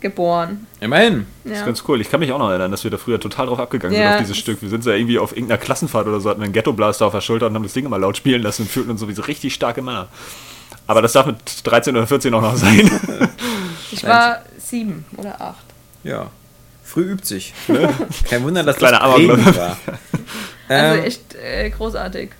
geboren. 0.00 0.66
Immerhin. 0.80 1.26
Das 1.44 1.52
ist 1.54 1.58
Ja. 1.60 1.66
ganz 1.66 1.84
cool. 1.88 2.00
Ich 2.00 2.10
kann 2.10 2.20
mich 2.20 2.32
auch 2.32 2.38
noch 2.38 2.50
erinnern, 2.50 2.70
dass 2.72 2.82
wir 2.84 2.90
da 2.90 2.98
früher 2.98 3.20
total 3.20 3.46
drauf 3.46 3.60
abgegangen 3.60 3.96
Ja. 3.96 4.02
sind 4.02 4.12
auf 4.14 4.18
dieses 4.20 4.36
Stück. 4.38 4.60
Wir 4.60 4.68
sind 4.68 4.84
ja 4.84 4.92
irgendwie 4.92 5.18
auf 5.18 5.32
irgendeiner 5.32 5.58
Klassenfahrt 5.58 6.06
oder 6.08 6.20
so, 6.20 6.28
hatten 6.28 6.42
einen 6.42 6.52
Ghetto-Blaster 6.52 7.06
auf 7.06 7.12
der 7.12 7.20
Schulter 7.20 7.46
und 7.46 7.54
haben 7.54 7.62
das 7.62 7.72
Ding 7.72 7.86
immer 7.86 7.98
laut 7.98 8.16
spielen 8.16 8.42
lassen 8.42 8.62
und 8.62 8.68
fühlten 8.70 8.90
uns 8.90 9.00
sowieso 9.00 9.22
richtig 9.22 9.54
starke 9.54 9.80
Männer. 9.80 10.08
Aber 10.92 11.00
das 11.00 11.12
darf 11.14 11.24
mit 11.24 11.38
13 11.64 11.96
oder 11.96 12.06
14 12.06 12.34
auch 12.34 12.42
noch 12.42 12.54
sein. 12.54 12.90
Ich 13.92 14.04
war 14.04 14.42
sieben 14.58 15.04
oder 15.16 15.40
acht. 15.40 15.64
Ja. 16.02 16.30
Früh 16.82 17.12
übt 17.12 17.26
sich. 17.26 17.52
Kein 18.28 18.42
Wunder, 18.42 18.62
dass 18.62 18.76
Kleiner 18.76 19.00
das 19.00 19.56
war. 19.56 19.76
Also 20.68 20.98
Ähm, 20.98 21.04
echt 21.04 21.34
äh, 21.34 21.70
großartig. 21.70 22.30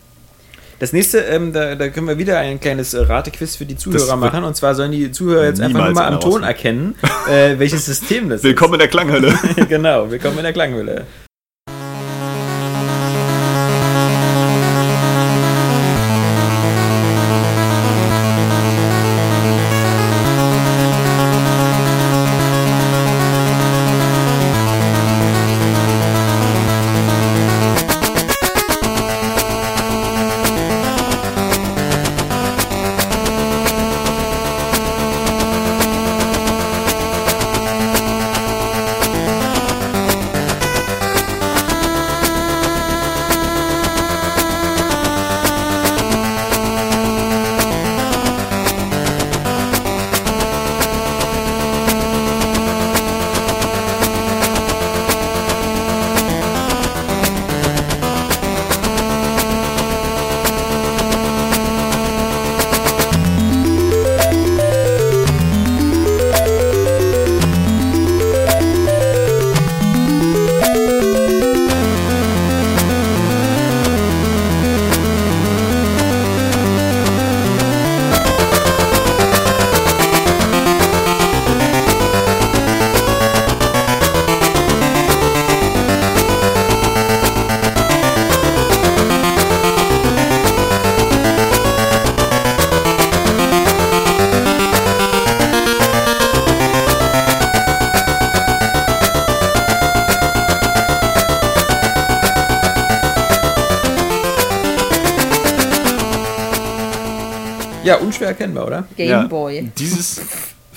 Das 0.78 0.92
nächste, 0.92 1.20
ähm, 1.20 1.52
da, 1.54 1.74
da 1.76 1.88
können 1.88 2.08
wir 2.08 2.18
wieder 2.18 2.38
ein 2.38 2.60
kleines 2.60 2.92
äh, 2.92 3.00
Ratequiz 3.00 3.56
für 3.56 3.64
die 3.66 3.76
Zuhörer 3.76 4.16
machen. 4.16 4.44
Und 4.44 4.54
zwar 4.54 4.74
sollen 4.74 4.92
die 4.92 5.12
Zuhörer 5.12 5.44
jetzt 5.44 5.60
einfach 5.60 5.84
nur 5.86 5.94
mal 5.94 6.12
am 6.12 6.20
Ton 6.20 6.42
erkennen, 6.42 6.94
äh, 7.30 7.58
welches 7.58 7.86
System 7.86 8.28
das 8.28 8.42
Willkommen 8.42 8.74
in 8.74 8.80
der 8.80 8.88
Klanghölle. 8.88 9.28
ist. 9.28 9.68
genau, 9.68 10.10
willkommen 10.10 10.38
in 10.38 10.44
der 10.44 10.52
Klanghöhle. 10.52 11.06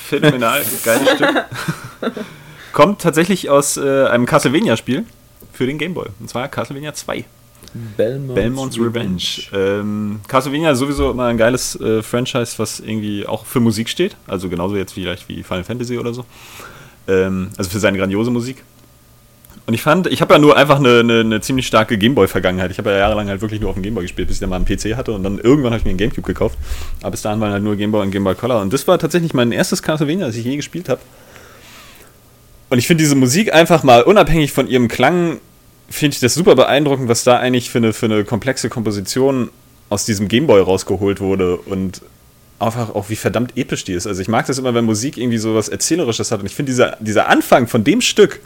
Phänomenal 0.05 0.61
geile 0.83 1.15
Stück 1.15 1.45
kommt 2.75 3.01
tatsächlich 3.01 3.49
aus 3.49 3.77
äh, 3.77 4.05
einem 4.07 4.25
Castlevania-Spiel 4.25 5.05
für 5.53 5.65
den 5.65 5.77
Game 5.77 5.93
Boy. 5.93 6.07
Und 6.19 6.29
zwar 6.29 6.49
Castlevania 6.49 6.93
2. 6.93 7.23
Belmont's, 7.97 8.35
Belmont's 8.35 8.79
Revenge. 8.79 9.21
Ähm, 9.53 10.19
Castlevania 10.27 10.71
ist 10.71 10.79
sowieso 10.79 11.11
immer 11.11 11.25
ein 11.25 11.37
geiles 11.37 11.79
äh, 11.79 12.03
Franchise, 12.03 12.55
was 12.57 12.81
irgendwie 12.81 13.25
auch 13.25 13.45
für 13.45 13.61
Musik 13.61 13.87
steht. 13.87 14.17
Also 14.27 14.49
genauso 14.49 14.75
jetzt 14.75 14.93
vielleicht 14.93 15.27
wie 15.29 15.41
Final 15.41 15.63
Fantasy 15.63 15.97
oder 15.97 16.13
so. 16.13 16.25
Ähm, 17.07 17.49
also 17.57 17.69
für 17.69 17.79
seine 17.79 17.97
grandiose 17.97 18.29
Musik. 18.29 18.63
Und 19.65 19.73
ich 19.73 19.81
fand, 19.81 20.07
ich 20.07 20.21
habe 20.21 20.33
ja 20.33 20.39
nur 20.39 20.55
einfach 20.57 20.77
eine, 20.77 20.99
eine, 20.99 21.21
eine 21.21 21.41
ziemlich 21.41 21.65
starke 21.65 21.97
Gameboy-Vergangenheit. 21.97 22.69
Ich 22.71 22.77
habe 22.77 22.91
ja 22.91 22.97
jahrelang 22.97 23.29
halt 23.29 23.41
wirklich 23.41 23.59
nur 23.59 23.69
auf 23.69 23.75
dem 23.75 23.83
Gameboy 23.83 24.03
gespielt, 24.03 24.27
bis 24.27 24.37
ich 24.37 24.39
dann 24.41 24.49
mal 24.49 24.57
einen 24.57 24.65
PC 24.65 24.95
hatte 24.95 25.11
und 25.11 25.23
dann 25.23 25.39
irgendwann 25.39 25.71
habe 25.71 25.79
ich 25.79 25.85
mir 25.85 25.89
einen 25.89 25.97
Gamecube 25.97 26.27
gekauft. 26.27 26.57
Aber 27.01 27.11
bis 27.11 27.23
dahin 27.23 27.39
waren 27.39 27.51
halt 27.51 27.63
nur 27.63 27.75
Gameboy 27.75 28.01
und 28.03 28.11
Gameboy 28.11 28.35
Color. 28.35 28.61
Und 28.61 28.73
das 28.73 28.87
war 28.87 28.99
tatsächlich 28.99 29.33
mein 29.33 29.51
erstes 29.51 29.81
Castlevania, 29.81 30.27
das 30.27 30.35
ich 30.35 30.45
je 30.45 30.55
gespielt 30.55 30.87
habe. 30.89 31.01
Und 32.69 32.77
ich 32.77 32.87
finde 32.87 33.03
diese 33.03 33.15
Musik 33.15 33.53
einfach 33.53 33.83
mal 33.83 34.03
unabhängig 34.03 34.51
von 34.51 34.67
ihrem 34.67 34.87
Klang, 34.87 35.39
finde 35.89 36.15
ich 36.15 36.19
das 36.19 36.33
super 36.33 36.55
beeindruckend, 36.55 37.09
was 37.09 37.23
da 37.23 37.37
eigentlich 37.37 37.69
für 37.69 37.77
eine, 37.79 37.93
für 37.93 38.05
eine 38.05 38.23
komplexe 38.23 38.69
Komposition 38.69 39.49
aus 39.89 40.05
diesem 40.05 40.27
Gameboy 40.27 40.61
rausgeholt 40.61 41.21
wurde 41.21 41.57
und 41.57 42.01
einfach 42.59 42.95
auch 42.95 43.09
wie 43.09 43.15
verdammt 43.15 43.57
episch 43.57 43.83
die 43.83 43.93
ist. 43.93 44.07
Also 44.07 44.21
ich 44.21 44.27
mag 44.27 44.45
das 44.47 44.57
immer, 44.57 44.73
wenn 44.73 44.85
Musik 44.85 45.17
irgendwie 45.17 45.37
so 45.37 45.55
was 45.55 45.69
Erzählerisches 45.69 46.31
hat. 46.31 46.39
Und 46.39 46.45
ich 46.45 46.55
finde 46.55 46.71
dieser, 46.71 46.97
dieser 46.99 47.27
Anfang 47.29 47.67
von 47.67 47.83
dem 47.83 48.01
Stück, 48.01 48.39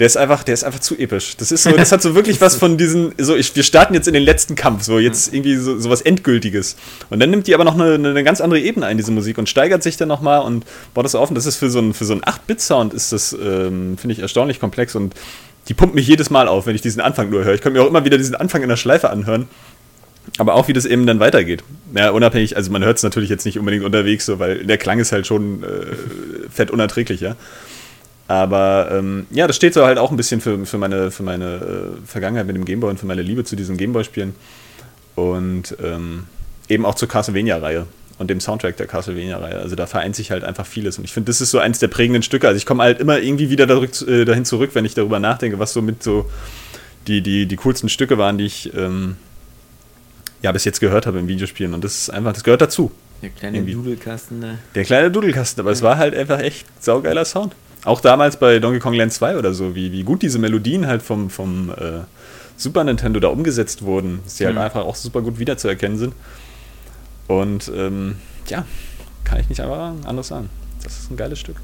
der 0.00 0.06
ist 0.06 0.16
einfach, 0.16 0.42
der 0.44 0.54
ist 0.54 0.64
einfach 0.64 0.80
zu 0.80 0.98
episch. 0.98 1.36
Das 1.36 1.52
ist 1.52 1.62
so, 1.62 1.72
das 1.72 1.92
hat 1.92 2.00
so 2.00 2.14
wirklich 2.14 2.40
was 2.40 2.56
von 2.56 2.78
diesen, 2.78 3.12
so 3.18 3.36
ich, 3.36 3.54
wir 3.54 3.62
starten 3.62 3.92
jetzt 3.92 4.08
in 4.08 4.14
den 4.14 4.22
letzten 4.22 4.54
Kampf, 4.54 4.82
so 4.82 4.98
jetzt 4.98 5.32
irgendwie 5.34 5.56
so, 5.56 5.78
so 5.78 5.90
was 5.90 6.00
Endgültiges. 6.00 6.76
Und 7.10 7.20
dann 7.20 7.28
nimmt 7.28 7.46
die 7.46 7.54
aber 7.54 7.64
noch 7.64 7.74
eine, 7.74 7.94
eine 7.94 8.24
ganz 8.24 8.40
andere 8.40 8.60
Ebene 8.60 8.86
ein, 8.86 8.96
diese 8.96 9.12
Musik, 9.12 9.36
und 9.36 9.50
steigert 9.50 9.82
sich 9.82 9.98
dann 9.98 10.08
nochmal 10.08 10.40
und 10.40 10.64
baut 10.94 11.04
das 11.04 11.14
auf. 11.14 11.28
Und 11.28 11.34
das 11.34 11.44
ist 11.44 11.58
für 11.58 11.68
so 11.68 11.80
einen, 11.80 11.92
für 11.92 12.06
so 12.06 12.14
einen 12.14 12.22
8-Bit-Sound 12.22 12.94
ist 12.94 13.12
das, 13.12 13.34
ähm, 13.34 13.98
finde 13.98 14.14
ich, 14.14 14.20
erstaunlich 14.20 14.58
komplex 14.58 14.94
und 14.94 15.14
die 15.68 15.74
pumpt 15.74 15.94
mich 15.94 16.08
jedes 16.08 16.30
Mal 16.30 16.48
auf, 16.48 16.64
wenn 16.64 16.74
ich 16.74 16.80
diesen 16.80 17.02
Anfang 17.02 17.28
nur 17.28 17.44
höre. 17.44 17.52
Ich 17.52 17.60
kann 17.60 17.74
mir 17.74 17.82
auch 17.82 17.88
immer 17.88 18.06
wieder 18.06 18.16
diesen 18.16 18.34
Anfang 18.34 18.62
in 18.62 18.70
der 18.70 18.76
Schleife 18.76 19.10
anhören. 19.10 19.48
Aber 20.38 20.54
auch 20.54 20.68
wie 20.68 20.72
das 20.72 20.86
eben 20.86 21.06
dann 21.06 21.20
weitergeht. 21.20 21.62
Ja, 21.94 22.10
unabhängig, 22.10 22.56
also 22.56 22.70
man 22.70 22.82
hört 22.84 22.96
es 22.96 23.02
natürlich 23.02 23.28
jetzt 23.28 23.44
nicht 23.44 23.58
unbedingt 23.58 23.84
unterwegs, 23.84 24.24
so, 24.24 24.38
weil 24.38 24.64
der 24.64 24.78
Klang 24.78 24.98
ist 24.98 25.12
halt 25.12 25.26
schon 25.26 25.62
äh, 25.62 25.66
fett 26.50 26.70
unerträglich, 26.70 27.20
ja. 27.20 27.36
Aber 28.30 28.92
ähm, 28.92 29.26
ja, 29.32 29.48
das 29.48 29.56
steht 29.56 29.74
so 29.74 29.84
halt 29.84 29.98
auch 29.98 30.12
ein 30.12 30.16
bisschen 30.16 30.40
für, 30.40 30.64
für 30.64 30.78
meine, 30.78 31.10
für 31.10 31.24
meine 31.24 31.56
äh, 31.56 32.06
Vergangenheit 32.06 32.46
mit 32.46 32.54
dem 32.54 32.64
Gameboy 32.64 32.88
und 32.88 33.00
für 33.00 33.06
meine 33.06 33.22
Liebe 33.22 33.42
zu 33.42 33.56
diesen 33.56 33.76
Gameboy-Spielen. 33.76 34.36
Und 35.16 35.76
ähm, 35.82 36.26
eben 36.68 36.86
auch 36.86 36.94
zur 36.94 37.08
Castlevania-Reihe 37.08 37.88
und 38.18 38.30
dem 38.30 38.38
Soundtrack 38.38 38.76
der 38.76 38.86
Castlevania-Reihe. 38.86 39.58
Also 39.58 39.74
da 39.74 39.88
vereint 39.88 40.14
sich 40.14 40.30
halt 40.30 40.44
einfach 40.44 40.64
vieles. 40.64 40.96
Und 40.96 41.02
ich 41.02 41.12
finde, 41.12 41.26
das 41.26 41.40
ist 41.40 41.50
so 41.50 41.58
eins 41.58 41.80
der 41.80 41.88
prägenden 41.88 42.22
Stücke. 42.22 42.46
Also 42.46 42.56
ich 42.56 42.66
komme 42.66 42.84
halt 42.84 43.00
immer 43.00 43.18
irgendwie 43.18 43.50
wieder 43.50 43.68
äh, 43.68 44.24
dahin 44.24 44.44
zurück, 44.44 44.70
wenn 44.74 44.84
ich 44.84 44.94
darüber 44.94 45.18
nachdenke, 45.18 45.58
was 45.58 45.72
so 45.72 45.82
mit 45.82 46.00
so 46.00 46.30
die, 47.08 47.22
die, 47.22 47.46
die 47.46 47.56
coolsten 47.56 47.88
Stücke 47.88 48.16
waren, 48.16 48.38
die 48.38 48.46
ich 48.46 48.72
ähm, 48.76 49.16
ja 50.40 50.52
bis 50.52 50.64
jetzt 50.64 50.78
gehört 50.78 51.04
habe 51.04 51.18
in 51.18 51.26
Videospielen. 51.26 51.74
Und 51.74 51.82
das 51.82 52.02
ist 52.02 52.10
einfach, 52.10 52.32
das 52.32 52.44
gehört 52.44 52.62
dazu. 52.62 52.92
Der 53.22 53.30
kleine 53.30 53.56
Irgendwie. 53.56 53.72
Dudelkasten, 53.72 54.38
ne? 54.38 54.58
Der 54.76 54.84
kleine 54.84 55.10
Dudelkasten, 55.10 55.60
aber 55.62 55.72
es 55.72 55.82
war 55.82 55.98
halt 55.98 56.14
einfach 56.14 56.38
echt 56.38 56.68
saugeiler 56.80 57.24
Sound. 57.24 57.56
Auch 57.84 58.00
damals 58.00 58.38
bei 58.38 58.58
Donkey 58.58 58.78
Kong 58.78 58.94
Land 58.94 59.12
2 59.12 59.38
oder 59.38 59.54
so, 59.54 59.74
wie, 59.74 59.90
wie 59.92 60.02
gut 60.02 60.22
diese 60.22 60.38
Melodien 60.38 60.86
halt 60.86 61.02
vom, 61.02 61.30
vom 61.30 61.70
äh, 61.70 62.00
Super 62.56 62.84
Nintendo 62.84 63.20
da 63.20 63.28
umgesetzt 63.28 63.82
wurden, 63.82 64.20
dass 64.24 64.36
die 64.36 64.44
halt 64.44 64.56
Mhm. 64.56 64.60
einfach 64.60 64.84
auch 64.84 64.94
super 64.96 65.22
gut 65.22 65.38
wiederzuerkennen 65.38 65.96
sind. 65.96 66.14
Und 67.26 67.70
ähm, 67.74 68.16
ja, 68.48 68.66
kann 69.24 69.40
ich 69.40 69.48
nicht 69.48 69.60
einfach 69.60 69.94
anders 70.04 70.28
sagen. 70.28 70.50
Das 70.82 70.98
ist 70.98 71.10
ein 71.10 71.16
geiles 71.16 71.38
Stück. 71.38 71.56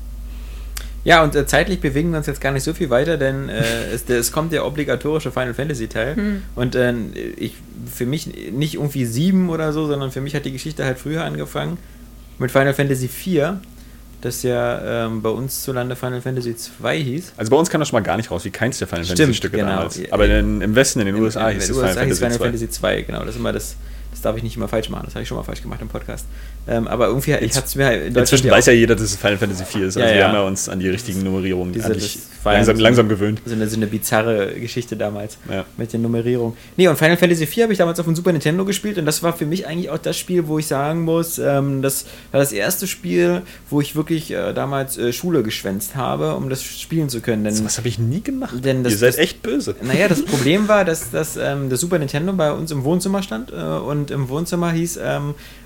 Ja, 1.05 1.22
und 1.22 1.37
äh, 1.37 1.46
zeitlich 1.46 1.81
bewegen 1.81 2.11
wir 2.11 2.18
uns 2.18 2.26
jetzt 2.26 2.40
gar 2.40 2.50
nicht 2.52 2.64
so 2.64 2.74
viel 2.74 2.90
weiter, 2.90 3.16
denn 3.16 3.48
äh, 3.48 3.90
es, 3.92 4.09
es 4.09 4.33
kommt 4.33 4.52
der 4.52 4.64
obligatorische 4.66 5.31
Final 5.31 5.55
Fantasy 5.55 5.88
Teil. 5.88 6.16
Hm. 6.16 6.42
Und 6.55 6.74
äh, 6.74 6.94
ich, 7.37 7.55
für 7.92 8.07
mich 8.07 8.26
nicht 8.52 8.74
irgendwie 8.74 9.05
sieben 9.05 9.50
oder 9.50 9.72
so, 9.72 9.87
sondern 9.87 10.11
für 10.11 10.20
mich 10.20 10.35
hat 10.35 10.44
die 10.44 10.52
Geschichte 10.52 10.85
halt 10.85 10.98
früher 10.98 11.24
angefangen 11.24 11.79
mit 12.38 12.50
Final 12.50 12.74
Fantasy 12.74 13.09
4, 13.09 13.61
das 14.20 14.42
ja 14.42 15.07
ähm, 15.07 15.22
bei 15.22 15.29
uns 15.29 15.62
zulande 15.62 15.94
Final 15.96 16.20
Fantasy 16.20 16.57
2 16.57 16.98
hieß. 16.98 17.33
Also 17.37 17.50
bei 17.50 17.57
uns 17.57 17.70
kam 17.70 17.81
das 17.81 17.88
schon 17.88 17.96
mal 17.98 18.02
gar 18.02 18.16
nicht 18.16 18.31
raus, 18.31 18.44
wie 18.44 18.50
keins 18.50 18.79
der 18.79 18.88
Final 18.88 19.05
Stimmt, 19.05 19.18
Fantasy 19.18 19.37
Stücke 19.37 19.57
genau. 19.59 19.68
damals. 19.76 20.00
Aber 20.11 20.26
in, 20.26 20.61
im 20.61 20.74
Westen, 20.74 21.00
in 21.00 21.07
den 21.07 21.14
USA 21.16 21.50
Im- 21.50 21.57
hieß 21.59 21.64
in 21.68 21.70
es 21.70 21.76
Final, 21.76 21.90
USA 21.90 22.00
hieß 22.02 22.18
Fantasy 22.18 22.38
Final 22.38 22.38
2. 22.38 22.44
Fantasy 22.44 22.70
2, 22.70 23.02
genau. 23.02 23.20
Das 23.20 23.29
ist 23.31 23.37
immer 23.37 23.52
das, 23.52 23.76
das 24.11 24.20
darf 24.22 24.37
ich 24.37 24.42
nicht 24.42 24.57
immer 24.57 24.68
falsch 24.68 24.88
machen. 24.88 25.02
Das 25.05 25.14
habe 25.14 25.22
ich 25.22 25.29
schon 25.29 25.37
mal 25.37 25.42
falsch 25.44 25.62
gemacht 25.62 25.81
im 25.83 25.88
Podcast. 25.88 26.26
Ähm, 26.66 26.88
aber 26.88 27.07
irgendwie, 27.09 27.33
ich 27.35 27.55
hatte 27.57 27.66
es 27.66 27.74
mir 27.76 27.87
halt 27.87 28.07
in 28.07 28.14
Inzwischen 28.16 28.50
weiß 28.50 28.66
ja 28.66 28.72
jeder, 28.72 28.94
dass 28.96 29.05
es 29.05 29.16
Final 29.16 29.38
Fantasy 29.38 29.64
4 29.64 29.87
ist. 29.87 29.96
Also 29.96 30.00
Ja, 30.00 30.07
wir 30.14 30.20
ja. 30.20 30.29
haben 30.29 30.35
ja 30.35 30.42
uns 30.42 30.68
an 30.68 30.81
die 30.81 30.88
richtigen 30.88 31.22
Nummerierungen 31.22 31.72
Diese- 31.72 31.92
dich 31.92 32.18
war 32.46 32.54
langsam, 32.54 32.76
so- 32.76 32.82
langsam 32.82 33.09
gewöhnt. 33.09 33.42
so 33.44 33.54
eine, 33.54 33.68
so 33.68 33.76
eine 33.76 33.87
bizarre 33.87 34.54
Geschichte 34.59 34.96
damals 34.96 35.37
Ja. 35.50 35.64
mit 35.76 35.92
der 35.92 36.00
Nummerierung. 36.00 36.56
Nee, 36.76 36.88
und 36.88 36.96
Final 36.96 37.16
Fantasy 37.18 37.46
4 37.46 37.64
habe 37.64 37.72
ich 37.72 37.78
damals 37.78 38.00
auf 38.00 38.06
dem 38.06 38.16
Super 38.16 38.32
Nintendo 38.32 38.64
gespielt 38.64 38.96
und 38.98 39.04
das 39.06 39.22
war 39.22 39.32
für 39.37 39.44
mich 39.46 39.66
eigentlich 39.66 39.90
auch 39.90 39.98
das 39.98 40.16
Spiel, 40.16 40.46
wo 40.46 40.59
ich 40.59 40.66
sagen 40.66 41.02
muss, 41.02 41.38
ähm, 41.38 41.82
das 41.82 42.04
war 42.32 42.40
das 42.40 42.52
erste 42.52 42.87
Spiel, 42.87 43.42
wo 43.68 43.80
ich 43.80 43.96
wirklich 43.96 44.30
äh, 44.30 44.52
damals 44.54 44.96
äh, 44.96 45.12
Schule 45.12 45.42
geschwänzt 45.42 45.96
habe, 45.96 46.35
um 46.37 46.48
das 46.48 46.62
spielen 46.62 47.09
zu 47.09 47.20
können. 47.20 47.44
Denn, 47.44 47.54
So 47.54 47.64
was 47.64 47.76
habe 47.78 47.88
ich 47.88 47.98
nie 47.98 48.22
gemacht. 48.22 48.64
Denn 48.64 48.82
das- 48.85 48.92
Ihr 48.94 48.98
seid 48.98 49.09
das- 49.11 49.18
echt 49.18 49.42
böse. 49.42 49.74
naja, 49.82 50.09
das 50.09 50.24
Problem 50.24 50.68
war, 50.68 50.85
dass, 50.85 51.11
dass 51.11 51.37
ähm, 51.37 51.68
das 51.68 51.80
Super 51.80 51.98
Nintendo 51.98 52.32
bei 52.32 52.52
uns 52.52 52.70
im 52.70 52.85
Wohnzimmer 52.85 53.22
stand 53.22 53.50
äh, 53.50 53.54
und 53.56 54.11
im 54.11 54.28
Wohnzimmer 54.28 54.70
hieß 54.72 54.98
ähm, 55.02 55.35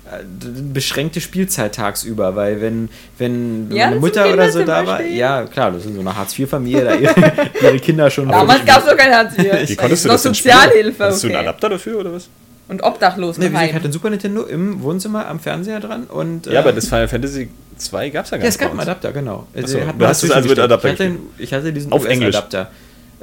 beschränkte 0.73 1.21
Spielzeit 1.21 1.75
tagsüber, 1.75 2.35
weil 2.35 2.59
wenn, 2.61 2.89
wenn 3.17 3.71
Ja, 3.71 3.87
meine 3.87 3.99
Mutter 3.99 4.31
oder 4.31 4.51
so 4.51 4.63
da 4.63 4.85
war, 4.85 5.01
ja 5.01 5.43
klar, 5.45 5.71
das 5.71 5.85
ist 5.85 5.93
so 5.93 5.99
eine 5.99 6.15
Hartz-IV-Familie, 6.15 6.83
da 6.83 6.95
ihre, 6.95 7.13
ihre 7.61 7.79
Kinder 7.79 8.09
schon 8.09 8.27
Damals 8.27 8.65
gab 8.65 8.79
es 8.79 8.85
doch 8.85 8.97
kein 8.97 9.13
Hartz 9.13 9.37
IV. 9.37 9.69
Wie 9.69 9.75
konntest 9.75 10.03
du 10.03 10.07
noch 10.09 10.15
das? 10.15 10.23
Sozialhilfe, 10.23 11.03
Hattest 11.05 11.23
du 11.23 11.27
einen 11.27 11.35
okay. 11.37 11.47
Adapter 11.47 11.69
dafür 11.69 11.99
oder 11.99 12.13
was? 12.13 12.27
Und 12.67 12.83
obdachlos 12.83 13.35
gesagt, 13.37 13.65
ich 13.65 13.73
hatte 13.73 13.89
ein 13.89 13.91
Super 13.91 14.09
Nintendo 14.09 14.43
im 14.43 14.81
Wohnzimmer 14.81 15.27
am 15.27 15.39
Fernseher 15.39 15.79
dran 15.79 16.03
und 16.05 16.45
Ja, 16.45 16.53
äh, 16.53 16.57
aber 16.57 16.71
das 16.71 16.87
Final 16.87 17.07
Fantasy 17.07 17.49
2 17.77 18.09
gab 18.09 18.25
es 18.25 18.31
ja 18.31 18.37
gar 18.37 18.43
ja, 18.43 18.47
nicht. 18.47 18.55
es 18.55 18.59
gab 18.59 18.71
einen. 18.71 18.79
Adapter, 18.79 19.11
genau. 19.11 19.47
So, 19.53 19.61
Also, 19.61 19.79
du 19.97 20.07
hast 20.07 20.23
es 20.23 20.31
also 20.31 20.49
mit. 20.49 20.59
Adapter 20.59 20.87
ich 20.87 20.99
hatte, 20.99 21.15
ich 21.37 21.53
hatte 21.53 21.73
diesen 21.73 21.91
Auf 21.91 22.05
Englisch? 22.05 22.35
Adapter. 22.35 22.71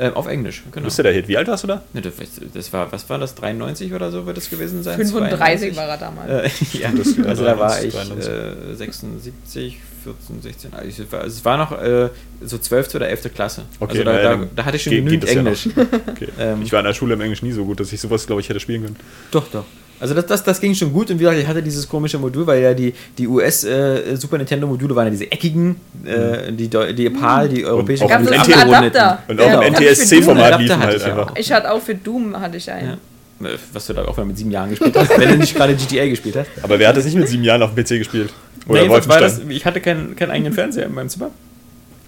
Ähm, 0.01 0.15
auf 0.15 0.29
Englisch, 0.29 0.63
Du 0.65 0.71
genau. 0.71 0.85
bist 0.85 0.97
ja 0.99 1.03
der 1.03 1.13
Hit. 1.13 1.27
Wie 1.27 1.37
alt 1.37 1.49
warst 1.49 1.65
du 1.65 1.67
da? 1.67 1.83
Ne, 1.93 2.01
das, 2.03 2.13
das 2.55 2.73
war, 2.73 2.93
was 2.93 3.09
war 3.11 3.19
das, 3.19 3.35
93 3.35 3.93
oder 3.93 4.13
so 4.13 4.25
wird 4.27 4.39
es 4.39 4.49
gewesen 4.49 4.85
sein? 4.85 4.97
35 4.97 5.73
92? 5.73 5.77
war 5.77 5.89
er 5.89 5.97
damals. 5.97 6.31
Äh, 6.31 6.51
ja, 6.79 6.91
Das- 6.93 7.19
also 7.27 7.45
da 7.45 7.59
war 7.59 7.69
93, 7.71 7.89
ich 7.89 7.95
93. 7.95 8.33
äh, 8.33 8.75
76, 8.77 9.77
14, 10.05 10.43
16. 10.43 10.73
Also 10.75 11.03
es 11.03 11.13
war, 11.13 11.25
es 11.25 11.45
war 11.45 11.57
noch 11.57 11.73
äh, 11.83 12.11
so 12.43 12.59
12. 12.59 12.95
oder 12.95 13.09
11. 13.09 13.35
Klasse. 13.35 13.63
Okay, 13.81 13.91
also 13.93 14.05
da, 14.05 14.13
naja, 14.13 14.37
da, 14.37 14.45
da 14.55 14.65
hatte 14.65 14.77
ich 14.77 14.85
schon 14.85 14.93
genügend 14.93 15.25
das 15.25 15.33
ja 15.35 15.41
Englisch. 15.41 15.69
Okay. 16.09 16.29
Ähm, 16.39 16.63
ich 16.63 16.71
war 16.73 16.79
in 16.79 16.87
der 16.87 16.95
Schule 16.95 17.15
im 17.15 17.21
Englisch 17.21 17.43
nie 17.43 17.53
so 17.53 17.65
gut, 17.65 17.81
dass 17.81 17.93
ich 17.93 18.01
sowas, 18.01 18.25
glaube 18.27 18.41
ich, 18.41 18.49
hätte 18.49 18.61
spielen 18.61 18.83
können. 18.85 18.97
Doch, 19.33 19.49
doch. 19.49 19.65
Also 20.01 20.15
das, 20.15 20.27
das, 20.27 20.45
das 20.45 20.61
ging 20.61 20.75
schon 20.75 20.93
gut 20.93 21.11
und 21.11 21.17
wie 21.19 21.25
gesagt, 21.25 21.39
ich 21.41 21.47
hatte 21.47 21.63
dieses 21.63 21.89
komische 21.89 22.19
Modul, 22.19 22.47
weil 22.47 22.63
ja 22.63 22.73
die, 22.75 22.95
die 23.17 23.27
US 23.27 23.65
äh, 23.65 24.17
Super 24.17 24.39
Nintendo 24.39 24.67
Module 24.67 24.95
waren 24.95 25.07
ja 25.07 25.11
diese 25.11 25.31
eckigen, 25.31 25.77
äh, 26.05 26.53
die, 26.53 26.69
Deu- 26.69 26.93
die 26.93 27.11
PAL, 27.11 27.49
die 27.49 27.65
europäische 27.65 28.05
auch 28.05 28.09
Gab's 28.09 28.25
mit 28.31 28.39
auch 28.39 28.47
NT 28.47 28.57
einen 28.57 28.75
Adapter. 28.75 29.23
Und 29.29 29.41
auch 29.41 29.63
im 29.63 29.73
NTSC-Format 29.75 30.61
liefen 30.61 30.79
halt 30.79 31.03
einfach. 31.03 31.31
auch. 31.33 31.37
Ich 31.37 31.51
hatte 31.53 31.71
auch 31.73 31.83
für 31.83 31.95
Doom 31.95 32.39
hatte 32.39 32.57
ich 32.59 32.71
einen. 32.71 32.99
Ja. 33.41 33.49
Äh, 33.49 33.57
Was 33.73 33.87
du 33.87 33.93
da 33.93 34.05
auch 34.05 34.17
mal 34.17 34.25
mit 34.27 34.39
sieben 34.39 34.51
Jahren 34.51 34.71
gespielt 34.71 34.97
hast, 34.97 35.19
wenn 35.19 35.29
du 35.31 35.37
nicht 35.37 35.55
gerade 35.55 35.75
GTA 35.75 36.07
gespielt 36.07 36.37
hast. 36.37 36.49
Aber 36.63 36.79
wer 36.79 36.89
hat 36.89 36.97
das 36.97 37.05
nicht 37.05 37.17
mit 37.17 37.29
sieben 37.29 37.43
Jahren 37.45 37.63
auf 37.63 37.75
dem 37.75 37.85
PC 37.85 37.99
gespielt? 37.99 38.33
Oder 38.69 38.83
Nee, 38.83 38.89
war 38.91 39.01
das, 39.21 39.41
ich 39.49 39.65
hatte 39.65 39.81
keinen, 39.81 40.15
keinen 40.15 40.31
eigenen 40.31 40.53
Fernseher 40.53 40.87
in 40.87 40.95
meinem 40.95 41.09
Zimmer. 41.09 41.31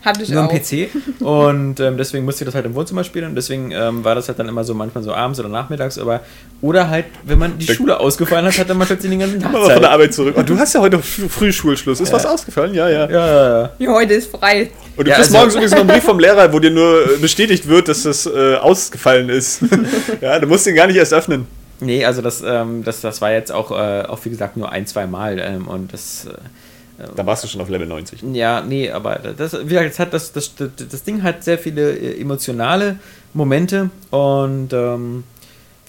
Hatte 0.02 0.22
ich 0.22 0.30
nur 0.30 0.44
auch. 0.46 0.50
am 0.50 0.56
PC 0.58 0.88
und 1.20 1.78
ähm, 1.80 1.96
deswegen 1.98 2.24
musste 2.24 2.44
ich 2.44 2.46
das 2.46 2.54
halt 2.54 2.64
im 2.64 2.74
Wohnzimmer 2.74 3.04
spielen 3.04 3.26
und 3.26 3.34
deswegen 3.34 3.70
ähm, 3.70 4.02
war 4.02 4.14
das 4.14 4.28
halt 4.28 4.38
dann 4.38 4.48
immer 4.48 4.64
so 4.64 4.72
manchmal 4.74 5.04
so 5.04 5.12
abends 5.12 5.38
oder 5.38 5.48
nachmittags, 5.50 5.98
aber 5.98 6.20
oder 6.62 6.88
halt, 6.88 7.04
wenn 7.24 7.38
man 7.38 7.58
die 7.58 7.66
Da- 7.66 7.74
Schule 7.74 8.00
ausgefallen 8.00 8.46
hat, 8.46 8.58
hatte 8.58 8.72
man 8.74 8.86
plötzlich 8.86 9.10
den 9.10 9.20
ganzen 9.20 9.40
Tag 9.42 9.52
mal 9.52 9.58
von 9.60 9.68
der 9.68 9.76
Zeit. 9.82 9.90
Arbeit 9.90 10.14
zurück. 10.14 10.36
Und 10.36 10.48
du 10.48 10.58
hast 10.58 10.74
ja 10.74 10.80
heute 10.80 10.98
früh 11.00 11.28
früh 11.28 11.52
Schulschluss. 11.52 12.00
Ist 12.00 12.08
Ja. 12.08 12.14
was 12.14 12.24
ausgefallen? 12.26 12.72
Ja, 12.74 12.88
ja. 12.88 13.10
Ja, 13.10 13.26
ja, 13.26 13.60
ja. 13.62 13.70
Ja, 13.78 13.92
heute 13.92 14.14
ist 14.14 14.30
frei. 14.30 14.70
Und 14.96 15.06
du 15.06 15.10
Ja, 15.10 15.16
kriegst 15.16 15.30
also- 15.30 15.36
morgens 15.38 15.54
übrigens 15.54 15.72
noch 15.72 15.80
einen 15.80 15.88
Brief 15.88 16.04
vom 16.04 16.18
Lehrer, 16.18 16.52
wo 16.52 16.58
dir 16.58 16.70
nur 16.70 17.02
äh, 17.14 17.16
bestätigt 17.18 17.68
wird, 17.68 17.88
dass 17.88 18.02
das 18.04 18.24
äh, 18.26 18.54
ausgefallen 18.56 19.28
ist. 19.28 19.60
ja, 20.22 20.38
du 20.38 20.46
musst 20.46 20.64
den 20.66 20.74
gar 20.76 20.86
nicht 20.86 20.96
erst 20.96 21.12
öffnen. 21.12 21.46
Nee, 21.80 22.04
also 22.04 22.20
das, 22.22 22.42
ähm, 22.46 22.84
das, 22.84 23.00
das 23.00 23.20
war 23.20 23.32
jetzt 23.32 23.52
auch, 23.52 23.70
äh, 23.70 24.02
auch 24.06 24.18
wie 24.24 24.30
gesagt 24.30 24.56
nur 24.56 24.70
ein, 24.70 24.86
zwei 24.86 25.06
Mal 25.06 25.38
ähm, 25.38 25.66
und 25.68 25.92
das 25.92 26.26
äh, 26.26 26.32
Da 27.16 27.26
warst 27.26 27.44
du 27.44 27.48
schon 27.48 27.60
auf 27.60 27.68
Level 27.68 27.86
90. 27.86 28.22
Ja, 28.32 28.60
nee, 28.60 28.90
aber 28.90 29.16
das, 29.16 29.52
wie 29.52 29.68
gesagt, 29.68 29.90
es 29.90 29.98
hat 29.98 30.12
das, 30.12 30.32
das, 30.32 30.54
das, 30.54 30.70
das 30.90 31.02
Ding 31.02 31.22
hat 31.22 31.44
sehr 31.44 31.58
viele 31.58 31.96
äh, 31.96 32.20
emotionale 32.20 32.98
Momente 33.32 33.90
und 34.10 34.72
ähm, 34.72 35.24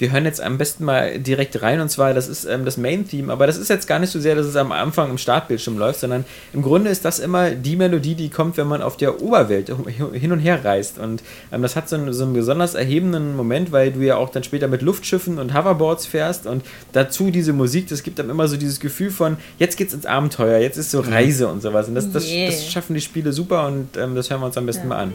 wir 0.02 0.12
hören 0.12 0.26
jetzt 0.26 0.42
am 0.42 0.58
besten 0.58 0.84
mal 0.84 1.20
direkt 1.20 1.62
rein 1.62 1.80
und 1.80 1.90
zwar, 1.90 2.14
das 2.14 2.28
ist 2.28 2.46
ähm, 2.46 2.66
das 2.66 2.76
Main-Theme, 2.78 3.32
aber 3.32 3.48
das 3.48 3.58
ist 3.58 3.70
jetzt 3.70 3.88
gar 3.88 4.00
nicht 4.00 4.10
so 4.10 4.20
sehr, 4.20 4.36
dass 4.36 4.46
es 4.48 4.56
am 4.56 4.72
Anfang 4.72 5.12
im 5.12 5.18
Startbildschirm 5.18 5.78
läuft, 5.78 6.00
sondern 6.02 6.26
im 6.54 6.62
Grunde 6.64 6.90
ist 6.90 7.06
das 7.06 7.20
immer 7.20 7.52
die 7.52 7.76
Melodie, 7.76 8.16
die 8.16 8.30
kommt, 8.30 8.58
wenn 8.58 8.68
man 8.68 8.82
auf 8.82 8.98
der 8.98 9.22
Oberwelt 9.22 9.72
hin 10.14 10.32
und 10.32 10.40
her 10.40 10.66
reist 10.66 10.98
und 11.00 11.24
ähm, 11.54 11.62
das 11.62 11.76
hat 11.76 11.88
so 11.88 11.96
einen, 11.96 12.12
so 12.12 12.24
einen 12.26 12.34
besonders 12.34 12.74
erhebenden 12.74 13.36
Moment, 13.38 13.72
weil 13.72 13.92
du 13.92 14.00
ja 14.02 14.16
auch 14.18 14.30
dann 14.30 14.44
später 14.44 14.68
mit 14.68 14.82
Luftschiffen 14.82 15.38
und 15.40 15.54
Hoverboards 15.54 16.06
fährst 16.08 16.48
und 16.48 16.66
dazu 16.92 17.30
diese 17.32 17.54
Musik, 17.54 17.88
das 17.88 18.04
gibt 18.04 18.18
dann 18.20 18.30
immer 18.30 18.48
so 18.48 18.58
dieses 18.58 18.80
Gefühl 18.80 19.12
von, 19.12 19.38
jetzt 19.60 19.78
geht's 19.78 19.94
ins 19.94 20.06
Abenteuer, 20.08 20.58
jetzt 20.60 20.78
ist 20.78 20.92
so 20.92 21.00
Reise 21.02 21.48
und 21.48 21.62
sowas 21.62 21.88
und 21.88 21.96
das, 21.96 22.12
das, 22.12 22.28
Yeah. 22.28 22.48
das 22.48 22.72
schaffen 22.72 22.96
die 22.96 23.02
Spiele 23.02 23.32
super 23.34 23.68
und 23.68 23.98
ähm, 23.98 24.16
das 24.16 24.30
hören 24.32 24.42
wir 24.42 24.48
uns 24.48 24.58
am 24.58 24.66
besten 24.66 24.84
Ja. 24.84 24.88
mal 24.90 24.98
an. 25.04 25.14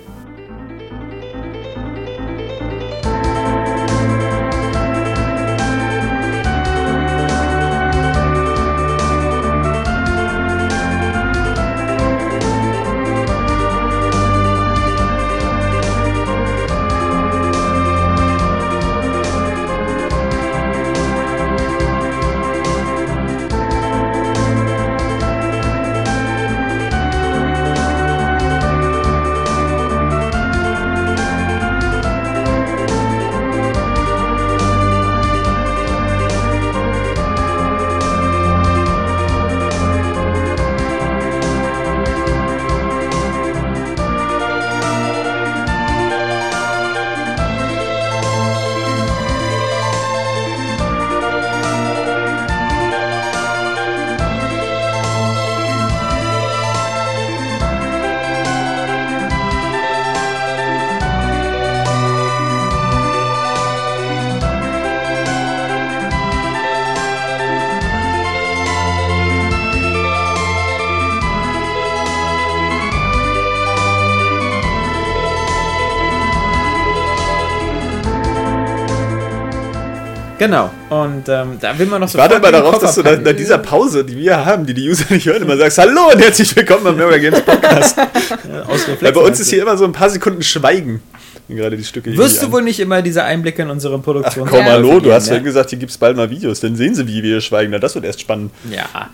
Und 81.06 81.28
ähm, 81.28 81.58
da 81.60 81.78
will 81.78 81.86
man 81.86 82.00
noch 82.00 82.08
Ich 82.08 82.16
warte 82.16 82.40
den 82.40 82.52
darauf, 82.52 82.78
dass 82.80 82.96
du 82.96 83.02
nach, 83.02 83.10
packen. 83.12 83.22
nach 83.22 83.32
dieser 83.32 83.58
Pause, 83.58 84.04
die 84.04 84.16
wir 84.16 84.44
haben, 84.44 84.66
die 84.66 84.74
die 84.74 84.88
User 84.88 85.04
nicht 85.10 85.26
hören, 85.26 85.42
immer 85.42 85.56
sagst, 85.56 85.78
hallo 85.78 86.10
und 86.12 86.18
herzlich 86.18 86.54
willkommen 86.56 86.82
beim 86.82 86.96
Never 86.96 87.18
Games 87.18 87.40
Podcast. 87.42 87.96
Ja, 88.46 88.64
Weil 89.00 89.12
bei 89.12 89.20
uns 89.20 89.38
ist 89.40 89.50
hier 89.50 89.62
immer 89.62 89.76
so 89.76 89.84
ein 89.84 89.92
paar 89.92 90.10
Sekunden 90.10 90.42
Schweigen, 90.42 91.02
gerade 91.48 91.76
die 91.76 91.84
Stücke 91.84 92.10
hier 92.10 92.18
Wirst 92.18 92.42
du 92.42 92.46
an- 92.46 92.52
wohl 92.52 92.62
nicht 92.62 92.80
immer 92.80 93.02
diese 93.02 93.22
Einblicke 93.22 93.62
in 93.62 93.70
unsere 93.70 93.96
Ach 93.96 94.02
Produktion 94.02 94.48
komm, 94.48 94.58
Ja. 94.60 94.64
hallo, 94.72 94.98
du 95.00 95.12
hast 95.12 95.26
ja 95.26 95.30
vorhin 95.32 95.44
gesagt, 95.44 95.70
hier 95.70 95.78
gibt 95.78 95.90
es 95.92 95.98
bald 95.98 96.16
mal 96.16 96.28
Videos, 96.30 96.60
dann 96.60 96.74
sehen 96.76 96.94
sie, 96.94 97.06
wie 97.06 97.22
wir 97.22 97.40
schweigen, 97.40 97.70
na 97.70 97.78
das 97.78 97.94
wird 97.94 98.04
erst 98.04 98.20
spannend. 98.20 98.50
Ja. 98.70 99.10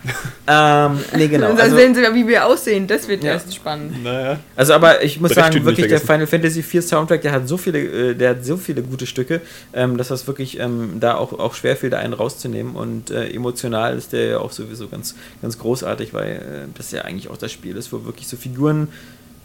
ähm, 0.47 0.99
nee, 1.15 1.27
genau. 1.27 1.49
Und 1.51 1.57
dann 1.59 1.65
Also, 1.65 1.77
sehen 1.77 1.93
sie, 1.95 2.01
wie 2.01 2.27
wir 2.27 2.45
aussehen. 2.45 2.87
Das 2.87 3.07
wird 3.07 3.23
Ja. 3.23 3.33
erst 3.33 3.53
spannend. 3.53 4.03
Naja. 4.03 4.39
also, 4.55 4.73
aber 4.73 5.03
ich 5.03 5.19
muss 5.19 5.33
Brecht 5.33 5.53
sagen, 5.53 5.65
wirklich, 5.65 5.87
der. 5.87 5.99
Final 5.99 6.27
Fantasy 6.27 6.59
IV 6.59 6.81
Soundtrack, 6.83 7.21
der 7.21 7.31
hat 7.31 7.47
so 7.47 7.57
viele, 7.57 7.79
äh, 7.79 8.13
der 8.15 8.31
hat 8.31 8.45
so 8.45 8.57
viele 8.57 8.81
gute 8.81 9.05
Stücke, 9.05 9.41
ähm, 9.73 9.97
dass 9.97 10.07
das 10.09 10.27
wirklich 10.27 10.59
ähm, 10.59 10.97
da 10.99 11.15
auch, 11.15 11.33
auch 11.39 11.53
schwer 11.53 11.75
fiel, 11.77 11.89
da 11.89 11.99
einen 11.99 12.13
rauszunehmen. 12.13 12.75
Und 12.75 13.11
äh, 13.11 13.29
emotional 13.29 13.97
ist 13.97 14.11
der 14.13 14.25
ja 14.25 14.37
auch 14.39 14.51
sowieso 14.51 14.87
ganz, 14.87 15.15
ganz 15.41 15.57
großartig, 15.59 16.13
weil 16.13 16.31
äh, 16.31 16.39
das 16.77 16.91
ja 16.91 17.03
eigentlich 17.03 17.29
auch 17.29 17.37
das 17.37 17.51
Spiel 17.51 17.77
ist, 17.77 17.93
wo 17.93 18.05
wirklich 18.05 18.27
so 18.27 18.37
Figuren 18.37 18.87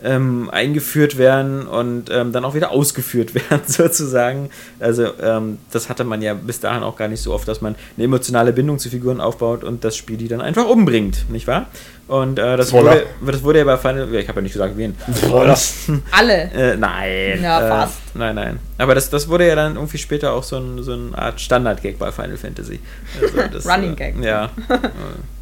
ähm, 0.02 0.48
eingeführt 0.50 1.18
werden 1.18 1.66
und 1.66 2.10
ähm, 2.10 2.32
dann 2.32 2.44
auch 2.44 2.54
wieder 2.54 2.70
ausgeführt 2.78 3.34
werden, 3.34 3.62
sozusagen. 3.66 4.50
Also 4.80 5.06
ähm, 5.20 5.58
das 5.70 5.88
hatte 5.88 6.04
man 6.04 6.22
ja 6.22 6.34
bis 6.34 6.60
dahin 6.60 6.82
auch 6.82 6.96
gar 6.96 7.08
nicht 7.08 7.20
so 7.20 7.32
oft, 7.32 7.48
dass 7.48 7.60
man 7.60 7.74
eine 7.96 8.04
emotionale 8.04 8.52
Bindung 8.52 8.78
zu 8.78 8.90
Figuren 8.90 9.20
aufbaut 9.20 9.64
und 9.64 9.84
das 9.84 9.96
Spiel 9.96 10.16
die 10.16 10.28
dann 10.28 10.40
einfach 10.40 10.68
umbringt, 10.68 11.26
nicht 11.30 11.46
wahr? 11.46 11.66
Und 12.08 12.38
äh, 12.38 12.56
das, 12.56 12.72
wurde, 12.72 13.04
das 13.20 13.42
wurde 13.42 13.58
ja 13.58 13.64
bei 13.66 13.76
Final, 13.76 14.12
ich 14.14 14.28
habe 14.28 14.38
ja 14.38 14.42
nicht 14.42 14.54
gesagt, 14.54 14.78
wen. 14.78 14.96
Alle. 16.10 16.42
Äh, 16.52 16.76
nein. 16.78 17.42
Ja, 17.42 17.60
äh, 17.60 17.68
fast. 17.68 17.98
Nein, 18.14 18.34
nein. 18.34 18.58
Aber 18.78 18.94
das, 18.94 19.10
das 19.10 19.28
wurde 19.28 19.46
ja 19.46 19.54
dann 19.54 19.76
irgendwie 19.76 19.98
später 19.98 20.32
auch 20.32 20.42
so, 20.42 20.56
ein, 20.56 20.82
so 20.82 20.94
eine 20.94 21.16
Art 21.18 21.38
Standard-Gag 21.38 21.98
bei 21.98 22.10
Final 22.10 22.38
Fantasy. 22.38 22.80
Also 23.20 23.36
das, 23.52 23.66
Running 23.66 23.92
äh, 23.92 23.96
Gag. 23.96 24.24
Ja. 24.24 24.50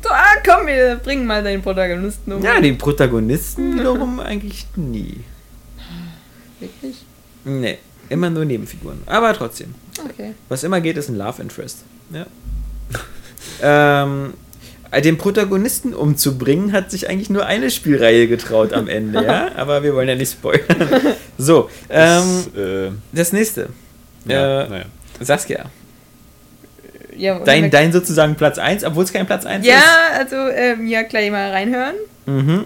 So, 0.03 0.13
ah, 0.13 0.37
komm, 0.47 0.69
wir 0.69 1.01
bringen 1.03 1.27
mal 1.27 1.43
den 1.43 1.63
Protagonisten 1.63 2.33
um. 2.35 2.41
ja, 2.41 2.61
den 2.61 2.79
Protagonisten 2.79 3.77
wiederum 3.77 4.21
eigentlich 4.21 4.65
nie. 4.77 5.25
Wirklich? 6.61 7.05
Nee, 7.45 7.79
immer 8.09 8.31
nur 8.31 8.45
Nebenfiguren. 8.45 9.03
Aber 9.07 9.35
trotzdem. 9.35 9.75
Okay. 10.05 10.35
Was 10.49 10.63
immer 10.63 10.81
geht, 10.81 10.97
ist 10.97 11.09
ein 11.09 11.19
Love 11.19 11.43
Interest. 11.43 11.79
Ja. 12.13 12.27
ähm, 14.05 14.35
den 15.01 15.19
Protagonisten 15.19 15.95
umzubringen, 15.95 16.73
hat 16.73 16.91
sich 16.91 17.09
eigentlich 17.09 17.31
nur 17.31 17.47
eine 17.47 17.71
Spielreihe 17.71 18.29
getraut 18.29 18.73
am 18.73 18.89
Ende, 18.89 19.23
ja? 19.23 19.51
Aber 19.57 19.83
wir 19.83 19.95
wollen 19.95 20.09
ja 20.09 20.15
nicht 20.15 20.33
spoilern. 20.33 20.67
So, 21.39 21.69
ähm, 21.91 22.45
das, 22.55 22.63
äh, 22.63 22.91
das 23.13 23.33
nächste. 23.33 23.69
ja, 24.25 24.63
äh, 24.63 24.69
naja. 24.69 24.85
Saskia, 25.21 25.65
Ja, 27.17 27.39
dein, 27.41 27.71
dein 27.71 27.93
sozusagen 27.93 28.35
Platz 28.35 28.59
1, 28.59 28.85
obwohl 28.85 29.05
es 29.05 29.13
kein 29.13 29.27
Platz 29.27 29.47
1 29.47 29.67
ja 29.67 29.83
also, 30.19 30.37
ähm, 30.37 30.87
ja, 30.87 31.03
gleich 31.03 31.31
mal 31.31 31.51
reinhören. 31.51 31.95
ist. 31.95 32.33
Mhm. 32.33 32.65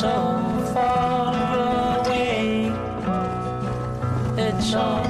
So 0.00 0.08
far 0.72 2.00
away. 2.00 2.72
It's 4.38 4.70
so 4.70 5.09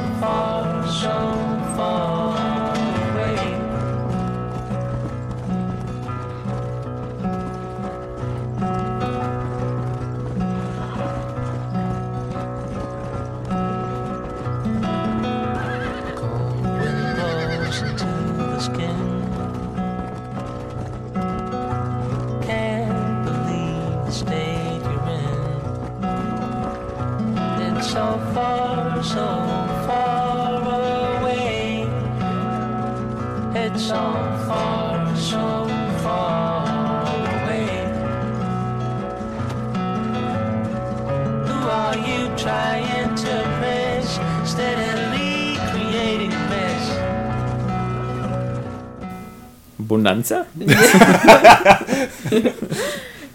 Bonanza? 50.10 50.46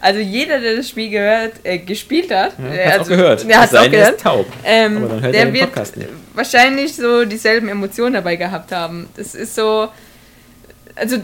Also 0.01 0.19
jeder, 0.19 0.59
der 0.59 0.75
das 0.75 0.89
Spiel 0.89 1.09
gehört, 1.09 1.53
äh, 1.63 1.79
gespielt 1.79 2.29
hat, 2.31 2.53
äh, 2.59 2.85
Hat's 2.85 2.99
also, 2.99 3.13
auch 3.13 3.17
gehört. 3.17 3.49
Der 3.49 3.59
hat 3.59 3.73
Es 3.73 3.75
auch 3.75 3.89
gehört. 3.89 4.15
ist 4.17 4.23
taub. 4.23 4.45
Ähm, 4.63 4.97
Aber 4.97 5.07
dann 5.07 5.21
hört 5.23 5.33
er 5.35 5.45
der 5.45 5.53
wird 5.53 5.69
wahrscheinlich 6.35 6.95
so 6.95 7.25
dieselben 7.25 7.69
Emotionen 7.69 8.13
dabei 8.13 8.35
gehabt 8.35 8.71
haben. 8.71 9.09
Das 9.17 9.33
ist 9.33 9.55
so, 9.55 9.87
also 10.95 11.17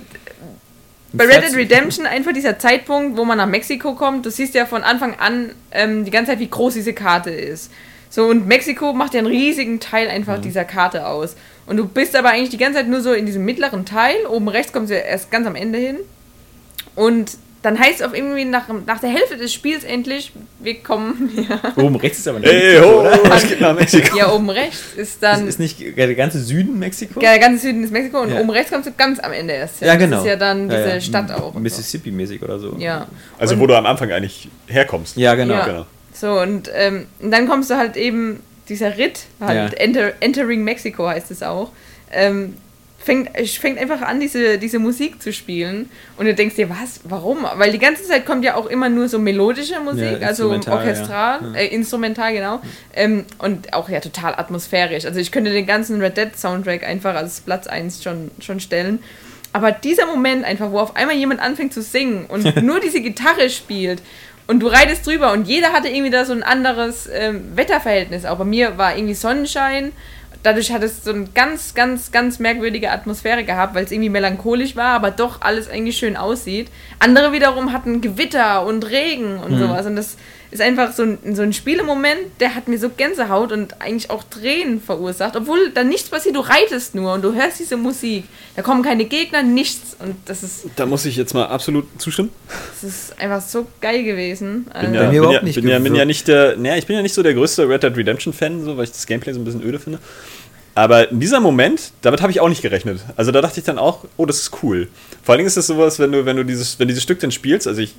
bei 1.14 1.26
Red 1.26 1.44
Dead 1.44 1.56
Redemption 1.58 2.08
einfach 2.08 2.34
dieser 2.34 2.58
Zeitpunkt, 2.58 3.18
wo 3.18 3.24
man 3.24 3.38
nach 3.38 3.46
Mexiko 3.46 3.94
kommt. 3.94 4.26
Du 4.26 4.32
siehst 4.32 4.56
ja 4.56 4.66
von 4.66 4.82
Anfang 4.82 5.14
an 5.20 5.52
ähm, 5.72 6.04
die 6.04 6.10
ganze 6.10 6.32
Zeit, 6.32 6.40
wie 6.40 6.50
groß 6.50 6.74
diese 6.74 6.94
Karte 6.94 7.30
ist. 7.30 7.70
So, 8.14 8.26
und 8.28 8.46
Mexiko 8.46 8.92
macht 8.94 9.14
ja 9.16 9.20
einen 9.20 9.28
riesigen 9.28 9.80
Teil 9.80 10.08
einfach 10.10 10.38
Mhm. 10.38 10.42
dieser 10.44 10.66
Karte 10.66 11.08
aus. 11.08 11.36
Und 11.66 11.78
du 11.78 11.88
bist 11.88 12.16
aber 12.16 12.30
eigentlich 12.30 12.50
die 12.50 12.58
ganze 12.58 12.80
Zeit 12.80 12.88
nur 12.90 13.02
so 13.02 13.14
in 13.14 13.26
diesem 13.26 13.44
mittleren 13.46 13.86
Teil. 13.86 14.16
Oben 14.30 14.50
rechts 14.50 14.72
kommst 14.74 14.92
du 14.92 14.96
ja 14.96 15.02
erst 15.02 15.32
ganz 15.32 15.48
am 15.48 15.56
Ende 15.56 15.80
hin. 15.80 15.96
Und 16.96 17.32
dann 17.62 17.78
heißt 17.80 18.02
es 18.02 18.02
auf 18.02 18.16
irgendwie 18.16 18.44
nach, 18.44 18.64
nach 18.88 19.00
der 19.00 19.12
Hälfte 19.12 19.38
des 19.38 19.54
Spiels 19.54 19.84
endlich, 19.84 20.32
wir 20.60 20.80
kommen 20.82 21.30
ja. 21.48 21.60
Oben 21.82 21.96
rechts 21.96 22.18
ist 22.18 22.28
aber 22.28 22.40
nicht. 22.42 22.52
Ey, 22.52 22.80
ho, 22.80 23.04
es 23.36 23.48
geht 23.48 23.62
nach 23.62 23.76
Mexiko. 23.76 24.18
Ja, 24.18 24.34
oben 24.34 24.50
rechts 24.50 24.80
ist 24.98 25.22
dann. 25.22 25.44
Ist, 25.48 25.60
ist 25.60 25.80
nicht 25.80 25.98
der 25.98 26.16
ganze 26.16 26.40
Süden 26.42 26.80
Mexiko? 26.80 27.20
Ja, 27.22 27.30
der 27.32 27.40
ganze 27.40 27.62
Süden 27.68 27.84
ist 27.84 27.92
Mexiko 27.94 28.22
und 28.22 28.32
Ja. 28.34 28.40
oben 28.42 28.50
rechts 28.50 28.72
kommst 28.72 28.90
du 28.90 28.94
ganz 28.98 29.20
am 29.20 29.32
Ende 29.32 29.54
erst. 29.54 29.78
hin. 29.80 29.88
Ja, 29.88 29.96
genau. 29.96 30.18
Das 30.18 30.26
ist 30.26 30.30
ja 30.32 30.36
dann 30.38 30.70
Ja, 30.72 30.78
diese 30.78 30.90
ja. 30.96 31.02
Stadt 31.02 31.32
auch. 31.32 31.54
Mississippi-mäßig 31.54 32.42
oder 32.42 32.58
so. 32.60 32.76
Ja. 32.80 33.08
Also, 33.38 33.54
Und- 33.54 33.60
wo 33.62 33.68
du 33.68 33.76
am 33.78 33.86
Anfang 33.86 34.12
eigentlich 34.12 34.50
herkommst. 34.68 35.16
Ja, 35.18 35.36
genau. 35.36 35.54
Ja. 35.54 35.66
Genau. 35.66 35.86
So, 36.14 36.40
und, 36.40 36.70
ähm, 36.74 37.06
und 37.20 37.32
dann 37.32 37.48
kommst 37.48 37.70
du 37.70 37.78
halt 37.78 37.98
eben, 37.98 38.42
dieser 38.70 38.98
Ritt, 38.98 39.26
halt 39.40 39.74
Ja. 39.74 39.80
Enter, 39.80 40.14
Entering 40.20 40.64
Mexico 40.64 41.08
heißt 41.08 41.32
es 41.32 41.44
auch, 41.44 41.72
ähm, 42.12 42.56
fängt, 43.04 43.30
fängt 43.50 43.80
einfach 43.80 44.02
an, 44.02 44.20
diese, 44.20 44.58
diese 44.58 44.80
Musik 44.80 45.22
zu 45.22 45.34
spielen. 45.34 45.90
Und 46.18 46.26
du 46.26 46.34
denkst 46.34 46.56
dir, 46.56 46.70
was, 46.70 47.02
warum? 47.04 47.46
Weil 47.56 47.72
die 47.72 47.80
ganze 47.80 48.04
Zeit 48.04 48.26
kommt 48.26 48.46
ja 48.46 48.56
auch 48.56 48.68
immer 48.68 48.90
nur 48.90 49.10
so 49.10 49.20
melodische 49.20 49.80
Musik, 49.80 50.22
Ja, 50.22 50.28
also 50.28 50.52
orchestral. 50.52 51.40
Ja. 51.54 51.60
Äh, 51.60 51.68
instrumental, 51.68 52.34
genau. 52.34 52.62
Ähm, 52.94 53.26
und 53.40 53.74
auch 53.74 53.90
ja 53.90 54.00
total 54.00 54.36
atmosphärisch. 54.36 55.06
Also 55.06 55.20
ich 55.20 55.32
könnte 55.32 55.52
den 55.52 55.66
ganzen 55.66 56.02
Red 56.02 56.18
Dead 56.18 56.38
Soundtrack 56.38 56.84
einfach 56.84 57.16
als 57.16 57.42
Platz 57.42 57.68
1 57.68 58.04
schon, 58.04 58.32
schon 58.40 58.60
stellen. 58.60 59.00
Aber 59.54 59.72
dieser 59.72 60.06
Moment 60.06 60.46
einfach, 60.46 60.72
wo 60.72 60.80
auf 60.80 60.96
einmal 60.96 61.16
jemand 61.16 61.42
anfängt 61.42 61.74
zu 61.74 61.82
singen 61.82 62.26
und 62.28 62.56
nur 62.64 62.80
diese 62.80 63.02
Gitarre 63.02 63.50
spielt 63.50 64.02
und 64.52 64.60
du 64.60 64.68
reitest 64.68 65.08
drüber 65.08 65.32
und 65.32 65.48
jeder 65.48 65.72
hatte 65.72 65.88
irgendwie 65.88 66.12
da 66.12 66.26
so 66.26 66.34
ein 66.34 66.44
anderes 66.44 67.10
ähm, 67.10 67.56
Wetterverhältnis. 67.56 68.26
Auch 68.26 68.38
bei 68.38 68.44
mir 68.44 68.78
war 68.78 68.98
irgendwie 68.98 69.14
Sonnenschein. 69.14 69.94
Dadurch 70.44 70.74
hat 70.74 70.84
es 70.84 71.06
so 71.06 71.12
eine 71.12 71.28
ganz, 71.34 71.74
ganz, 71.74 72.12
ganz 72.12 72.38
merkwürdige 72.38 72.92
Atmosphäre 72.92 73.46
gehabt, 73.46 73.76
weil 73.76 73.86
es 73.86 73.94
irgendwie 73.94 74.10
melancholisch 74.10 74.76
war, 74.76 74.94
aber 74.94 75.10
doch 75.10 75.40
alles 75.40 75.70
eigentlich 75.70 75.98
schön 75.98 76.18
aussieht. 76.18 76.70
Andere 77.00 77.32
wiederum 77.32 77.72
hatten 77.72 78.02
Gewitter 78.02 78.66
und 78.66 78.90
Regen 78.90 79.38
und 79.38 79.58
sowas. 79.58 79.86
Und 79.86 79.96
das 79.96 80.18
ist 80.52 80.62
einfach 80.62 80.92
so 80.94 81.04
ein, 81.04 81.18
so 81.34 81.42
ein 81.42 81.54
Spielemoment, 81.54 82.20
der 82.42 82.56
hat 82.56 82.68
mir 82.68 82.78
so 82.78 82.90
Gänsehaut 82.90 83.54
und 83.54 83.82
eigentlich 83.82 84.10
auch 84.10 84.24
Tränen 84.24 84.82
verursacht. 84.82 85.36
Obwohl 85.38 85.72
da 85.74 85.84
nichts 85.84 86.10
passiert, 86.10 86.36
du 86.36 86.42
reitest 86.42 86.94
nur 86.94 87.14
und 87.14 87.24
du 87.24 87.34
hörst 87.34 87.60
diese 87.60 87.78
Musik. 87.78 88.26
Da 88.58 88.62
kommen 88.62 88.84
keine 88.84 89.06
Gegner, 89.06 89.44
nichts. 89.44 89.96
Und 89.98 90.16
das 90.26 90.44
ist, 90.44 90.66
Da 90.76 90.86
muss 90.86 91.06
ich 91.06 91.16
jetzt 91.16 91.34
mal 91.34 91.46
absolut 91.46 91.86
zustimmen. 91.98 92.32
das 92.82 92.84
ist 92.84 93.20
einfach 93.20 93.42
so 93.42 93.66
geil 93.80 94.04
gewesen. 94.04 94.66
Bin 94.82 94.94
ja, 94.94 95.06
bin, 95.06 95.18
überhaupt 95.18 95.36
ja, 95.36 95.42
nicht 95.42 95.56
bin, 95.56 95.68
ja, 95.68 95.78
bin 95.78 95.86
gewirkt. 95.86 96.00
ja 96.00 96.06
nicht 96.06 96.28
der, 96.28 96.58
naja, 96.58 96.76
ich 96.76 96.86
bin 96.86 96.98
ja 96.98 97.02
nicht 97.02 97.14
so 97.14 97.24
der 97.24 97.34
größte 97.34 97.68
Red 97.70 97.84
Dead 97.84 97.96
Redemption 97.96 98.34
Fan, 98.34 98.64
so, 98.66 98.76
weil 98.76 98.84
ich 98.84 98.92
das 98.92 99.06
Gameplay 99.06 99.32
so 99.34 99.40
ein 99.40 99.46
bisschen 99.46 99.64
öde 99.64 99.80
finde. 99.80 100.00
Aber 100.76 101.12
in 101.12 101.20
dieser 101.20 101.40
Moment, 101.40 101.92
damit 102.02 102.22
habe 102.22 102.32
ich 102.32 102.40
auch 102.40 102.50
nicht 102.50 102.62
gerechnet. 102.62 103.02
Also 103.16 103.32
da 103.32 103.42
dachte 103.42 103.60
ich 103.60 103.66
dann 103.66 103.78
auch, 103.78 104.06
oh, 104.18 104.26
das 104.26 104.38
ist 104.38 104.64
cool. 104.64 104.88
Vor 105.24 105.34
allen 105.34 105.40
Dingen 105.40 105.48
ist 105.48 105.58
das 105.58 105.68
sowas, 105.68 106.00
wenn 106.00 106.12
du, 106.12 106.26
wenn 106.26 106.38
du 106.38 106.44
dieses, 106.44 106.80
wenn 106.80 106.88
dieses 106.88 107.04
Stück 107.04 107.20
dann 107.20 107.32
spielst, 107.32 107.68
also 107.68 107.82
ich 107.82 107.96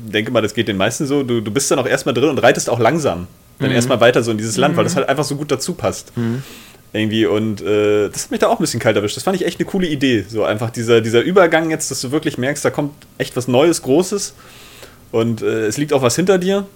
denke 0.00 0.30
mal, 0.30 0.40
das 0.42 0.54
geht 0.54 0.68
den 0.68 0.76
meisten 0.76 1.06
so, 1.06 1.22
du, 1.22 1.40
du 1.40 1.50
bist 1.50 1.70
dann 1.70 1.78
auch 1.78 1.86
erstmal 1.86 2.14
drin 2.14 2.28
und 2.30 2.38
reitest 2.38 2.68
auch 2.70 2.78
langsam. 2.78 3.26
Dann 3.58 3.70
erstmal 3.72 4.00
weiter 4.00 4.22
so 4.22 4.30
in 4.30 4.38
dieses 4.38 4.56
Land, 4.56 4.76
weil 4.76 4.84
das 4.84 4.96
halt 4.96 5.08
einfach 5.08 5.24
so 5.24 5.36
gut 5.36 5.50
dazu 5.50 5.74
passt. 5.74 6.12
Irgendwie 6.92 7.26
und 7.26 7.60
äh, 7.60 8.08
das 8.08 8.24
hat 8.24 8.30
mich 8.30 8.40
da 8.40 8.48
auch 8.48 8.58
ein 8.58 8.62
bisschen 8.62 8.80
kalt 8.80 8.96
erwischt. 8.96 9.16
Das 9.16 9.22
fand 9.22 9.36
ich 9.36 9.46
echt 9.46 9.60
eine 9.60 9.68
coole 9.68 9.86
Idee. 9.86 10.24
So 10.28 10.44
einfach 10.44 10.70
dieser, 10.70 11.00
dieser 11.00 11.20
Übergang 11.20 11.70
jetzt, 11.70 11.90
dass 11.90 12.00
du 12.00 12.10
wirklich 12.10 12.38
merkst, 12.38 12.64
da 12.64 12.70
kommt 12.70 12.92
echt 13.18 13.36
was 13.36 13.46
Neues, 13.48 13.82
Großes 13.82 14.34
und 15.12 15.42
äh, 15.42 15.66
es 15.66 15.76
liegt 15.76 15.92
auch 15.92 16.02
was 16.02 16.16
hinter 16.16 16.38
dir. 16.38 16.66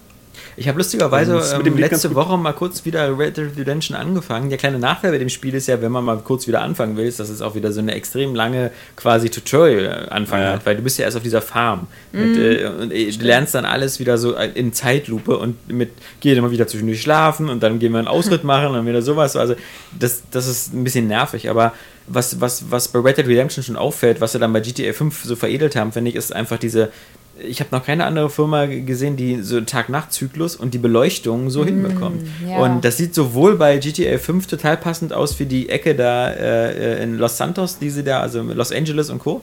Ich 0.57 0.67
habe 0.67 0.77
lustigerweise 0.77 1.35
mit 1.57 1.67
ähm, 1.67 1.77
letzte. 1.77 2.15
Woche 2.15 2.37
mal 2.37 2.53
kurz 2.53 2.85
wieder 2.85 3.17
Red 3.17 3.37
Dead 3.37 3.49
Redemption 3.57 3.97
angefangen. 3.97 4.49
Der 4.49 4.57
kleine 4.57 4.79
Nachteil 4.79 5.11
bei 5.11 5.17
dem 5.17 5.29
Spiel 5.29 5.53
ist 5.53 5.67
ja, 5.67 5.81
wenn 5.81 5.91
man 5.91 6.03
mal 6.05 6.17
kurz 6.17 6.47
wieder 6.47 6.61
anfangen 6.61 6.95
will, 6.95 7.05
ist, 7.05 7.19
dass 7.19 7.29
es 7.29 7.41
auch 7.41 7.55
wieder 7.55 7.71
so 7.71 7.81
eine 7.81 7.93
extrem 7.93 8.35
lange 8.35 8.71
quasi 8.95 9.29
Tutorial-Anfang 9.29 10.41
Ja. 10.41 10.53
hat, 10.53 10.65
weil 10.65 10.75
du 10.77 10.81
bist 10.81 10.97
ja 10.97 11.05
erst 11.05 11.17
auf 11.17 11.23
dieser 11.23 11.41
Farm. 11.41 11.87
Äh, 12.13 12.17
und 12.17 12.91
äh, 12.91 13.11
du 13.11 13.25
lernst 13.25 13.53
dann 13.55 13.65
alles 13.65 13.99
wieder 13.99 14.17
so 14.17 14.35
in 14.35 14.71
Zeitlupe 14.71 15.37
und 15.37 15.69
mit 15.69 15.91
geh 16.21 16.33
immer 16.33 16.51
wieder 16.51 16.67
zwischendurch 16.67 17.01
schlafen 17.01 17.49
und 17.49 17.61
dann 17.61 17.79
gehen 17.79 17.91
wir 17.91 17.99
einen 17.99 18.07
Ausritt 18.07 18.43
machen 18.45 18.67
und 18.67 18.73
dann 18.75 18.87
wieder 18.87 19.01
sowas. 19.01 19.35
Also 19.35 19.55
das, 19.99 20.23
das 20.31 20.47
ist 20.47 20.73
ein 20.73 20.83
bisschen 20.83 21.07
nervig, 21.07 21.49
aber 21.49 21.73
was, 22.07 22.39
was, 22.39 22.65
was 22.69 22.87
bei 22.87 22.99
Red 22.99 23.17
Dead 23.17 23.27
Redemption 23.27 23.63
schon 23.63 23.75
auffällt, 23.75 24.21
was 24.21 24.31
sie 24.33 24.39
dann 24.39 24.53
bei 24.53 24.59
GTA 24.59 24.93
5 24.93 25.23
so 25.23 25.35
veredelt 25.35 25.75
haben, 25.75 25.91
finde 25.91 26.09
ich, 26.11 26.15
ist 26.15 26.33
einfach 26.33 26.59
diese 26.59 26.91
ich 27.37 27.59
habe 27.59 27.69
noch 27.75 27.85
keine 27.85 28.05
andere 28.05 28.29
Firma 28.29 28.65
gesehen, 28.65 29.17
die 29.17 29.41
so 29.41 29.59
Tag-Nacht-Zyklus 29.59 30.55
und 30.55 30.73
die 30.73 30.77
Beleuchtung 30.77 31.49
so 31.49 31.65
hinbekommt. 31.65 32.25
ja. 32.47 32.57
Und 32.57 32.85
das 32.85 32.97
sieht 32.97 33.13
sowohl 33.13 33.57
bei 33.57 33.77
GTA 33.77 34.17
5 34.17 34.47
total 34.47 34.77
passend 34.77 35.13
aus 35.13 35.37
wie 35.39 35.45
die 35.45 35.69
Ecke 35.69 35.95
da 35.95 36.29
äh, 36.29 37.03
in 37.03 37.17
Los 37.17 37.37
Santos, 37.37 37.77
diese 37.79 38.03
da, 38.03 38.21
also 38.21 38.41
Los 38.41 38.71
Angeles 38.71 39.09
und 39.09 39.19
Co. 39.19 39.41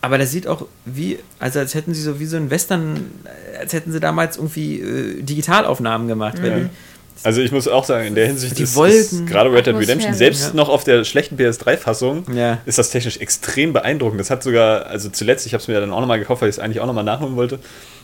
Aber 0.00 0.18
das 0.18 0.30
sieht 0.30 0.46
auch 0.46 0.66
wie, 0.84 1.18
also 1.38 1.58
als 1.58 1.74
hätten 1.74 1.92
sie 1.92 2.02
so 2.02 2.20
wie 2.20 2.26
so 2.26 2.36
ein 2.36 2.50
Western, 2.50 3.10
äh, 3.24 3.58
als 3.58 3.72
hätten 3.72 3.92
sie 3.92 4.00
damals 4.00 4.36
irgendwie 4.36 4.80
äh, 4.80 5.22
Digitalaufnahmen 5.22 6.08
gemacht. 6.08 6.42
Weil 6.42 6.50
die, 6.50 6.68
Also 7.24 7.40
ich 7.40 7.52
muss 7.52 7.66
auch 7.68 7.84
sagen, 7.84 8.06
in 8.06 8.14
der 8.14 8.26
Hinsicht 8.26 8.58
Die 8.58 8.62
ist, 8.62 8.76
ist 8.76 9.26
gerade 9.26 9.52
Red 9.52 9.66
Dead 9.66 9.74
Redemption, 9.76 10.14
selbst 10.14 10.48
Ja. 10.48 10.54
noch 10.54 10.68
auf 10.68 10.84
der 10.84 11.04
schlechten 11.04 11.36
PS3-Fassung, 11.36 12.24
Ja. 12.34 12.58
ist 12.66 12.78
das 12.78 12.90
technisch 12.90 13.16
extrem 13.18 13.72
beeindruckend. 13.72 14.20
Das 14.20 14.30
hat 14.30 14.42
sogar, 14.42 14.86
also 14.86 15.08
zuletzt, 15.10 15.46
ich 15.46 15.52
habe 15.54 15.60
es 15.62 15.68
mir 15.68 15.80
dann 15.80 15.92
auch 15.92 16.00
nochmal 16.00 16.18
gekauft, 16.18 16.42
weil 16.42 16.48
ich 16.48 16.56
es 16.56 16.60
eigentlich 16.60 16.80
auch 16.80 16.86
nochmal 16.86 17.04
nachholen 17.04 17.36
wollte. 17.36 17.58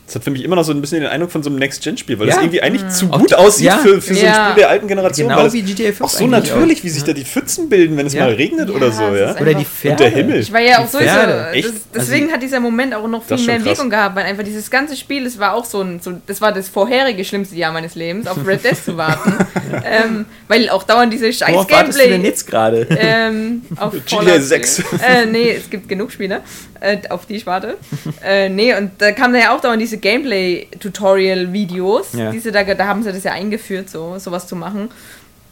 Das 0.07 0.17
hat 0.17 0.25
für 0.25 0.31
mich 0.31 0.45
immer 0.45 0.55
noch 0.55 0.65
so 0.65 0.73
ein 0.73 0.81
bisschen 0.83 1.01
den 1.01 1.09
Eindruck 1.09 1.31
von 1.31 1.43
so 1.43 1.49
einem 1.49 1.59
Next-Gen-Spiel, 1.59 2.19
weil 2.19 2.29
Ja. 2.29 2.35
das 2.35 2.43
irgendwie 2.43 2.61
eigentlich 2.61 2.87
zu 2.91 3.07
Auch 3.11 3.19
gut 3.21 3.31
die- 3.31 3.35
aussieht 3.37 3.67
ja. 3.67 3.79
für, 3.79 4.03
für 4.03 4.15
so 4.15 4.27
ein. 4.27 4.35
Spiel 4.35 4.55
der 4.59 4.69
alten 4.69 4.87
Generation. 4.87 5.29
Genau 5.29 5.39
weil 5.39 5.45
das 5.47 5.55
wie 5.55 5.63
GTA 5.63 5.87
5 5.87 6.01
Auch 6.03 6.09
so 6.11 6.27
natürlich, 6.27 6.81
auch. 6.81 6.85
wie 6.85 6.89
sich 6.91 7.05
da 7.05 7.13
die 7.15 7.25
Pfützen 7.25 7.71
bilden, 7.71 7.97
wenn 7.97 8.07
es 8.07 8.13
Ja. 8.13 8.25
mal 8.25 8.35
regnet 8.35 8.69
Ja, 8.69 8.75
oder 8.75 8.93
so, 8.93 9.03
ja. 9.15 9.35
Oder 9.41 9.55
die 9.55 9.65
Pferde. 9.65 9.93
Und 9.93 10.01
der 10.01 10.11
Himmel. 10.11 10.41
Ich 10.41 10.53
war 10.53 10.61
ja 10.61 10.81
auch 10.81 10.89
sowieso. 10.89 11.07
Das, 11.15 11.73
deswegen 11.95 12.31
hat 12.33 12.43
dieser 12.43 12.61
Moment 12.61 12.95
auch 12.95 13.09
noch 13.09 13.27
Das 13.27 13.41
viel 13.41 13.49
mehr. 13.59 13.65
Wirkung 13.65 13.89
gehabt, 13.89 14.15
weil 14.17 14.25
einfach 14.27 14.45
dieses 14.45 14.71
ganze 14.71 14.95
Spiel, 14.95 15.25
es 15.25 15.39
war 15.39 15.55
auch 15.55 15.65
so 15.65 15.81
ein, 15.81 16.01
so, 16.01 16.13
das 16.27 16.41
war 16.43 16.53
das 16.53 16.69
vorherige 16.69 17.25
schlimmste 17.25 17.57
Jahr 17.57 17.73
meines 17.73 17.95
Lebens, 17.95 18.27
auf 18.27 18.37
Red 18.47 18.63
Dead 18.63 18.77
zu 18.77 18.99
warten. 18.99 19.33
ähm, 19.85 20.27
weil 20.49 20.69
auch 20.69 20.83
dauernd 20.83 21.13
diese 21.15 21.33
scheiß 21.33 21.51
Worauf 21.55 21.71
wartest 21.71 21.99
du 21.99 22.03
denn 22.03 22.11
Gameplay. 22.11 22.29
jetzt 22.29 22.47
gerade? 22.47 22.87
Ähm, 22.91 23.63
auf 23.79 23.93
GTA 23.95 24.17
Fallout 24.19 24.43
6. 24.43 24.79
Äh, 25.03 25.27
nee, 25.33 25.53
es 25.53 25.71
gibt 25.71 25.89
genug 25.89 26.13
Spiele, 26.13 26.43
äh, 26.81 26.99
auf 27.09 27.25
die 27.27 27.37
ich 27.37 27.47
warte. 27.47 27.77
äh, 28.25 28.49
nee, 28.51 28.75
und 28.77 28.91
da 28.99 29.13
kam 29.13 29.33
da 29.33 29.39
ja 29.39 29.55
auch 29.57 29.61
dauernd 29.61 29.81
diese 29.81 29.94
Gameplay-Tutorial-Videos. 29.99 32.13
Ja. 32.15 32.31
Diese, 32.31 32.53
da, 32.53 32.63
da 32.63 32.87
haben 32.87 33.03
sie 33.03 33.13
das 33.13 33.25
ja 33.25 33.33
eingeführt, 33.33 33.91
so 33.91 34.19
sowas 34.19 34.47
zu 34.47 34.55
machen. 34.57 34.91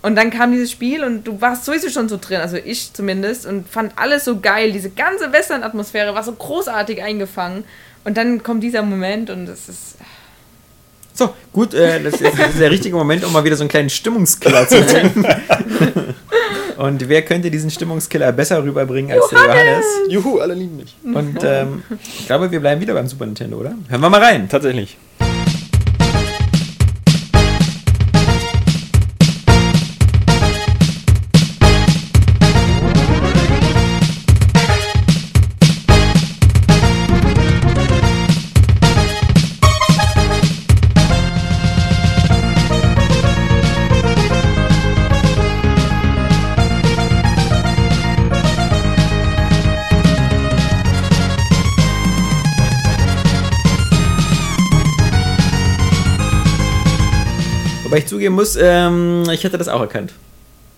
Und 0.02 0.16
dann 0.16 0.30
kam 0.30 0.52
dieses 0.52 0.70
Spiel 0.70 1.04
und 1.04 1.24
du 1.24 1.40
warst 1.40 1.64
sowieso 1.64 1.88
schon 1.88 2.08
so 2.08 2.18
drin, 2.20 2.40
also 2.40 2.56
ich 2.56 2.92
zumindest, 2.92 3.46
und 3.46 3.68
fand 3.68 3.92
alles 3.96 4.24
so 4.24 4.40
geil. 4.40 4.72
Diese 4.72 4.90
ganze 4.90 5.32
Western-Atmosphäre 5.32 6.12
war 6.14 6.24
so 6.24 6.32
großartig 6.32 7.02
eingefangen. 7.02 7.64
Und 8.04 8.16
dann 8.16 8.42
kommt 8.42 8.64
dieser 8.64 8.82
Moment 8.82 9.30
und 9.30 9.48
es 9.48 9.68
ist. 9.68 9.96
So, 11.14 11.34
gut, 11.52 11.74
äh, 11.74 12.02
das, 12.02 12.14
ist, 12.14 12.38
das 12.38 12.50
ist 12.50 12.60
der 12.60 12.70
richtige 12.70 12.96
Moment, 12.96 13.24
um 13.24 13.32
mal 13.32 13.44
wieder 13.44 13.56
so 13.56 13.62
einen 13.62 13.68
kleinen 13.68 13.90
Stimmungskiller 13.90 14.66
zu 14.68 14.80
bringen. 14.82 15.26
Und 16.78 17.08
wer 17.08 17.22
könnte 17.22 17.50
diesen 17.50 17.70
Stimmungskiller 17.70 18.32
besser 18.32 18.62
rüberbringen 18.64 19.12
als 19.12 19.28
der 19.28 19.38
Johannes? 19.38 19.84
Juhu, 20.08 20.38
alle 20.38 20.54
lieben 20.54 20.78
mich. 20.78 20.96
Und 21.04 21.38
ähm, 21.44 21.82
ich 22.18 22.26
glaube, 22.26 22.50
wir 22.50 22.60
bleiben 22.60 22.80
wieder 22.80 22.94
beim 22.94 23.06
Super 23.06 23.26
Nintendo, 23.26 23.58
oder? 23.58 23.74
Hören 23.88 24.00
wir 24.00 24.10
mal 24.10 24.20
rein. 24.20 24.48
Tatsächlich. 24.48 24.96
Wobei 57.92 57.98
ich 57.98 58.06
zugeben 58.06 58.34
muss, 58.34 58.56
ähm, 58.58 59.24
ich 59.30 59.44
hätte 59.44 59.58
das 59.58 59.68
auch 59.68 59.82
erkannt. 59.82 60.14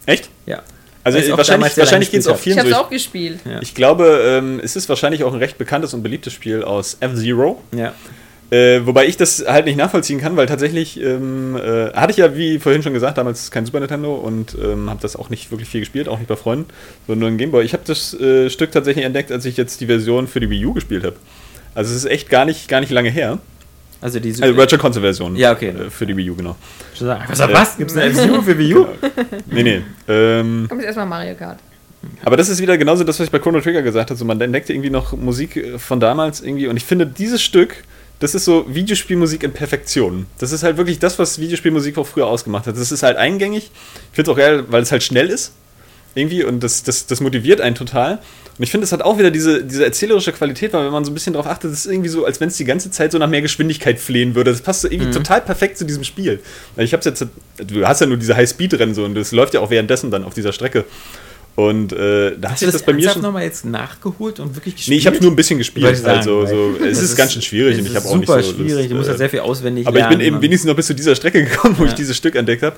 Echt? 0.04 0.30
Ja. 0.46 0.62
Also 1.04 1.18
wahrscheinlich, 1.36 1.76
wahrscheinlich 1.76 2.10
geht 2.10 2.20
es 2.20 2.26
auch 2.26 2.32
gespielt 2.32 2.56
Ich 2.56 2.62
vielen 2.62 2.72
hab's 2.72 2.80
so. 2.80 2.84
auch 2.86 2.90
gespielt. 2.90 3.38
Ja. 3.44 3.62
Ich 3.62 3.76
glaube, 3.76 4.20
ähm, 4.26 4.60
es 4.60 4.74
ist 4.74 4.88
wahrscheinlich 4.88 5.22
auch 5.22 5.32
ein 5.32 5.38
recht 5.38 5.56
bekanntes 5.56 5.94
und 5.94 6.02
beliebtes 6.02 6.32
Spiel 6.32 6.64
aus 6.64 6.96
F-Zero. 6.98 7.62
Ja. 7.72 7.94
Äh, 8.50 8.84
wobei 8.84 9.06
ich 9.06 9.16
das 9.16 9.44
halt 9.46 9.66
nicht 9.66 9.76
nachvollziehen 9.76 10.20
kann, 10.20 10.36
weil 10.36 10.46
tatsächlich 10.46 11.00
ähm, 11.00 11.54
äh, 11.56 11.92
hatte 11.92 12.10
ich 12.10 12.16
ja, 12.16 12.36
wie 12.36 12.58
vorhin 12.58 12.82
schon 12.82 12.94
gesagt, 12.94 13.16
damals 13.16 13.52
kein 13.52 13.64
Super 13.64 13.78
Nintendo 13.78 14.16
und 14.16 14.56
ähm, 14.60 14.90
habe 14.90 15.00
das 15.00 15.14
auch 15.14 15.30
nicht 15.30 15.52
wirklich 15.52 15.68
viel 15.68 15.80
gespielt, 15.80 16.08
auch 16.08 16.18
nicht 16.18 16.26
bei 16.26 16.36
Freunden, 16.36 16.66
sondern 17.06 17.20
nur 17.20 17.28
ein 17.28 17.38
Gameboy. 17.38 17.64
Ich 17.64 17.74
habe 17.74 17.84
das 17.86 18.12
äh, 18.14 18.50
Stück 18.50 18.72
tatsächlich 18.72 19.04
entdeckt, 19.04 19.30
als 19.30 19.44
ich 19.44 19.56
jetzt 19.56 19.80
die 19.80 19.86
Version 19.86 20.26
für 20.26 20.40
die 20.40 20.50
Wii 20.50 20.66
U 20.66 20.72
gespielt 20.72 21.04
habe. 21.04 21.16
Also 21.76 21.92
es 21.92 21.98
ist 21.98 22.10
echt 22.10 22.28
gar 22.28 22.44
nicht, 22.44 22.66
gar 22.68 22.80
nicht 22.80 22.90
lange 22.90 23.10
her. 23.10 23.38
Also 24.04 24.20
die 24.20 24.32
Also 24.32 24.54
Virtual 24.54 24.78
Console 24.78 25.02
Version. 25.02 25.34
Ja, 25.34 25.52
okay. 25.52 25.70
Äh, 25.70 25.88
für 25.88 26.04
die 26.04 26.14
Wii 26.14 26.30
U, 26.30 26.36
genau. 26.36 26.56
Was, 27.00 27.40
was? 27.40 27.78
Gibt 27.78 27.90
es 27.90 27.96
eine 27.96 28.12
FCU 28.14 28.42
für 28.42 28.58
Wii 28.58 28.74
U? 28.74 28.86
Nee, 29.46 29.62
nee. 29.62 29.82
Ähm, 30.06 30.66
Kommt 30.68 30.82
jetzt 30.82 30.88
erstmal 30.88 31.06
Mario 31.06 31.34
Kart. 31.34 31.58
Aber 32.22 32.36
das 32.36 32.50
ist 32.50 32.60
wieder 32.60 32.76
genauso 32.76 33.02
das, 33.02 33.18
was 33.18 33.24
ich 33.24 33.32
bei 33.32 33.38
Chrono 33.38 33.62
Trigger 33.62 33.80
gesagt 33.80 34.10
habe. 34.10 34.18
So, 34.18 34.26
man 34.26 34.38
entdeckt 34.42 34.68
irgendwie 34.68 34.90
noch 34.90 35.16
Musik 35.16 35.56
äh, 35.56 35.78
von 35.78 36.00
damals 36.00 36.42
irgendwie. 36.42 36.66
Und 36.66 36.76
ich 36.76 36.84
finde, 36.84 37.06
dieses 37.06 37.40
Stück, 37.42 37.82
das 38.20 38.34
ist 38.34 38.44
so 38.44 38.66
Videospielmusik 38.68 39.42
in 39.42 39.54
Perfektion. 39.54 40.26
Das 40.36 40.52
ist 40.52 40.64
halt 40.64 40.76
wirklich 40.76 40.98
das, 40.98 41.18
was 41.18 41.38
Videospielmusik 41.38 41.96
auch 41.96 42.06
früher 42.06 42.26
ausgemacht 42.26 42.66
hat. 42.66 42.76
Das 42.76 42.92
ist 42.92 43.02
halt 43.02 43.16
eingängig. 43.16 43.70
Ich 44.10 44.16
finde 44.16 44.30
es 44.30 44.34
auch 44.34 44.38
geil, 44.38 44.64
weil 44.68 44.82
es 44.82 44.92
halt 44.92 45.02
schnell 45.02 45.30
ist. 45.30 45.54
Irgendwie. 46.14 46.44
Und 46.44 46.62
das, 46.62 46.82
das, 46.82 47.06
das 47.06 47.22
motiviert 47.22 47.62
einen 47.62 47.74
total. 47.74 48.18
Und 48.56 48.62
ich 48.62 48.70
finde, 48.70 48.84
es 48.84 48.92
hat 48.92 49.02
auch 49.02 49.18
wieder 49.18 49.30
diese, 49.32 49.64
diese 49.64 49.84
erzählerische 49.84 50.32
Qualität, 50.32 50.72
weil 50.72 50.84
wenn 50.84 50.92
man 50.92 51.04
so 51.04 51.10
ein 51.10 51.14
bisschen 51.14 51.32
darauf 51.32 51.48
achtet, 51.50 51.72
es 51.72 51.86
ist 51.86 51.92
irgendwie 51.92 52.08
so, 52.08 52.24
als 52.24 52.40
wenn 52.40 52.48
es 52.48 52.56
die 52.56 52.64
ganze 52.64 52.90
Zeit 52.90 53.10
so 53.10 53.18
nach 53.18 53.28
mehr 53.28 53.42
Geschwindigkeit 53.42 53.98
flehen 53.98 54.34
würde. 54.36 54.52
Das 54.52 54.60
passt 54.62 54.82
so 54.82 54.88
irgendwie 54.88 55.10
total 55.10 55.40
perfekt 55.40 55.76
zu 55.76 55.84
diesem 55.84 56.04
Spiel. 56.04 56.38
Ich 56.76 56.92
hab's 56.92 57.04
jetzt, 57.04 57.26
du 57.56 57.86
hast 57.86 58.00
ja 58.00 58.06
nur 58.06 58.16
diese 58.16 58.36
High-Speed-Rennen 58.36 58.94
so 58.94 59.04
und 59.04 59.14
das 59.16 59.32
läuft 59.32 59.54
ja 59.54 59.60
auch 59.60 59.70
währenddessen 59.70 60.10
dann 60.12 60.22
auf 60.24 60.34
dieser 60.34 60.52
Strecke. 60.52 60.84
Und 61.56 61.92
äh, 61.92 62.36
da 62.38 62.50
Hast 62.50 62.62
du 62.62 62.66
das, 62.66 62.74
das 62.74 62.82
bei 62.84 62.92
mir 62.92 63.10
schon. 63.10 63.22
nochmal 63.22 63.44
jetzt 63.44 63.64
nachgeholt 63.64 64.40
und 64.40 64.56
wirklich 64.56 64.74
gespielt? 64.74 64.92
Nee, 64.94 64.98
ich 64.98 65.06
habe 65.06 65.18
nur 65.20 65.30
ein 65.30 65.36
bisschen 65.36 65.58
gespielt. 65.58 65.96
Sagen, 65.96 66.18
also, 66.18 66.46
so, 66.46 66.74
es 66.84 66.98
das 66.98 67.10
ist, 67.10 67.16
ganz 67.16 67.32
schön 67.32 67.42
schwierig 67.42 67.74
es 67.74 67.78
und 67.80 67.86
ich 67.86 67.92
ist 67.92 67.96
habe 67.96 68.08
auch 68.08 68.16
nicht 68.18 68.26
super 68.28 68.42
so. 68.42 68.52
schwierig. 68.54 68.74
Lust, 68.74 68.90
du 68.90 68.94
musst 68.96 69.08
äh, 69.08 69.12
ja 69.12 69.18
sehr 69.18 69.30
viel 69.30 69.40
auswendig 69.40 69.86
Aber 69.86 69.96
ich 69.98 70.02
bin 70.08 70.18
lernen 70.18 70.34
eben 70.34 70.42
wenigstens 70.42 70.68
noch 70.68 70.74
bis 70.76 70.86
zu 70.88 70.94
dieser 70.94 71.14
Strecke 71.14 71.44
gekommen, 71.44 71.76
wo 71.78 71.84
Ja. 71.84 71.88
ich 71.90 71.94
dieses 71.94 72.16
Stück 72.16 72.34
entdeckt 72.34 72.62
habe. 72.64 72.76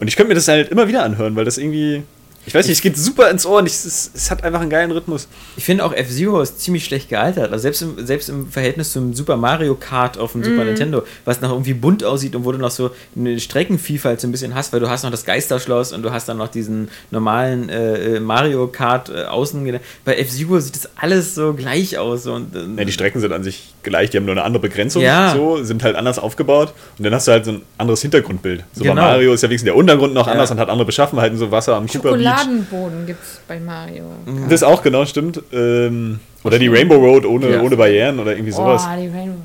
Und 0.00 0.08
ich 0.08 0.16
könnte 0.16 0.28
mir 0.28 0.34
das 0.34 0.48
halt 0.48 0.70
immer 0.70 0.86
wieder 0.86 1.02
anhören, 1.02 1.34
weil 1.36 1.44
das 1.46 1.56
irgendwie. 1.56 2.02
Ich 2.46 2.54
weiß 2.54 2.66
nicht, 2.66 2.76
es 2.76 2.82
geht 2.82 2.96
super 2.98 3.30
ins 3.30 3.46
Ohr 3.46 3.58
und 3.58 3.66
ich, 3.66 3.72
es, 3.72 4.10
es 4.14 4.30
hat 4.30 4.44
einfach 4.44 4.60
einen 4.60 4.68
geilen 4.70 4.90
Rhythmus. 4.90 5.28
Ich 5.56 5.64
finde 5.64 5.84
auch 5.84 5.92
F-Zero 5.94 6.40
ist 6.42 6.60
ziemlich 6.60 6.84
schlecht 6.84 7.08
gealtert. 7.08 7.50
Also 7.52 7.62
selbst 7.62 7.82
im, 7.82 8.06
selbst 8.06 8.28
im 8.28 8.48
Verhältnis 8.50 8.92
zum 8.92 9.14
Super 9.14 9.36
Mario 9.36 9.74
Kart 9.74 10.18
auf 10.18 10.32
dem 10.32 10.42
Mhm. 10.42 10.44
Super 10.44 10.64
Nintendo, 10.64 11.02
was 11.24 11.40
noch 11.40 11.50
irgendwie 11.50 11.74
bunt 11.74 12.04
aussieht 12.04 12.36
und 12.36 12.44
wo 12.44 12.52
du 12.52 12.58
noch 12.58 12.70
so 12.70 12.90
eine 13.16 13.40
Streckenvielfalt 13.40 14.20
so 14.20 14.28
ein 14.28 14.32
bisschen 14.32 14.54
hast, 14.54 14.72
weil 14.72 14.80
du 14.80 14.88
hast 14.90 15.04
noch 15.04 15.10
das 15.10 15.24
Geisterschloss 15.24 15.92
und 15.92 16.02
du 16.02 16.10
hast 16.12 16.28
dann 16.28 16.36
noch 16.36 16.48
diesen 16.48 16.88
normalen 17.10 17.68
äh, 17.68 18.16
äh, 18.16 18.20
Mario 18.20 18.66
Kart 18.68 19.08
äh, 19.08 19.24
außen. 19.24 19.78
Bei 20.04 20.16
F-Zero 20.18 20.60
sieht 20.60 20.76
das 20.76 20.88
alles 20.96 21.34
so 21.34 21.54
gleich 21.54 21.96
aus. 21.98 22.26
Und, 22.26 22.54
äh, 22.54 22.60
Ja, 22.78 22.84
die 22.84 22.92
Strecken 22.92 23.20
sind 23.20 23.32
an 23.32 23.42
sich 23.42 23.72
gleich, 23.82 24.10
die 24.10 24.18
haben 24.18 24.24
nur 24.26 24.32
eine 24.34 24.42
andere 24.44 24.60
Begrenzung, 24.62 25.02
Ja. 25.02 25.32
so, 25.34 25.62
sind 25.64 25.82
halt 25.82 25.96
anders 25.96 26.18
aufgebaut 26.18 26.74
und 26.98 27.04
dann 27.04 27.14
hast 27.14 27.26
du 27.28 27.32
halt 27.32 27.44
so 27.44 27.52
ein 27.52 27.62
anderes 27.78 28.02
Hintergrundbild. 28.02 28.64
So 28.74 28.82
Genau. 28.84 28.94
Mario 28.96 29.32
ist 29.34 29.42
ja 29.42 29.48
wenigstens 29.48 29.66
der 29.68 29.76
Untergrund 29.76 30.14
noch 30.14 30.26
Ja. 30.26 30.32
anders 30.32 30.50
und 30.50 30.58
hat 30.58 30.68
andere 30.68 30.86
Beschaffenheiten, 30.86 31.38
so 31.38 31.50
Wasser 31.50 31.76
am 31.76 31.86
Cooper 31.86 32.12
Beach. 32.12 32.33
Schokoladenboden 32.38 33.06
gibt's 33.06 33.40
bei 33.48 33.58
Mario. 33.60 34.04
Kart. 34.26 34.52
Das 34.52 34.62
auch, 34.62 34.82
genau, 34.82 35.04
stimmt. 35.06 35.40
Ähm, 35.52 36.20
oder 36.42 36.58
die 36.58 36.68
Rainbow 36.68 36.96
Road 36.96 37.24
ohne, 37.26 37.50
Ja. 37.50 37.62
ohne 37.62 37.76
Barrieren 37.76 38.18
oder 38.20 38.32
irgendwie 38.32 38.52
sowas. 38.52 38.82
Oh, 38.86 39.00
die 39.00 39.08
Rainbow. 39.08 39.40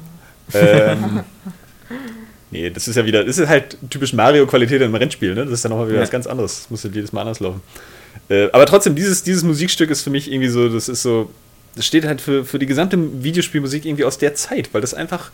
Ähm, 0.54 1.20
nee, 2.52 2.70
das 2.70 2.88
ist 2.88 2.96
ja 2.96 3.06
wieder, 3.06 3.24
das 3.24 3.38
ist 3.38 3.48
halt 3.48 3.78
typisch 3.90 4.14
Mario-Qualität 4.14 4.82
im 4.82 4.94
Rennspiel, 4.96 5.36
ne? 5.36 5.46
Das 5.46 5.54
ist 5.54 5.66
dann 5.66 5.70
nochmal 5.72 5.88
wieder 5.88 5.98
Ja. 5.98 6.04
was 6.04 6.12
ganz 6.12 6.28
anderes. 6.28 6.62
Das 6.64 6.70
muss 6.72 6.84
halt 6.84 6.96
jedes 6.96 7.12
Mal 7.14 7.22
anders 7.22 7.40
laufen. 7.40 7.62
Äh, 8.30 8.50
aber 8.52 8.66
trotzdem, 8.66 8.96
dieses, 8.96 9.24
dieses 9.24 9.44
Musikstück 9.44 9.90
ist 9.90 10.02
für 10.02 10.10
mich 10.10 10.32
irgendwie 10.32 10.50
so, 10.50 10.70
das 10.70 10.90
ist 10.90 11.02
so, 11.02 11.30
das 11.76 11.86
steht 11.86 12.06
halt 12.06 12.20
für, 12.22 12.44
für 12.46 12.60
die 12.60 12.66
gesamte 12.66 12.98
Videospielmusik 13.24 13.86
irgendwie 13.86 14.06
aus 14.06 14.18
der 14.18 14.36
Zeit, 14.36 14.70
weil 14.74 14.82
das 14.82 14.94
einfach, 14.94 15.32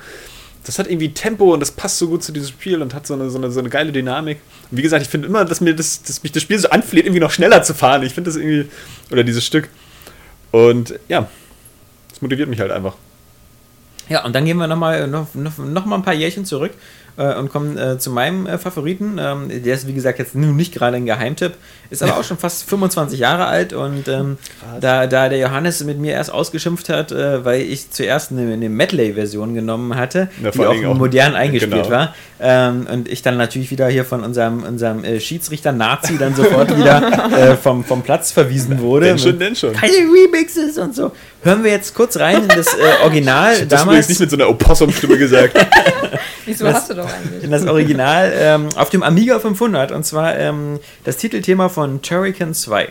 das 0.66 0.80
hat 0.80 0.88
irgendwie 0.88 1.14
Tempo 1.14 1.54
und 1.54 1.60
das 1.60 1.72
passt 1.72 2.00
so 2.00 2.08
gut 2.08 2.24
zu 2.24 2.32
diesem 2.32 2.50
Spiel 2.50 2.82
und 2.82 2.94
hat 2.94 3.06
so 3.06 3.14
eine, 3.14 3.30
so 3.30 3.38
eine, 3.38 3.52
so 3.52 3.60
eine 3.60 3.70
geile 3.70 3.92
Dynamik. 3.92 4.40
Und 4.72 4.78
wie 4.78 4.82
gesagt, 4.82 5.04
ich 5.04 5.10
finde 5.10 5.28
immer, 5.28 5.46
dass 5.46 5.62
mir 5.62 5.76
das, 5.76 6.02
dass 6.02 6.24
mich 6.24 6.32
das 6.32 6.42
Spiel 6.42 6.58
so 6.58 6.70
anfleht, 6.70 7.06
irgendwie 7.06 7.20
noch 7.20 7.32
schneller 7.32 7.62
zu 7.62 7.76
fahren. 7.76 8.02
Ich 8.04 8.14
finde 8.14 8.30
das 8.30 8.36
irgendwie, 8.36 8.70
oder 9.12 9.24
dieses 9.24 9.46
Stück. 9.46 9.70
Und 10.52 11.00
ja, 11.08 11.30
das 12.10 12.22
motiviert 12.22 12.50
mich 12.50 12.60
halt 12.60 12.72
einfach. 12.72 12.96
Ja, 14.10 14.26
und 14.26 14.34
dann 14.34 14.46
gehen 14.46 14.58
wir 14.58 14.68
nochmal 14.68 15.08
noch, 15.08 15.34
noch, 15.36 15.58
noch 15.58 15.86
mal 15.86 15.96
ein 15.98 16.04
paar 16.04 16.14
Jährchen 16.14 16.46
zurück 16.46 16.72
äh, 17.18 17.34
und 17.36 17.50
kommen 17.50 17.78
äh, 17.78 17.98
zu 17.98 18.10
meinem 18.12 18.46
äh, 18.48 18.58
Favoriten. 18.58 19.18
Ähm, 19.20 19.50
der 19.64 19.74
ist, 19.76 19.88
wie 19.88 19.94
gesagt, 19.94 20.20
jetzt 20.20 20.36
nun 20.36 20.56
nicht 20.56 20.74
gerade 20.74 20.98
ein 20.98 21.06
Geheimtipp, 21.06 21.54
ist 21.90 22.04
aber 22.04 22.18
auch 22.18 22.24
schon 22.24 22.38
fast 22.38 22.68
25 22.70 23.20
Jahre 23.20 23.46
alt 23.46 23.74
und 23.74 24.08
ähm, 24.08 24.38
da, 24.82 25.08
da 25.08 25.30
der 25.30 25.38
Johannes 25.40 25.84
mit 25.84 26.00
mir 26.00 26.14
erst 26.14 26.32
ausgeschimpft 26.32 26.90
hat, 26.90 27.12
äh, 27.12 27.44
weil 27.46 27.62
ich 27.62 27.92
zuerst 27.92 28.32
eine, 28.32 28.52
eine 28.54 28.70
Medley-Version 28.70 29.54
genommen 29.54 29.96
hatte, 29.96 30.30
Ja, 30.44 30.52
die 30.52 30.60
auch, 30.66 30.74
auch- 30.92 30.94
modern 30.96 31.36
eingespielt 31.36 31.72
genau. 31.84 31.90
war 31.90 32.16
ähm, 32.40 32.88
und 32.92 33.08
ich 33.08 33.22
dann 33.22 33.38
natürlich 33.38 33.72
wieder 33.72 33.88
hier 33.88 34.04
von 34.06 34.24
unserem, 34.24 34.64
unserem 34.64 35.04
äh, 35.04 35.20
Schiedsrichter-Nazi 35.20 36.18
dann 36.18 36.36
sofort 36.36 36.76
wieder 36.78 37.30
äh, 37.38 37.56
vom, 37.56 37.84
vom 37.84 38.02
Platz 38.02 38.32
verwiesen 38.32 38.80
wurde. 38.80 39.06
Denn 39.08 39.20
schon, 39.20 39.40
denn 39.40 39.56
schon. 39.56 39.74
Keine 39.74 39.94
Remixes 39.94 40.78
und 40.78 40.96
so. 40.96 41.12
Hören 41.44 41.64
wir 41.64 41.72
jetzt 41.72 41.94
kurz 41.94 42.18
rein 42.18 42.42
in 42.42 42.48
das 42.50 42.68
Original 43.04 43.52
Das 43.54 43.62
ist 43.62 43.72
damals. 43.72 43.86
übrigens 43.86 44.10
nicht 44.10 44.20
mit 44.22 44.30
so 44.32 44.36
einer 44.38 44.50
Opossum-Stimme 44.50 45.18
gesagt. 45.18 45.54
Wieso 46.46 46.66
Was- 46.66 46.74
hast 46.76 46.90
du 46.92 46.94
doch 46.96 47.10
eigentlich? 47.12 47.44
in 47.44 47.52
das 47.52 47.66
Original 47.66 48.32
ähm, 48.36 48.70
auf 48.76 48.90
dem 48.90 49.04
Amiga 49.04 49.40
500 49.40 49.92
und 49.92 50.06
zwar 50.06 50.38
ähm, 50.38 50.80
das 51.04 51.18
Titelthema 51.18 51.70
von 51.70 52.02
Turrican 52.02 52.54
2. 52.54 52.90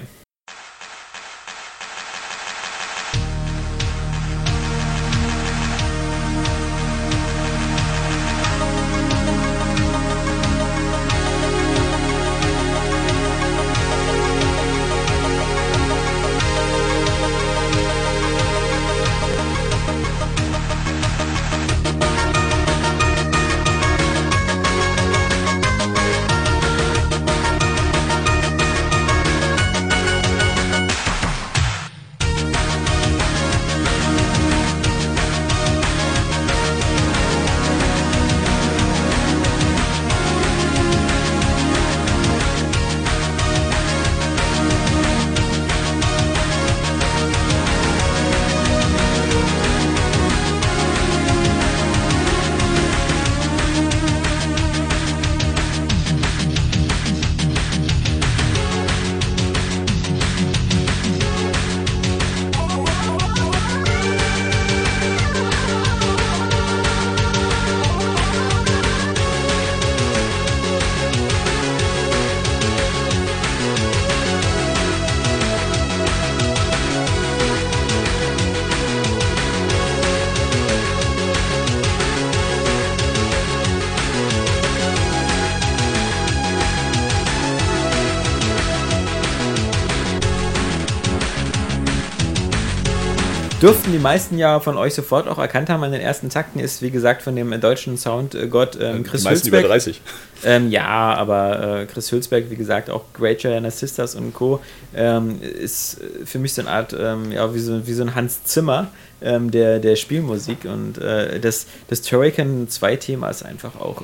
Dürften 93.62 93.92
die 93.92 93.98
meisten 93.98 94.36
ja 94.36 94.60
von 94.60 94.76
euch 94.76 94.94
sofort 94.94 95.28
auch 95.28 95.38
erkannt 95.38 95.70
haben 95.70 95.82
an 95.84 95.92
den 95.92 96.00
ersten 96.00 96.28
Takten, 96.28 96.60
ist 96.60 96.82
wie 96.82 96.90
gesagt 96.90 97.22
von 97.22 97.34
dem 97.34 97.52
äh, 97.52 97.58
deutschen 97.58 97.96
Soundgott 97.96 98.76
ähm, 98.80 99.04
Chris 99.04 99.22
Die 99.22 99.28
meisten 99.28 99.48
über 99.48 99.58
Hülsbeck. 99.58 99.70
30. 99.70 100.00
Ähm, 100.44 100.70
ja, 100.70 101.14
aber 101.14 101.80
äh, 101.80 101.86
Chris 101.86 102.10
Hülsberg, 102.12 102.50
wie 102.50 102.56
gesagt, 102.56 102.90
auch 102.90 103.04
Great 103.14 103.38
Giant 103.38 103.72
Sisters 103.72 104.14
und 104.16 104.34
Co. 104.34 104.60
Ähm, 104.94 105.40
ist 105.40 106.00
äh, 106.00 106.26
für 106.26 106.38
mich 106.38 106.52
so 106.52 106.62
eine 106.62 106.70
Art, 106.70 106.94
ähm, 106.98 107.32
ja, 107.32 107.54
wie 107.54 107.60
so, 107.60 107.86
wie 107.86 107.92
so 107.94 108.02
ein 108.02 108.14
Hans 108.14 108.44
Zimmer 108.44 108.88
ähm, 109.22 109.50
der, 109.50 109.78
der 109.78 109.96
Spielmusik. 109.96 110.64
Und 110.64 110.98
äh, 110.98 111.40
das, 111.40 111.66
das 111.88 112.02
Turrican 112.02 112.68
2-Thema 112.68 113.30
ist 113.30 113.44
einfach 113.44 113.80
auch. 113.80 114.02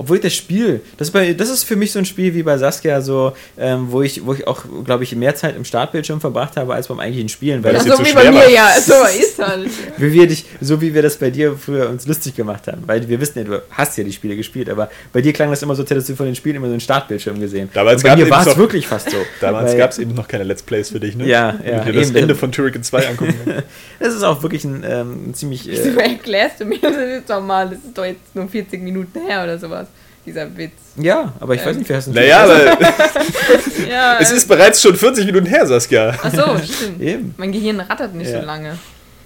Obwohl 0.00 0.16
ich 0.16 0.22
das 0.22 0.32
Spiel, 0.34 0.80
das 0.96 1.08
ist, 1.08 1.12
bei, 1.12 1.32
das 1.34 1.50
ist 1.50 1.64
für 1.64 1.74
mich 1.76 1.90
so 1.92 1.98
ein 1.98 2.04
Spiel 2.04 2.32
wie 2.32 2.44
bei 2.44 2.56
Saskia, 2.56 3.00
so, 3.00 3.32
ähm, 3.58 3.88
wo, 3.90 4.00
ich, 4.02 4.24
wo 4.24 4.32
ich 4.32 4.46
auch, 4.46 4.62
glaube 4.84 5.02
ich, 5.02 5.14
mehr 5.16 5.34
Zeit 5.34 5.56
im 5.56 5.64
Startbildschirm 5.64 6.20
verbracht 6.20 6.56
habe 6.56 6.72
als 6.72 6.86
beim 6.86 7.00
eigentlichen 7.00 7.28
Spielen. 7.28 7.64
Weil 7.64 7.72
das 7.74 7.84
Ja, 7.84 7.90
jetzt 7.90 7.98
so 7.98 8.04
so 8.04 8.10
wie 8.10 8.14
bei 8.14 8.30
mir, 8.30 8.38
war. 8.38 8.48
ja. 8.48 8.68
So 8.80 8.94
ist 9.20 9.38
halt. 9.38 9.68
wie 9.96 10.12
wir 10.12 10.26
dich, 10.28 10.44
so 10.60 10.80
wie 10.80 10.94
wir 10.94 11.02
das 11.02 11.16
bei 11.16 11.30
dir 11.30 11.56
früher 11.56 11.90
uns 11.90 12.06
lustig 12.06 12.36
gemacht 12.36 12.68
haben. 12.68 12.84
Weil 12.86 13.08
wir 13.08 13.20
wissen 13.20 13.38
ja, 13.40 13.44
du 13.44 13.60
hast 13.72 13.98
ja 13.98 14.04
die 14.04 14.12
Spiele 14.12 14.36
gespielt, 14.36 14.70
aber 14.70 14.88
bei 15.12 15.20
dir 15.20 15.32
klang 15.32 15.50
das 15.50 15.62
immer 15.62 15.74
so, 15.74 15.82
als 15.82 15.90
hättest 15.90 16.08
du 16.10 16.14
von 16.14 16.26
den 16.26 16.36
Spielen 16.36 16.54
immer 16.56 16.66
so 16.68 16.72
einen 16.72 16.80
Startbildschirm 16.80 17.40
gesehen. 17.40 17.68
Damals 17.74 18.02
bei 18.02 18.10
gab 18.10 18.18
mir 18.18 18.30
war 18.30 18.40
es 18.42 18.46
noch- 18.46 18.56
wirklich 18.56 18.86
fast 18.86 19.10
so. 19.10 19.16
Damals 19.40 19.76
gab 19.76 19.90
es 19.90 19.98
eben 19.98 20.14
noch 20.14 20.28
keine 20.28 20.44
Let's 20.44 20.62
Plays 20.62 20.90
für 20.90 21.00
dich, 21.00 21.16
ne? 21.16 21.26
Ja, 21.26 21.58
Wenn 21.60 21.72
ja, 21.74 21.84
du 21.84 21.92
dir 21.92 22.00
das. 22.00 22.10
Ende 22.12 22.34
von 22.36 22.52
Turrican 22.52 22.84
2 22.84 23.08
angucken. 23.08 23.34
Das 24.00 24.14
ist 24.14 24.22
auch 24.22 24.40
wirklich 24.44 24.62
ein, 24.62 24.84
ähm, 24.88 25.34
ziemlich. 25.34 25.66
Wieso 25.66 25.98
Äh, 25.98 26.12
erklärst 26.12 26.60
du 26.60 26.64
mir 26.66 26.78
das 26.80 26.92
jetzt 26.96 27.28
doch 27.30 27.40
mal? 27.42 27.68
Das 27.68 27.78
ist 27.80 27.98
doch 27.98 28.04
jetzt 28.04 28.32
nur 28.32 28.46
40 28.48 28.80
Minuten 28.80 29.18
her 29.26 29.42
oder 29.42 29.58
sowas. 29.58 29.87
Dieser 30.28 30.56
Witz. 30.56 30.72
ja, 30.96 31.32
aber 31.40 31.54
ich 31.54 31.60
weiß 31.64 31.72
Ähm. 31.72 31.78
nicht, 31.78 31.88
wer 31.88 31.96
hast 31.96 32.06
du 32.08 32.12
naja, 32.12 32.42
aber 32.44 32.78
Ja, 33.90 34.18
es 34.20 34.30
ist 34.30 34.46
bereits 34.48 34.82
schon 34.82 34.94
40 34.96 35.26
Minuten 35.26 35.46
her, 35.46 35.66
Saskia. 35.66 36.14
Ach 36.22 36.30
so, 36.32 36.58
stimmt. 36.74 37.00
Eben. 37.00 37.34
Mein 37.36 37.52
Gehirn 37.52 37.80
rattert 37.80 38.14
nicht 38.14 38.30
Ja. 38.30 38.40
so 38.40 38.46
lange. 38.46 38.78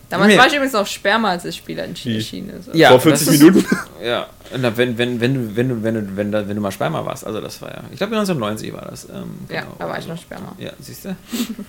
Damals 0.09 0.29
Nee. 0.33 0.39
war 0.39 0.47
ich 0.47 0.53
übrigens 0.53 0.75
noch 0.75 0.87
Sperma, 0.87 1.31
als 1.31 1.43
das 1.45 1.57
Spiel 1.57 1.79
erschienen 1.79 2.51
ist. 2.51 2.69
Ja, 2.75 2.91
Vor 2.91 3.01
40 3.01 3.27
das 3.27 3.35
ist- 3.35 3.43
Minuten. 3.43 3.67
Ja, 4.05 4.27
na, 4.59 4.77
wenn, 4.77 4.99
wenn, 4.99 5.21
wenn, 5.21 5.35
du, 5.35 5.57
wenn, 5.57 5.69
du, 5.69 5.83
wenn, 5.83 5.95
du, 5.95 6.17
wenn, 6.17 6.33
du, 6.33 6.49
wenn 6.49 6.57
du 6.57 6.63
mal 6.63 6.71
Sperma 6.71 7.05
warst, 7.05 7.27
also 7.27 7.41
das 7.41 7.61
war 7.63 7.71
ja, 7.71 7.83
ich 7.91 7.99
glaube 7.99 8.17
1990 8.17 8.73
war 8.73 8.87
das. 8.91 9.05
Ähm, 9.05 9.39
Ja, 9.49 9.63
genau. 9.63 9.75
da 9.79 9.89
war 9.89 9.99
ich 9.99 10.07
noch 10.09 10.19
Sperma. 10.19 10.55
Ja, 10.59 10.73
siehst 10.81 11.05
du. 11.05 11.17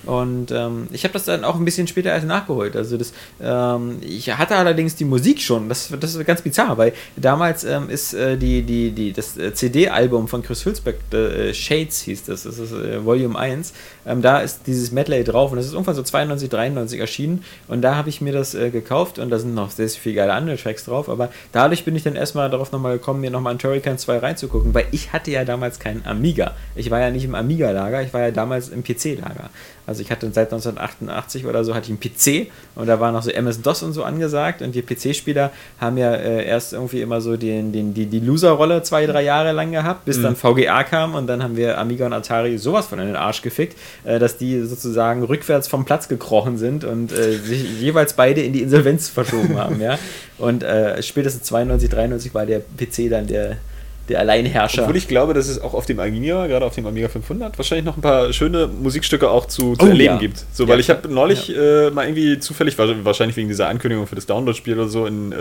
Und 0.06 0.52
ähm, 0.52 0.88
ich 0.92 1.04
habe 1.04 1.14
das 1.14 1.26
dann 1.26 1.44
auch 1.44 1.56
ein 1.56 1.66
bisschen 1.66 1.88
später 1.88 2.10
erst 2.10 2.28
nachgeholt. 2.28 2.76
Also 2.76 2.98
das, 2.98 3.14
ähm, 3.42 3.98
ich 4.02 4.36
hatte 4.38 4.56
allerdings 4.56 4.96
die 4.96 5.06
Musik 5.06 5.42
schon. 5.42 5.70
Das, 5.70 5.94
das 6.00 6.16
ist 6.16 6.26
ganz 6.26 6.42
bizarr, 6.42 6.78
weil 6.78 6.94
damals 7.16 7.64
ähm, 7.64 7.90
ist 7.90 8.14
äh, 8.14 8.38
die, 8.38 8.64
die, 8.64 8.92
die, 8.92 9.14
das 9.14 9.38
äh, 9.38 9.54
CD-Album 9.54 10.28
von 10.28 10.44
Chris 10.44 10.66
Hülsbeck, 10.66 11.00
äh, 11.14 11.54
Shades 11.54 12.02
hieß 12.02 12.26
das, 12.26 12.44
das 12.44 12.58
ist 12.58 12.72
äh, 12.74 13.04
Volume 13.06 13.38
1. 13.38 13.74
Ähm, 14.06 14.22
da 14.22 14.40
ist 14.40 14.68
dieses 14.68 14.92
Medley 14.92 15.24
drauf 15.24 15.52
und 15.52 15.58
das 15.58 15.68
ist 15.68 15.74
irgendwann 15.74 15.96
so 15.96 16.04
92, 16.04 16.50
93 16.50 17.00
erschienen. 17.00 17.44
Und 17.68 17.82
da 17.82 17.96
habe 17.96 18.10
ich 18.10 18.20
mir 18.20 18.34
das 18.34 18.56
äh, 18.56 18.70
gekauft 18.70 19.20
und 19.20 19.30
da 19.30 19.40
sind 19.40 19.54
noch 19.54 19.72
sehr, 19.72 19.88
sehr 19.88 20.02
viele 20.02 20.16
geile 20.16 20.34
andere 20.34 20.58
Tracks 20.58 20.86
drauf. 20.86 21.08
Aber 21.10 21.30
dadurch 21.52 21.86
bin 21.86 21.96
ich 21.96 22.04
dann 22.04 22.16
erstmal 22.16 22.50
darauf 22.50 22.73
nochmal 22.74 22.98
gekommen, 22.98 23.22
mir 23.22 23.32
nochmal 23.32 23.54
in 23.54 23.60
Turrican 23.60 23.98
2 23.98 24.18
reinzugucken, 24.18 24.74
weil 24.74 24.86
ich 24.92 25.14
hatte 25.14 25.32
ja 25.32 25.46
damals 25.46 25.80
keinen 25.80 26.06
Amiga. 26.06 26.54
Ich 26.76 26.92
war 26.92 27.00
ja 27.00 27.10
nicht 27.10 27.24
im 27.24 27.36
Amiga-Lager, 27.36 28.02
ich 28.02 28.14
war 28.14 28.22
ja 28.22 28.32
damals 28.32 28.70
im 28.70 28.84
PC-Lager. 28.84 29.50
Also 29.86 30.02
ich 30.02 30.12
hatte 30.12 30.32
seit 30.32 30.52
1988 30.54 31.46
oder 31.46 31.66
so 31.66 31.76
hatte 31.76 31.92
ich 31.92 31.92
einen 31.92 32.00
PC 32.00 32.50
und 32.76 32.88
da 32.88 33.02
war 33.02 33.12
noch 33.12 33.22
so 33.22 33.30
MS-DOS 33.30 33.84
und 33.84 33.94
so 33.94 34.04
angesagt 34.04 34.62
und 34.62 34.74
wir 34.76 34.84
PC-Spieler 34.86 35.52
haben 35.80 35.98
ja 35.98 36.14
äh, 36.14 36.46
erst 36.46 36.72
irgendwie 36.72 37.02
immer 37.02 37.20
so 37.20 37.36
den, 37.36 37.74
den, 37.74 37.94
die, 37.94 38.06
die 38.06 38.20
Loser-Rolle 38.20 38.84
zwei, 38.84 39.06
drei 39.06 39.24
Jahre 39.24 39.52
lang 39.52 39.72
gehabt, 39.72 40.06
bis 40.06 40.22
dann 40.22 40.38
VGA 40.38 40.84
kam 40.84 41.16
und 41.16 41.28
dann 41.28 41.44
haben 41.44 41.58
wir 41.58 41.78
Amiga 41.78 42.06
und 42.06 42.14
Atari 42.14 42.58
sowas 42.58 42.88
von 42.88 43.00
in 43.00 43.08
den 43.08 43.16
Arsch 43.18 43.42
gefickt, 43.42 43.78
äh, 44.06 44.20
dass 44.20 44.38
die 44.38 44.62
sozusagen 44.62 45.24
rückwärts 45.24 45.68
vom 45.68 45.84
Platz 45.84 46.08
gekrochen 46.08 46.58
sind 46.58 46.86
und 46.86 47.12
äh, 47.12 47.38
sich 47.38 47.82
jeweils 47.82 48.14
beide 48.14 48.42
in 48.42 48.54
die 48.54 48.62
Insolvenz 48.62 49.10
verschoben 49.14 49.58
haben, 49.58 49.82
ja. 49.82 50.00
Und 50.38 50.64
äh, 50.64 51.02
spätestens 51.04 51.44
92, 51.44 51.90
93 51.90 52.34
war 52.34 52.46
der 52.46 52.63
PC 52.78 53.10
dann 53.10 53.28
der, 53.28 53.58
der 54.10 54.20
Alleinherrscher. 54.20 54.82
Obwohl 54.82 54.98
ich 54.98 55.08
glaube, 55.08 55.34
dass 55.34 55.48
es 55.48 55.62
auch 55.62 55.74
auf 55.74 55.86
dem 55.86 55.98
Amiga, 56.00 56.46
gerade 56.48 56.66
auf 56.66 56.76
dem 56.76 56.86
Amiga 56.86 57.08
500, 57.08 57.58
wahrscheinlich 57.58 57.86
noch 57.86 57.96
ein 57.96 58.02
paar 58.02 58.34
schöne 58.34 58.68
Musikstücke 58.68 59.30
auch 59.30 59.46
zu, 59.46 59.76
zu 59.78 59.86
Oh, 59.86 59.88
erleben 59.88 60.16
ja. 60.16 60.20
gibt. 60.20 60.44
So, 60.52 60.64
Ja, 60.64 60.70
weil 60.70 60.82
ich 60.82 60.90
habe 60.90 61.08
neulich 61.08 61.50
äh, 61.56 61.90
mal 61.90 62.04
irgendwie 62.06 62.38
zufällig, 62.40 62.78
wa- 62.78 62.94
wahrscheinlich 63.04 63.38
wegen 63.38 63.48
dieser 63.48 63.70
Ankündigung 63.70 64.06
für 64.06 64.16
das 64.16 64.26
Download-Spiel 64.26 64.74
oder 64.78 64.90
so, 64.90 65.06
in 65.06 65.32
äh, 65.32 65.36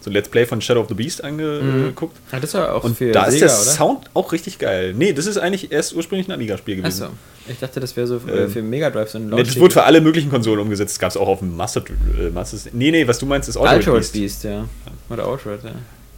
so 0.00 0.10
ein 0.10 0.12
Let's 0.12 0.28
Play 0.28 0.44
von 0.44 0.60
Shadow 0.60 0.80
of 0.82 0.88
the 0.88 0.94
Beast 0.94 1.24
angeguckt. 1.24 2.16
Ja, 2.30 2.38
das 2.38 2.52
war 2.52 2.74
auch 2.74 2.84
Und 2.84 2.98
für 2.98 3.12
da 3.12 3.24
ist 3.24 3.32
Sega, 3.34 3.46
der 3.46 3.54
oder? 3.54 3.64
Sound 3.64 4.10
auch 4.12 4.30
richtig 4.32 4.58
geil. 4.58 4.92
Nee, 4.94 5.14
das 5.14 5.24
ist 5.24 5.38
eigentlich 5.38 5.72
erst 5.72 5.94
ursprünglich 5.94 6.28
ein 6.28 6.32
Amiga-Spiel 6.32 6.76
gewesen. 6.76 7.04
Achso. 7.04 7.14
Ich 7.48 7.58
dachte, 7.58 7.80
das 7.80 7.96
wäre 7.96 8.06
so 8.06 8.16
äh, 8.28 8.42
Ähm, 8.44 8.50
für 8.50 8.62
Mega 8.62 8.90
Drive 8.90 9.08
so 9.10 9.18
ein 9.18 9.28
Nee, 9.30 9.42
das 9.42 9.58
wurde 9.58 9.72
für 9.72 9.84
alle 9.84 10.00
möglichen 10.02 10.28
Konsolen 10.30 10.60
umgesetzt. 10.60 10.92
Das 10.96 10.98
gab 11.00 11.10
es 11.10 11.16
auch 11.16 11.26
auf 11.28 11.38
dem 11.38 11.56
Master, 11.56 11.82
äh, 12.20 12.28
Master. 12.28 12.58
Nee, 12.74 12.90
nee, 12.90 13.08
was 13.08 13.18
du 13.18 13.24
meinst, 13.26 13.48
ist 13.48 13.56
Altered 13.56 13.78
Altered 13.88 13.94
Beast. 13.94 14.12
Beast. 14.12 14.44
ja. 14.44 14.64
Oder 15.08 15.26
Altered, 15.26 15.64
ja. 15.64 15.70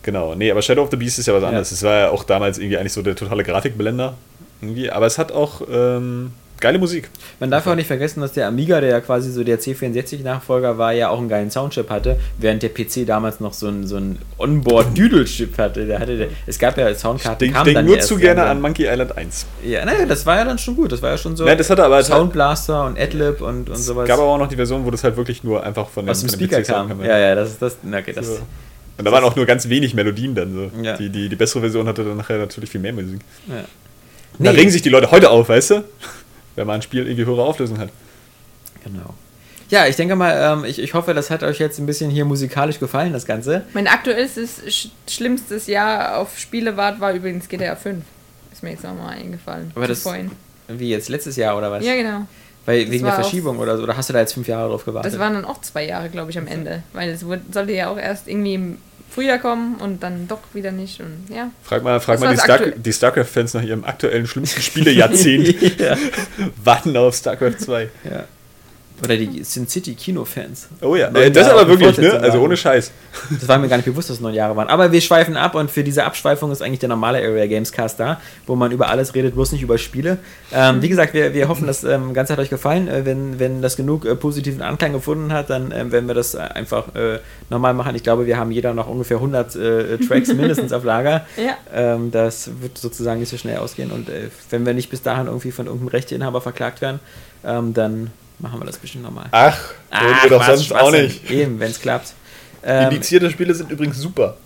Genau, 0.05 0.35
nee, 0.37 0.51
aber 0.51 0.63
Shadow 0.63 0.83
of 0.83 0.91
the 0.91 0.97
Beast 0.97 1.19
ist 1.19 1.27
ja 1.27 1.35
was 1.35 1.43
Ja. 1.43 1.49
anderes. 1.49 1.71
Das 1.71 1.83
war 1.83 1.99
ja 1.99 2.11
auch 2.11 2.23
damals 2.25 2.59
irgendwie 2.59 2.77
eigentlich 2.79 2.93
so 2.93 3.03
der 3.03 3.17
totale 3.17 3.43
Grafikblender. 3.43 4.15
Irgendwie. 4.63 4.91
Aber 4.91 5.07
es 5.07 5.19
hat 5.19 5.33
auch 5.33 5.63
ähm, 5.71 6.33
geile 6.61 6.79
Musik. 6.79 7.11
Man 7.41 7.51
darf 7.51 7.67
auch 7.67 7.75
nicht 7.75 7.87
vergessen, 7.89 8.21
dass 8.21 8.33
der 8.33 8.47
Amiga, 8.47 8.81
der 8.81 8.91
ja 8.91 9.01
quasi 9.01 9.31
so 9.31 9.43
der 9.45 9.59
C64-Nachfolger 9.61 10.79
war, 10.79 10.93
ja 10.93 11.09
auch 11.11 11.19
einen 11.19 11.29
geilen 11.29 11.51
Soundchip 11.51 11.91
hatte, 11.91 12.17
während 12.39 12.63
der 12.63 12.69
PC 12.71 13.05
damals 13.07 13.41
noch 13.41 13.53
so 13.53 13.69
ein, 13.69 13.87
so 13.87 13.97
ein 13.97 14.19
Onboard-Doodle-Chip 14.39 15.59
hatte. 15.59 15.87
Der 15.87 15.99
hatte 15.99 16.17
der, 16.17 16.29
es 16.47 16.59
gab 16.59 16.77
ja 16.79 16.89
Ich 16.91 16.99
Soundkarten, 16.99 17.39
denke 17.41 17.55
kamen 17.55 17.75
denk 17.75 17.87
nur 17.89 18.01
zu 18.01 18.17
gerne 18.17 18.45
an 18.45 18.61
Monkey 18.61 18.87
Island 18.87 19.17
1. 19.17 19.47
Ja, 19.65 19.85
ne, 19.85 20.07
das 20.09 20.25
war 20.27 20.37
ja 20.37 20.45
dann 20.45 20.59
schon 20.59 20.77
gut. 20.77 20.93
Das 20.93 21.03
war 21.03 21.11
ja 21.11 21.19
schon 21.19 21.37
so 21.37 21.45
Nein, 21.45 21.59
das 21.59 21.69
hatte 21.71 21.85
aber- 21.85 22.03
Sound 22.03 22.33
Blaster 22.33 22.87
und 22.87 22.99
Adlib 22.99 23.41
und, 23.41 23.69
und 23.69 23.77
Es 23.77 23.87
sowas. 23.87 24.07
gab 24.09 24.19
aber 24.19 24.29
auch 24.29 24.39
noch 24.39 24.49
die 24.49 24.57
Version, 24.57 24.85
wo 24.85 24.91
das 24.91 25.05
halt 25.05 25.17
wirklich 25.17 25.45
nur 25.45 25.63
einfach 25.63 25.89
von 25.89 26.09
aus 26.09 26.21
dem 26.21 26.29
von 26.31 26.39
dem 26.39 26.47
Speaker 26.49 26.63
kam. 26.63 27.03
Ja, 27.05 27.19
ja, 27.19 27.35
das 27.35 27.51
ist 27.51 27.63
das. 27.63 27.77
Okay, 27.87 28.13
das 28.15 28.27
So. 28.27 28.39
Und 28.97 29.05
da 29.05 29.13
waren 29.13 29.25
auch 29.25 29.35
nur 29.37 29.45
ganz 29.47 29.69
wenig 29.69 29.95
Melodien 29.95 30.35
dann 30.35 30.53
so. 30.53 30.71
Ja. 30.83 30.97
Die, 30.97 31.09
die, 31.11 31.29
die 31.29 31.37
bessere 31.37 31.61
Version 31.61 31.87
hatte 31.89 32.05
dann 32.05 32.17
nachher 32.17 32.39
natürlich 32.39 32.71
viel 32.71 32.81
mehr 32.81 32.93
Musik. 32.93 33.21
ja. 33.49 33.65
Und 34.39 34.45
Da 34.47 34.51
regen 34.51 34.71
sich 34.71 34.83
die 34.83 34.89
Leute 34.89 35.11
heute 35.13 35.31
auf, 35.31 35.49
weißt 35.49 35.71
du? 35.71 35.85
Wenn 36.57 36.67
man 36.67 36.77
ein 36.77 36.83
Spiel 36.83 37.07
irgendwie 37.07 37.25
höhere 37.25 37.43
Auflösung 37.45 37.79
hat. 37.79 37.91
Genau. 38.85 39.15
Ja, 39.71 39.87
ich 39.87 39.97
denke 39.97 40.15
mal, 40.15 40.53
ähm, 40.59 40.65
ich, 40.65 40.79
ich 40.79 40.93
hoffe, 40.95 41.15
das 41.15 41.31
hat 41.31 41.43
euch 41.43 41.59
jetzt 41.59 41.79
ein 41.79 41.87
bisschen 41.87 42.11
hier 42.11 42.25
musikalisch 42.25 42.79
gefallen, 42.79 43.13
das 43.13 43.27
Ganze. 43.27 43.65
Mein 43.73 43.87
aktuellstes, 43.89 44.61
sch 44.69 44.89
schlimmstes 45.09 45.67
Jahr 45.67 46.19
auf 46.19 46.39
Spielewart 46.39 47.01
war 47.01 47.13
übrigens 47.13 47.49
GTA 47.49 47.75
5. 47.77 48.05
Ist 48.53 48.63
mir 48.63 48.71
jetzt 48.71 48.85
nochmal 48.85 49.17
eingefallen. 49.17 49.73
Aber 49.75 49.87
das- 49.89 50.03
vorhin. 50.03 50.31
Wie 50.69 50.89
jetzt 50.91 51.09
letztes 51.09 51.37
Jahr 51.37 51.57
oder 51.59 51.71
was? 51.71 51.85
Ja, 51.85 51.95
genau. 51.95 52.27
Weil 52.67 52.83
das 52.85 52.91
wegen 52.93 53.05
der 53.05 53.15
Verschiebung 53.15 53.59
oder 53.59 53.77
so. 53.77 53.83
Oder 53.83 53.97
hast 53.97 54.09
du 54.09 54.13
da 54.13 54.21
jetzt 54.21 54.35
fünf 54.35 54.49
Jahre 54.49 54.71
drauf 54.71 54.85
gewartet? 54.85 55.13
Das 55.13 55.19
waren 55.19 55.35
dann 55.35 55.45
auch 55.45 55.61
zwei 55.61 55.87
Jahre, 55.87 56.09
glaube 56.09 56.31
ich, 56.31 56.39
am 56.39 56.47
Ende. 56.47 56.83
Weil 56.93 57.11
es 57.11 57.25
wurde, 57.25 57.43
sollte 57.53 57.73
ja 57.73 57.89
auch 57.89 57.99
erst 57.99 58.29
irgendwie 58.29 58.55
im 58.55 58.79
Frühjahr 59.11 59.39
kommen 59.39 59.77
und 59.77 60.03
dann 60.03 60.27
doch 60.27 60.41
wieder 60.55 60.73
nicht. 60.73 61.01
Und 61.01 61.27
ja. 61.35 61.51
Frag 61.63 61.83
mal, 61.83 62.01
frag 62.01 62.15
Das 62.15 62.21
mal 62.25 62.35
die, 62.35 62.41
Star 62.41 62.59
die 62.59 62.93
StarCraft-Fans 62.93 63.55
nach 63.55 63.63
ihrem 63.63 63.85
aktuellen 63.85 64.27
schlimmsten 64.27 64.63
Spielejahrzehnt. 64.63 65.79
ja. 65.79 65.97
Warten 66.63 66.97
auf 66.97 67.15
StarCraft 67.15 67.59
2. 67.59 67.89
ja. 68.05 68.25
Oder 69.03 69.17
die 69.17 69.43
Sin 69.43 69.67
City 69.67 69.95
Kino-Fans. 69.95 70.69
Oh 70.81 70.95
ja, 70.95 71.09
äh, 71.09 71.31
das 71.31 71.49
Jahre 71.49 71.61
aber 71.61 71.69
wirklich, 71.69 71.99
ne? 71.99 72.13
Also 72.21 72.39
ohne 72.39 72.57
Scheiß. 72.57 72.93
Das 73.29 73.49
war 73.49 73.59
mir 73.59 73.69
gar 73.69 73.77
nicht 73.77 73.87
bewusst, 73.87 74.09
dass 74.09 74.17
es 74.17 74.23
neun 74.23 74.35
Jahre 74.35 74.55
waren. 74.55 74.69
Aber 74.69 74.93
wir 74.93 75.01
schweifen 75.01 75.37
ab 75.37 75.57
und 75.57 75.69
für 75.71 75.83
diese 75.83 76.05
Abschweifung 76.05 76.53
ist 76.53 76.63
eigentlich 76.63 76.79
der 76.79 76.89
normale 76.89 77.19
Area 77.19 77.47
Games 77.47 77.73
Cast 77.73 77.99
da, 77.99 78.21
wo 78.47 78.55
man 78.55 78.71
über 78.71 78.89
alles 78.89 79.15
redet, 79.15 79.35
bloß 79.35 79.51
nicht 79.51 79.63
über 79.63 79.79
Spiele. 79.79 80.19
Ähm, 80.53 80.81
wie 80.81 80.89
gesagt, 80.89 81.13
wir, 81.13 81.35
wir 81.35 81.49
hoffen, 81.49 81.67
das 81.67 81.83
ähm, 81.83 82.15
Ganze 82.15 82.35
hat 82.35 82.41
euch 82.41 82.51
gefallen. 82.51 82.87
Äh, 82.87 83.05
wenn, 83.05 83.41
wenn 83.41 83.63
das 83.63 83.77
genug 83.77 84.05
äh, 84.05 84.15
positiven 84.15 84.63
Anklang 84.63 84.93
gefunden 84.93 85.33
hat, 85.33 85.51
dann 85.51 85.73
ähm, 85.73 85.91
werden 85.91 86.07
wir 86.07 86.15
das 86.15 86.35
äh, 86.35 86.39
einfach 86.39 86.95
äh, 86.95 87.19
normal 87.51 87.75
machen. 87.75 87.97
Ich 87.97 88.05
glaube, 88.05 88.27
wir 88.27 88.39
haben 88.39 88.53
jeder 88.53 88.75
noch 88.75 88.89
ungefähr 88.89 89.17
100 89.17 89.57
äh, 89.57 89.99
Tracks 89.99 90.29
mindestens 90.35 90.73
auf 90.73 90.85
Lager. 90.85 91.27
Ja. 91.37 91.57
Ähm, 91.75 92.13
das 92.13 92.49
wird 92.61 92.79
sozusagen 92.79 93.19
nicht 93.19 93.31
so 93.31 93.39
schnell 93.39 93.59
ausgehen. 93.59 93.91
Und 93.91 94.09
äh, 94.09 94.29
wenn 94.51 94.65
wir 94.65 94.73
nicht 94.73 94.89
bis 94.89 95.03
dahin 95.03 95.27
irgendwie 95.27 95.51
von 95.51 95.67
irgendeinem 95.67 95.89
Rechteinhaber 95.89 96.41
verklagt 96.41 96.81
werden, 96.81 97.01
ähm, 97.45 97.75
dann 97.75 98.13
machen 98.45 98.61
wir 98.61 98.67
das 98.67 98.79
bestimmt 98.79 99.05
nochmal. 99.05 99.27
Ach, 99.33 99.59
würden 99.91 100.17
wir 100.23 100.31
doch 100.31 100.45
sonst 100.47 100.73
auch 100.73 100.91
nicht. 100.93 101.31
Eben, 101.31 101.59
wenn 101.59 101.71
es 101.71 101.81
klappt. 101.81 102.13
Ähm, 102.63 102.91
Indizierte 102.91 103.31
Spiele 103.31 103.55
sind 103.55 103.71
übrigens 103.71 103.99
super. 103.99 104.37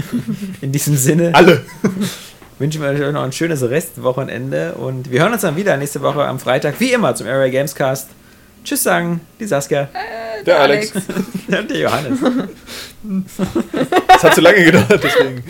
in 0.60 0.72
diesem 0.72 0.96
Sinne 0.96 1.30
Alle. 1.34 1.64
wünschen 2.58 2.82
wir 2.82 2.88
euch 2.88 3.12
noch 3.12 3.22
ein 3.22 3.32
schönes 3.32 3.62
Restwochenende 3.62 4.74
und 4.74 5.10
wir 5.10 5.20
hören 5.20 5.32
uns 5.32 5.42
dann 5.42 5.56
wieder 5.56 5.76
nächste 5.76 6.00
Woche 6.02 6.24
am 6.24 6.38
Freitag, 6.38 6.78
wie 6.80 6.92
immer, 6.92 7.14
zum 7.14 7.26
Area 7.26 7.48
Games 7.50 7.74
Cast. 7.74 8.08
Tschüss 8.64 8.82
sagen, 8.82 9.20
die 9.38 9.46
Saskia 9.46 9.88
Der 10.46 10.60
Alex. 10.60 10.92
und 10.92 11.70
der 11.70 11.78
Johannes. 11.78 12.18
Das 14.08 14.22
hat 14.24 14.34
zu 14.34 14.40
lange 14.40 14.64
gedauert, 14.64 15.00
deswegen. 15.02 15.44